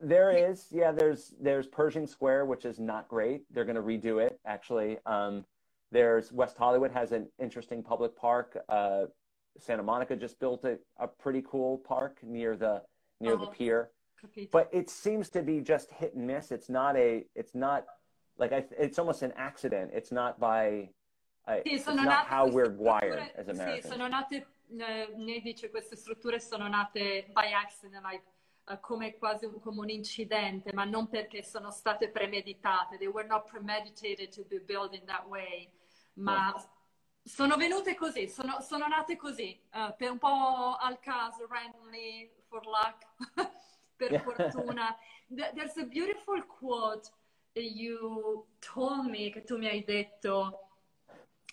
There 0.00 0.30
is, 0.30 0.66
yeah. 0.70 0.90
There's 0.90 1.34
there's 1.40 1.66
Pershing 1.66 2.06
Square, 2.06 2.46
which 2.46 2.64
is 2.64 2.78
not 2.78 3.08
great. 3.08 3.42
They're 3.52 3.64
going 3.64 3.76
to 3.76 3.82
redo 3.82 4.24
it, 4.24 4.40
actually. 4.44 4.98
Um, 5.06 5.44
there's 5.92 6.32
West 6.32 6.56
Hollywood 6.56 6.90
has 6.90 7.12
an 7.12 7.28
interesting 7.38 7.82
public 7.82 8.16
park. 8.16 8.58
Uh, 8.68 9.04
Santa 9.58 9.82
Monica 9.82 10.16
just 10.16 10.40
built 10.40 10.64
a, 10.64 10.78
a 10.98 11.06
pretty 11.06 11.42
cool 11.48 11.78
park 11.78 12.18
near 12.22 12.56
the 12.56 12.82
near 13.20 13.36
the 13.36 13.46
Oh. 13.46 13.50
pier. 13.50 13.90
Capito? 14.20 14.48
But 14.50 14.68
it 14.72 14.88
seems 14.90 15.28
to 15.30 15.42
be 15.42 15.60
just 15.60 15.90
hit 15.92 16.14
and 16.14 16.26
miss. 16.26 16.50
It's 16.50 16.68
not 16.70 16.96
a. 16.96 17.26
It's 17.34 17.54
not 17.54 17.84
like 18.38 18.52
I. 18.52 18.64
It's 18.78 18.98
almost 18.98 19.22
an 19.22 19.32
accident. 19.36 19.90
It's 19.94 20.10
not 20.12 20.38
by. 20.38 20.88
I, 21.46 21.60
Sì, 21.62 21.74
it's 21.74 21.84
sono 21.84 22.02
not 22.02 22.08
nate 22.08 22.26
how 22.26 22.46
we're 22.46 22.70
wired 22.70 23.30
as 23.36 23.46
Sì, 23.48 23.50
Americans. 23.50 23.86
sono 23.86 24.06
nate, 24.08 24.46
ne 24.68 25.40
dice 25.42 25.70
queste 25.70 25.94
strutture 25.96 26.40
sono 26.40 26.66
nate 26.68 27.26
by 27.32 27.52
accident, 27.52 28.02
like, 28.04 28.22
eh, 28.68 28.80
come 28.80 29.18
quasi 29.18 29.44
un, 29.44 29.60
come 29.60 29.80
un 29.80 29.90
incidente, 29.90 30.72
ma 30.72 30.84
non 30.84 31.08
perché 31.08 31.42
sono 31.42 31.70
state 31.70 32.08
premeditate. 32.08 32.96
They 32.96 33.08
were 33.08 33.26
not 33.26 33.46
premeditated 33.46 34.30
to 34.34 34.44
be 34.44 34.58
built 34.58 34.94
in 34.94 35.04
that 35.04 35.26
way. 35.26 35.70
Ma 36.14 36.54
sono 37.22 37.56
venute 37.56 37.94
così, 37.94 38.28
sono, 38.28 38.60
sono 38.60 38.86
nate 38.86 39.16
così, 39.16 39.58
eh, 39.72 39.94
per 39.96 40.10
un 40.10 40.18
po' 40.18 40.76
al 40.80 40.98
caso, 41.00 41.46
randomly, 41.46 42.30
for 42.48 42.64
luck, 42.66 43.06
per 43.96 44.20
fortuna. 44.22 44.96
Th- 45.34 45.52
There's 45.54 45.76
a 45.78 45.84
beautiful 45.84 46.44
quote 46.46 47.10
you 47.62 48.46
told 48.60 49.06
me, 49.06 49.30
che 49.30 49.42
tu 49.44 49.56
mi 49.58 49.68
hai 49.68 49.84
detto, 49.84 50.58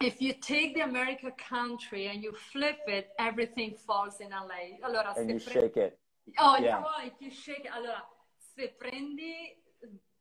if 0.01 0.19
you 0.21 0.33
take 0.33 0.73
the 0.73 0.81
American 0.81 1.31
country 1.37 2.07
and 2.07 2.23
you 2.23 2.33
flip 2.33 2.79
it, 2.87 3.09
everything 3.19 3.75
falls 3.75 4.19
in 4.19 4.29
LA. 4.29 4.77
Allora, 4.81 5.13
and 5.15 5.27
se 5.27 5.33
you 5.33 5.39
shake 5.39 5.77
it. 5.77 5.99
Oh, 6.39 6.57
Yeah. 6.57 6.77
you 6.77 6.81
know, 6.81 7.11
you 7.19 7.31
shake 7.31 7.69
Allora, 7.71 8.03
se 8.55 8.75
prendi, 8.77 9.55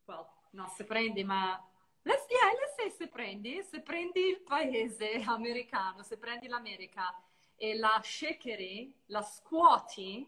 well, 0.07 0.29
no, 0.53 0.67
se 0.77 0.85
prendi, 0.85 1.25
ma 1.25 1.59
let's, 2.05 2.27
yeah, 2.31 2.51
let's 2.53 2.77
say 2.77 2.91
se 2.91 3.07
prendi, 3.07 3.63
se 3.63 3.81
prendi 3.81 4.29
il 4.29 4.41
paese 4.47 5.23
americano, 5.27 6.03
se 6.03 6.17
prendi 6.17 6.49
l'America 6.49 7.15
e 7.57 7.77
la 7.79 8.01
shakeri, 8.03 8.93
la 9.07 9.23
scuoti, 9.23 10.27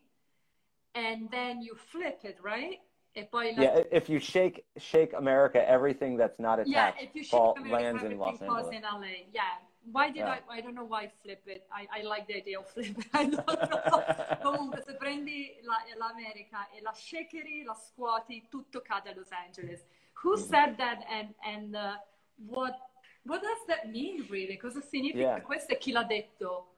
and 0.94 1.30
then 1.30 1.62
you 1.62 1.74
flip 1.74 2.24
it, 2.24 2.38
right? 2.42 2.80
E 3.14 3.24
poi 3.24 3.52
la 3.54 3.62
Yeah, 3.62 3.84
if 3.90 4.08
you 4.08 4.18
shake 4.18 4.64
shake 4.78 5.12
America, 5.14 5.58
everything 5.68 6.16
that's 6.16 6.38
not 6.38 6.58
Yeah, 6.66 6.88
attached 6.88 7.02
if 7.02 7.14
you 7.14 7.22
shake 7.22 7.30
fall, 7.30 7.54
America, 7.58 7.74
lands 7.82 8.02
in 8.04 8.18
Los 8.18 8.40
Angeles. 8.40 8.68
in 8.76 8.82
LA. 8.82 9.26
Yeah. 9.32 9.42
Why 9.90 10.06
did 10.10 10.18
Yeah. 10.24 10.38
I? 10.48 10.58
I 10.58 10.60
don't 10.62 10.74
know 10.74 10.84
why 10.86 11.10
flip 11.22 11.42
it. 11.46 11.66
I, 11.70 11.86
I 12.00 12.02
like 12.04 12.26
the 12.26 12.36
idea 12.36 12.58
of 12.60 12.68
flip 12.68 12.96
it. 12.96 13.06
I 13.12 13.24
don't 13.26 13.46
know. 13.46 14.02
Comunque, 14.42 14.82
se 14.86 14.94
prendi 14.94 15.58
la- 15.64 15.84
l'America 15.98 16.68
e 16.72 16.80
la 16.82 16.92
shakeri, 16.92 17.64
la 17.64 17.74
scuoti, 17.74 18.46
tutto 18.48 18.80
cade 18.80 19.10
a 19.10 19.14
Los 19.14 19.30
Angeles. 19.32 19.84
Who 20.22 20.36
Mm-hmm. 20.36 20.48
said 20.50 20.76
that 20.78 21.04
and, 21.10 21.34
and 21.44 21.74
uh, 21.74 21.96
what, 22.46 22.78
what 23.24 23.42
does 23.42 23.58
that 23.66 23.90
mean 23.90 24.24
really? 24.30 24.56
Cosa 24.56 24.80
significa? 24.80 25.18
Yeah. 25.18 25.40
Questo 25.40 25.72
è 25.74 25.78
chi 25.78 25.90
l'ha 25.92 26.04
detto. 26.04 26.68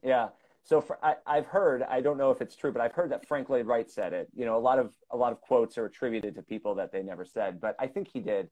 Yeah. 0.00 0.32
So 0.68 0.82
for, 0.82 1.02
I, 1.02 1.14
I've 1.26 1.46
heard, 1.46 1.82
I 1.82 2.02
don't 2.02 2.18
know 2.18 2.30
if 2.30 2.42
it's 2.42 2.54
true, 2.54 2.70
but 2.72 2.82
I've 2.82 2.92
heard 2.92 3.10
that 3.12 3.26
Frank 3.26 3.48
Lloyd 3.48 3.66
Wright 3.66 3.90
said 3.90 4.12
it. 4.12 4.28
You 4.34 4.44
know, 4.44 4.58
a 4.58 4.60
lot 4.60 4.78
of 4.78 4.92
a 5.10 5.16
lot 5.16 5.32
of 5.32 5.40
quotes 5.40 5.78
are 5.78 5.86
attributed 5.86 6.34
to 6.34 6.42
people 6.42 6.74
that 6.74 6.92
they 6.92 7.02
never 7.02 7.24
said, 7.24 7.58
but 7.58 7.74
I 7.78 7.86
think 7.86 8.08
he 8.12 8.20
did. 8.20 8.50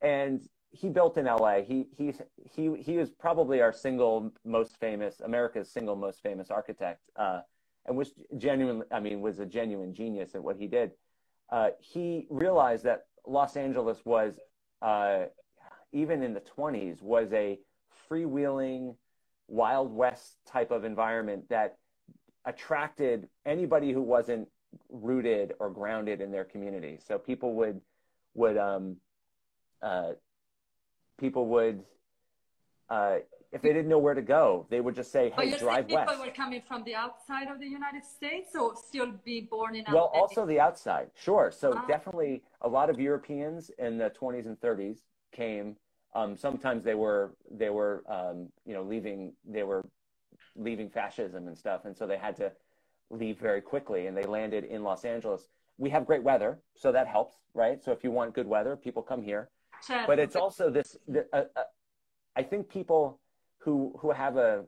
And 0.00 0.40
he 0.70 0.88
built 0.88 1.18
in 1.18 1.26
LA. 1.26 1.60
He 1.60 1.84
he 1.98 2.14
he 2.50 2.74
he 2.80 2.96
was 2.96 3.10
probably 3.10 3.60
our 3.60 3.74
single 3.74 4.32
most 4.42 4.80
famous, 4.80 5.20
America's 5.20 5.70
single 5.70 5.96
most 5.96 6.22
famous 6.22 6.50
architect, 6.50 7.02
uh, 7.14 7.40
and 7.84 7.94
was 7.94 8.14
genuine. 8.38 8.82
I 8.90 9.00
mean, 9.00 9.20
was 9.20 9.38
a 9.38 9.44
genuine 9.46 9.92
genius 9.92 10.34
at 10.34 10.42
what 10.42 10.56
he 10.56 10.66
did. 10.66 10.92
Uh, 11.52 11.70
he 11.78 12.26
realized 12.30 12.84
that 12.84 13.02
Los 13.26 13.54
Angeles 13.58 13.98
was, 14.06 14.40
uh, 14.80 15.24
even 15.92 16.22
in 16.22 16.32
the 16.32 16.42
20s, 16.56 17.02
was 17.02 17.30
a 17.34 17.58
freewheeling 18.10 18.94
Wild 19.48 19.92
West 19.92 20.36
type 20.46 20.70
of 20.70 20.84
environment 20.84 21.48
that 21.50 21.76
attracted 22.44 23.28
anybody 23.46 23.92
who 23.92 24.02
wasn't 24.02 24.48
rooted 24.88 25.54
or 25.58 25.70
grounded 25.70 26.20
in 26.20 26.30
their 26.30 26.44
community. 26.44 26.98
So 27.06 27.18
people 27.18 27.54
would 27.54 27.80
would 28.34 28.58
um, 28.58 28.96
uh, 29.82 30.12
people 31.18 31.46
would 31.48 31.84
uh, 32.90 33.18
if 33.52 33.62
they 33.62 33.72
didn't 33.72 33.88
know 33.88 33.98
where 33.98 34.14
to 34.14 34.22
go, 34.22 34.66
they 34.68 34.80
would 34.80 34.96
just 34.96 35.12
say, 35.12 35.30
"Hey, 35.30 35.50
but 35.50 35.60
drive 35.60 35.86
people 35.86 35.94
west." 35.96 36.10
People 36.10 36.26
were 36.26 36.32
coming 36.32 36.62
from 36.66 36.82
the 36.84 36.94
outside 36.94 37.48
of 37.48 37.60
the 37.60 37.66
United 37.66 38.04
States, 38.04 38.54
or 38.56 38.74
still 38.76 39.12
be 39.24 39.42
born 39.42 39.76
in. 39.76 39.84
Well, 39.92 40.10
also 40.12 40.44
the 40.44 40.58
outside, 40.58 41.10
sure. 41.14 41.52
So 41.52 41.72
Ah. 41.72 41.86
definitely, 41.86 42.42
a 42.62 42.68
lot 42.68 42.90
of 42.90 42.98
Europeans 42.98 43.70
in 43.78 43.96
the 43.96 44.10
20s 44.10 44.46
and 44.46 44.60
30s 44.60 45.04
came. 45.30 45.76
Um, 46.14 46.36
sometimes 46.36 46.84
they 46.84 46.94
were 46.94 47.34
they 47.50 47.70
were 47.70 48.04
um, 48.08 48.48
you 48.64 48.74
know 48.74 48.82
leaving 48.82 49.32
they 49.44 49.62
were 49.62 49.84
leaving 50.56 50.88
fascism 50.88 51.48
and 51.48 51.56
stuff, 51.58 51.84
and 51.84 51.96
so 51.96 52.06
they 52.06 52.18
had 52.18 52.36
to 52.36 52.52
leave 53.10 53.38
very 53.38 53.60
quickly, 53.60 54.06
and 54.06 54.16
they 54.16 54.24
landed 54.24 54.64
in 54.64 54.82
Los 54.82 55.04
Angeles. 55.04 55.48
We 55.76 55.90
have 55.90 56.06
great 56.06 56.22
weather, 56.22 56.60
so 56.76 56.92
that 56.92 57.08
helps, 57.08 57.36
right? 57.52 57.82
So 57.82 57.90
if 57.90 58.04
you 58.04 58.12
want 58.12 58.34
good 58.34 58.46
weather, 58.46 58.76
people 58.76 59.02
come 59.02 59.22
here. 59.22 59.50
Certo. 59.82 60.06
But 60.06 60.18
it's 60.18 60.36
also 60.36 60.70
this. 60.70 60.96
The, 61.08 61.26
uh, 61.32 61.44
uh, 61.56 61.62
I 62.36 62.42
think 62.42 62.68
people 62.68 63.20
who 63.58 63.94
who 63.98 64.10
have 64.12 64.36
a. 64.36 64.64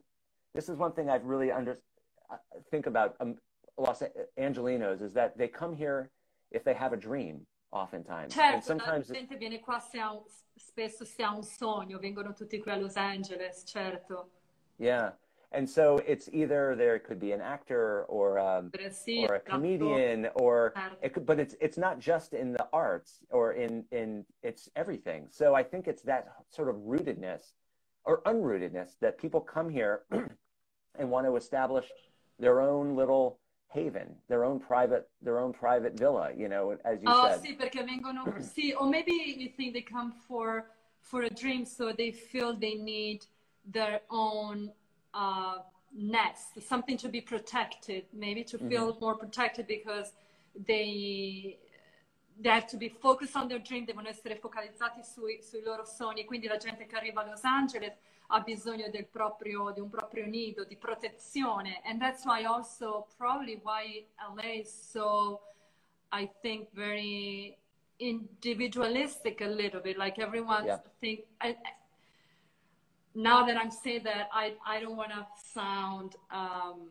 This 0.55 0.69
is 0.69 0.77
one 0.77 0.93
thing 0.93 1.09
I've 1.11 1.25
really 1.25 1.53
under 1.53 1.79
uh, 2.31 2.37
think 2.71 2.87
about 2.87 3.15
um, 3.21 3.37
Los 3.79 4.03
Angelinos 4.39 5.03
is 5.03 5.13
that 5.13 5.37
they 5.39 5.49
come 5.49 5.75
here 5.77 6.11
if 6.51 6.65
they 6.65 6.75
have 6.75 6.93
a 6.93 6.97
dream, 6.97 7.47
oftentimes, 7.73 8.37
and 8.37 8.63
sometimes 8.63 9.09
la 9.09 9.15
gente 9.15 9.37
viene 9.37 9.61
qua 9.61 9.79
se 9.79 9.99
un, 9.99 10.23
spesso 10.57 11.05
se 11.05 11.23
ha 11.23 11.31
un 11.31 11.43
sogno, 11.43 11.99
vengono 11.99 12.33
tutti 12.33 12.59
qui 12.59 12.71
a 12.71 12.77
Los 12.77 12.97
Angeles, 12.97 13.65
certo. 13.65 14.29
yeah. 14.79 15.13
And 15.53 15.69
so 15.69 16.03
it's 16.07 16.29
either 16.33 16.75
there 16.77 16.99
could 16.99 17.21
be 17.21 17.33
an 17.33 17.41
actor 17.41 18.05
or 18.09 18.39
um, 18.39 18.71
Sì, 18.91 19.27
or 19.29 19.37
a 19.37 19.41
comedian 19.41 20.29
or 20.35 20.75
it 21.01 21.15
could, 21.15 21.25
but 21.25 21.39
it's 21.39 21.55
it's 21.61 21.79
not 21.79 22.01
just 22.01 22.35
in 22.35 22.53
the 22.53 22.67
arts 22.73 23.21
or 23.31 23.53
in 23.53 23.85
in 23.93 24.25
it's 24.43 24.69
everything 24.75 25.29
so 25.31 25.55
i 25.55 25.63
think 25.63 25.87
it's 25.87 26.03
that 26.03 26.27
sort 26.51 26.69
of 26.69 26.75
rootedness 26.77 27.53
or 28.05 28.23
unrootedness 28.23 28.99
that 29.01 29.19
people 29.19 29.41
come 29.41 29.71
here 29.71 30.03
and 30.99 31.11
want 31.11 31.27
to 31.27 31.37
establish 31.37 31.87
their 32.39 32.61
own 32.61 32.97
little 32.97 33.39
haven 33.69 34.15
their 34.29 34.45
own 34.45 34.59
private 34.61 35.09
their 35.23 35.39
own 35.39 35.53
private 35.53 35.95
villa 35.95 36.33
you 36.37 36.49
know 36.49 36.77
as 36.85 37.03
you 37.03 37.13
Oh 37.13 37.21
said 37.21 37.41
sì, 37.41 37.55
perché 37.55 37.85
vengono 37.85 38.35
sì, 38.39 38.73
or 38.73 38.89
maybe 38.89 39.13
you 39.13 39.51
think 39.55 39.73
they 39.73 39.83
come 39.83 40.13
for 40.27 40.71
for 41.01 41.23
a 41.23 41.31
dream, 41.31 41.65
so 41.65 41.93
they 41.93 42.11
feel 42.11 42.57
they 42.57 42.75
need 42.75 43.25
their 43.65 44.01
own 44.11 44.73
uh, 45.15 45.59
nest, 45.93 46.61
something 46.61 46.97
to 46.99 47.09
be 47.09 47.21
protected, 47.21 48.07
maybe 48.13 48.43
to 48.45 48.59
feel 48.59 48.87
Mm-hmm. 48.87 49.01
more 49.01 49.15
protected 49.17 49.67
because 49.69 50.13
they 50.67 51.59
they 52.39 52.51
have 52.51 52.67
to 52.67 52.77
be 52.77 52.89
focused 52.89 53.37
on 53.37 53.49
their 53.49 53.61
dream, 53.61 53.85
devono 53.87 54.09
essere 54.09 54.37
focalizzati 54.37 55.03
sui, 55.05 55.41
sui 55.43 55.63
loro 55.63 55.85
sogni. 55.85 56.25
Quindi 56.25 56.49
la 56.49 56.57
gente 56.59 56.87
che 56.87 56.97
arriva 56.97 57.23
a 57.23 57.27
Los 57.27 57.45
Angeles 57.45 57.95
ha 58.29 58.41
bisogno 58.41 58.89
del 58.91 59.07
proprio, 59.07 59.71
di 59.73 59.81
un 59.81 59.89
proprio 59.91 60.27
nido, 60.27 60.65
di 60.65 60.77
protezione. 60.77 61.81
And 61.85 62.01
that's 62.01 62.25
why 62.25 62.45
also 62.45 63.07
probably 63.17 63.61
why 63.63 64.05
LA 64.35 64.61
is 64.61 64.73
so, 64.73 65.41
I 66.13 66.29
think, 66.43 66.69
very 66.73 67.57
individualistic 67.99 69.41
a 69.41 69.47
little 69.49 69.81
bit. 69.81 69.97
Like 69.97 70.19
everyone 70.21 70.65
Yeah. 70.67 70.81
think. 71.01 71.25
I, 71.41 71.49
I- 71.51 71.75
now 73.15 73.47
that 73.47 73.57
I'm 73.57 73.71
saying 73.71 74.03
that, 74.05 74.29
I, 74.31 74.55
I 74.67 74.79
don't 74.81 74.97
want 74.97 75.11
to 75.11 75.27
sound, 75.55 76.17
um, 76.31 76.91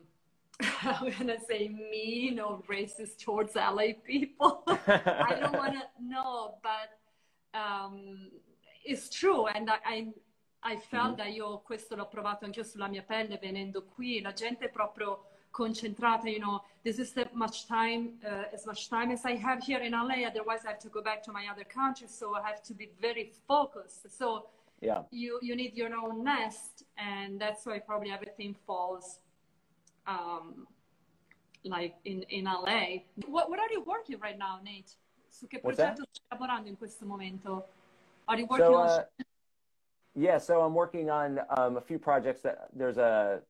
I'm 0.82 1.04
going 1.12 1.28
to 1.28 1.38
say 1.46 1.68
mean 1.68 2.40
or 2.40 2.62
racist 2.68 3.18
towards 3.22 3.54
LA 3.54 3.92
people. 4.04 4.64
I 4.66 5.36
don't 5.38 5.56
want 5.56 5.74
to 5.74 5.84
know, 6.02 6.54
but 6.64 6.98
um, 7.56 8.30
it's 8.84 9.08
true. 9.08 9.46
And 9.46 9.70
I, 9.70 9.76
I, 9.84 10.08
I 10.66 10.76
felt 10.76 11.16
that 11.16 11.28
io 11.28 11.58
questo 11.64 11.94
l'ho 11.94 12.06
provato 12.06 12.44
anche 12.44 12.64
sulla 12.64 12.88
mia 12.88 13.02
pelle 13.02 13.38
venendo 13.38 13.84
qui. 13.84 14.20
La 14.20 14.32
gente 14.32 14.66
è 14.66 14.68
proprio 14.68 15.24
concentrata, 15.50 16.28
you 16.28 16.40
know, 16.40 16.62
this 16.82 16.98
is 16.98 17.12
the 17.12 17.28
much 17.32 17.66
time, 17.66 18.18
uh, 18.24 18.52
as 18.52 18.64
much 18.64 18.88
time 18.88 19.12
as 19.12 19.24
I 19.24 19.36
have 19.36 19.62
here 19.64 19.84
in 19.84 19.92
LA. 19.92 20.26
Otherwise, 20.26 20.64
I 20.66 20.70
have 20.70 20.80
to 20.80 20.90
go 20.90 21.00
back 21.00 21.22
to 21.22 21.32
my 21.32 21.46
other 21.48 21.64
country. 21.64 22.08
So 22.08 22.34
I 22.34 22.42
have 22.42 22.62
to 22.64 22.74
be 22.74 22.90
very 23.00 23.32
focused. 23.46 24.10
So 24.10 24.48
yeah 24.80 25.02
you 25.10 25.38
you 25.42 25.56
need 25.56 25.74
your 25.74 25.94
own 25.94 26.22
nest 26.22 26.84
and 26.98 27.40
that's 27.40 27.64
why 27.64 27.78
probably 27.78 28.10
everything 28.10 28.54
falls 28.66 29.20
um 30.06 30.66
like 31.64 31.94
in 32.04 32.22
in 32.28 32.44
LA 32.44 33.02
what 33.26 33.48
what 33.48 33.58
are 33.58 33.72
you 33.72 33.82
working 33.82 34.18
right 34.20 34.38
now 34.38 34.60
Nate 34.62 34.92
su 35.30 35.46
che 35.46 35.58
What's 35.62 35.76
progetto 35.78 36.04
stai 36.10 36.26
lavorando 36.28 36.68
in 36.68 36.76
questo 36.76 37.06
momento 37.06 37.66
are 38.26 38.38
you 38.38 38.46
working 38.46 38.66
so 38.66 38.80
on 38.80 38.88
uh, 38.88 39.04
yeah 40.16 40.38
so 40.38 40.62
i'm 40.62 40.74
working 40.74 41.10
on 41.10 41.40
um, 41.58 41.76
a 41.76 41.80
few 41.80 41.98
projects 41.98 42.40
that 42.42 42.68
there's 42.74 42.96
a, 42.96 43.40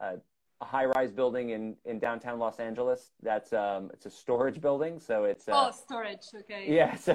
a, 0.00 0.14
a 0.60 0.64
high-rise 0.64 1.12
building 1.12 1.50
in 1.50 1.76
in 1.84 1.98
downtown 1.98 2.38
los 2.38 2.58
angeles 2.58 3.12
that's 3.22 3.52
um, 3.52 3.90
it's 3.92 4.06
a 4.06 4.10
storage 4.10 4.60
building 4.60 4.98
so 4.98 5.24
it's 5.24 5.48
uh, 5.48 5.52
oh 5.54 5.70
storage 5.70 6.24
okay 6.34 6.64
yeah 6.80 6.94
so 6.94 7.12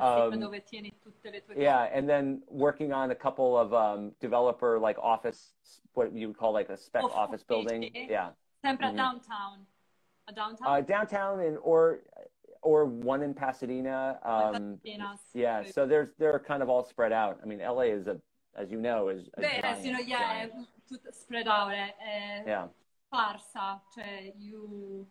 um, 0.00 0.40
dove 0.40 0.60
tieni 0.70 0.92
tutte 1.02 1.32
le 1.32 1.40
tue 1.40 1.60
Yeah, 1.60 1.88
and 1.92 2.08
then 2.08 2.42
working 2.48 2.92
on 2.92 3.10
a 3.10 3.14
couple 3.14 3.56
of 3.56 3.72
um, 3.74 4.12
developer 4.20 4.78
like 4.78 4.98
office, 4.98 5.52
what 5.94 6.12
you 6.12 6.28
would 6.28 6.36
call 6.36 6.52
like 6.52 6.68
a 6.70 6.76
spec 6.76 7.02
Uffici. 7.04 7.16
office 7.16 7.42
building. 7.42 7.90
Yeah, 8.08 8.30
sempre 8.62 8.86
a 8.86 8.90
Mhm. 8.90 8.96
downtown 8.96 9.66
a 10.28 10.32
downtown 10.32 10.68
uh, 10.68 10.80
downtown 10.80 11.40
and 11.40 11.58
or 11.62 12.00
or 12.62 12.84
one 12.84 13.22
in 13.22 13.34
Pasadena. 13.34 14.18
Um, 14.22 14.78
Pasadena, 14.82 15.18
yeah, 15.34 15.64
so 15.64 15.86
there's 15.86 16.10
they're 16.18 16.38
kind 16.38 16.62
of 16.62 16.68
all 16.68 16.84
spread 16.84 17.12
out. 17.12 17.40
I 17.42 17.46
mean, 17.46 17.58
LA 17.58 17.90
is 17.98 18.06
a, 18.06 18.20
as 18.56 18.70
you 18.70 18.78
know, 18.80 19.08
is 19.08 19.28
a 19.36 19.40
Beh, 19.40 19.60
giant, 19.60 19.84
you 19.84 19.92
know, 19.92 19.98
yeah, 19.98 20.48
giant. 20.48 20.52
è 20.90 21.12
spread 21.12 21.46
out, 21.46 21.72
è 21.72 22.42
yeah, 22.46 22.68
sparsa, 23.06 23.80
cioè 23.94 24.32
you, 24.38 25.06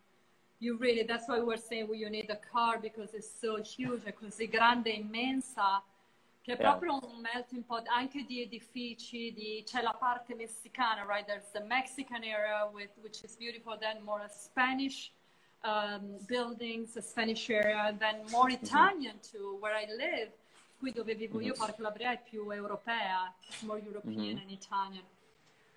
you 0.59 0.77
really, 0.77 1.03
that's 1.05 1.27
why 1.27 1.39
we're 1.39 1.57
saying 1.57 1.87
well, 1.87 1.97
you 1.97 2.09
need 2.09 2.29
a 2.29 2.35
car 2.51 2.79
because 2.79 3.13
it's 3.13 3.29
so 3.39 3.57
huge, 3.61 4.03
è 4.03 4.13
così 4.13 4.47
grande, 4.47 4.89
immensa, 4.89 5.81
che 6.41 6.53
è 6.53 6.57
Yeah. 6.59 6.75
proprio 6.77 6.99
un 7.01 7.21
melting 7.21 7.63
pot 7.63 7.87
anche 7.87 8.25
di 8.25 8.41
edifici, 8.41 9.31
di, 9.33 9.63
c'è 9.65 9.81
la 9.81 9.93
parte 9.93 10.35
messicana, 10.35 11.05
right? 11.05 11.25
There's 11.25 11.49
the 11.51 11.61
Mexican 11.61 12.23
area, 12.23 12.67
with, 12.73 12.91
which 13.01 13.23
is 13.23 13.35
beautiful, 13.37 13.77
then 13.77 14.01
more 14.03 14.27
Spanish 14.29 15.11
um, 15.63 16.17
buildings, 16.27 16.95
a 16.97 17.01
Spanish 17.01 17.49
area, 17.49 17.93
then 17.97 18.25
more 18.31 18.49
Italian 18.51 19.19
too, 19.21 19.57
where 19.61 19.75
I 19.75 19.85
live. 19.95 20.31
Qui 20.79 20.91
dove 20.91 21.13
vivo 21.15 21.41
io, 21.41 21.53
Parco 21.57 21.81
La 21.81 21.91
Brea 21.91 22.11
è 22.13 22.21
più 22.21 22.49
europea, 22.51 23.33
it's 23.47 23.61
more 23.63 23.81
European 23.81 24.37
and 24.37 24.49
Italian. 24.49 25.03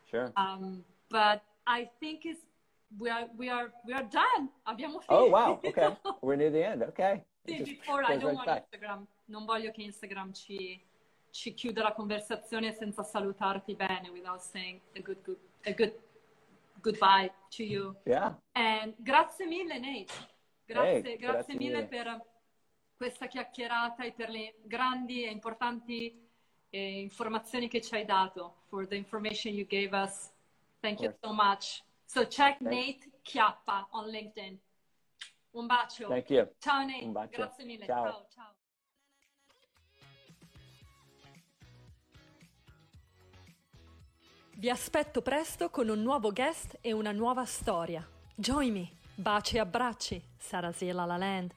sure. 0.08 0.30
Um, 0.36 0.84
but 1.08 1.42
I 1.66 1.90
think 1.98 2.24
it's 2.24 2.40
we 2.98 3.10
are 3.10 3.28
we 3.36 3.48
are 3.50 3.72
we 3.84 3.92
are 3.94 4.06
done. 4.06 4.48
Abbiamo 4.64 5.00
finito. 5.00 5.24
Oh 5.24 5.28
wow, 5.28 5.58
okay, 5.64 5.96
we're 6.20 6.36
near 6.36 6.52
the 6.52 6.62
end. 6.64 6.82
Okay, 6.82 7.24
Sì, 7.44 7.62
before 7.62 8.04
I 8.04 8.16
don't 8.16 8.36
right 8.36 8.46
want. 8.46 8.48
Instagram. 8.70 9.06
Non 9.26 9.44
voglio 9.44 9.72
che 9.72 9.82
Instagram 9.82 10.32
ci, 10.32 10.80
ci 11.30 11.52
chiuda 11.54 11.82
la 11.82 11.92
conversazione 11.94 12.72
senza 12.72 13.02
salutarti 13.02 13.74
bene, 13.74 14.08
without 14.10 14.40
saying 14.40 14.80
a 14.94 15.00
good 15.00 15.20
good 15.24 15.38
a 15.64 15.72
good 15.72 15.92
goodbye 16.80 17.32
to 17.56 17.62
you. 17.64 17.96
Yeah, 18.04 18.36
And 18.52 18.94
grazie 18.98 19.46
mille 19.46 19.78
Nate. 19.80 20.12
Grazie, 20.64 20.92
Hey, 20.92 21.02
grazie, 21.02 21.16
grazie 21.16 21.54
mille 21.56 21.74
mille. 21.76 21.86
per 21.88 22.24
questa 23.02 23.26
chiacchierata 23.26 24.04
e 24.04 24.12
per 24.12 24.28
le 24.28 24.54
grandi 24.62 25.24
e 25.24 25.30
importanti 25.30 26.24
eh, 26.70 27.00
informazioni 27.00 27.66
che 27.66 27.80
ci 27.80 27.96
hai 27.96 28.04
dato. 28.04 28.62
For 28.68 28.86
the 28.86 28.94
information 28.94 29.52
you 29.52 29.66
gave 29.66 29.90
us. 29.92 30.30
Thank 30.78 31.00
you 31.00 31.12
so 31.20 31.32
much. 31.32 31.82
So 32.04 32.28
check 32.28 32.60
Nate 32.60 33.10
Chiappa 33.22 33.88
on 33.90 34.06
LinkedIn. 34.06 34.56
Un 35.50 35.66
bacio. 35.66 36.06
thank 36.06 36.30
you. 36.30 36.48
Ciao 36.60 36.84
Nate. 36.84 37.04
Un 37.04 37.10
bacio. 37.10 37.36
Grazie 37.38 37.64
mille. 37.64 37.86
Ciao. 37.86 38.04
ciao. 38.04 38.26
ciao. 38.32 38.54
Vi 44.54 44.70
aspetto 44.70 45.22
presto 45.22 45.70
con 45.70 45.88
un 45.88 46.00
nuovo 46.00 46.30
guest 46.30 46.78
e 46.80 46.92
una 46.92 47.10
nuova 47.10 47.44
storia. 47.44 48.08
Join 48.36 48.72
me! 48.72 48.90
Baci 49.16 49.56
e 49.56 49.58
abbracci, 49.58 50.22
Sarah 50.38 50.72
La 50.78 51.04
La 51.04 51.16
Land. 51.16 51.52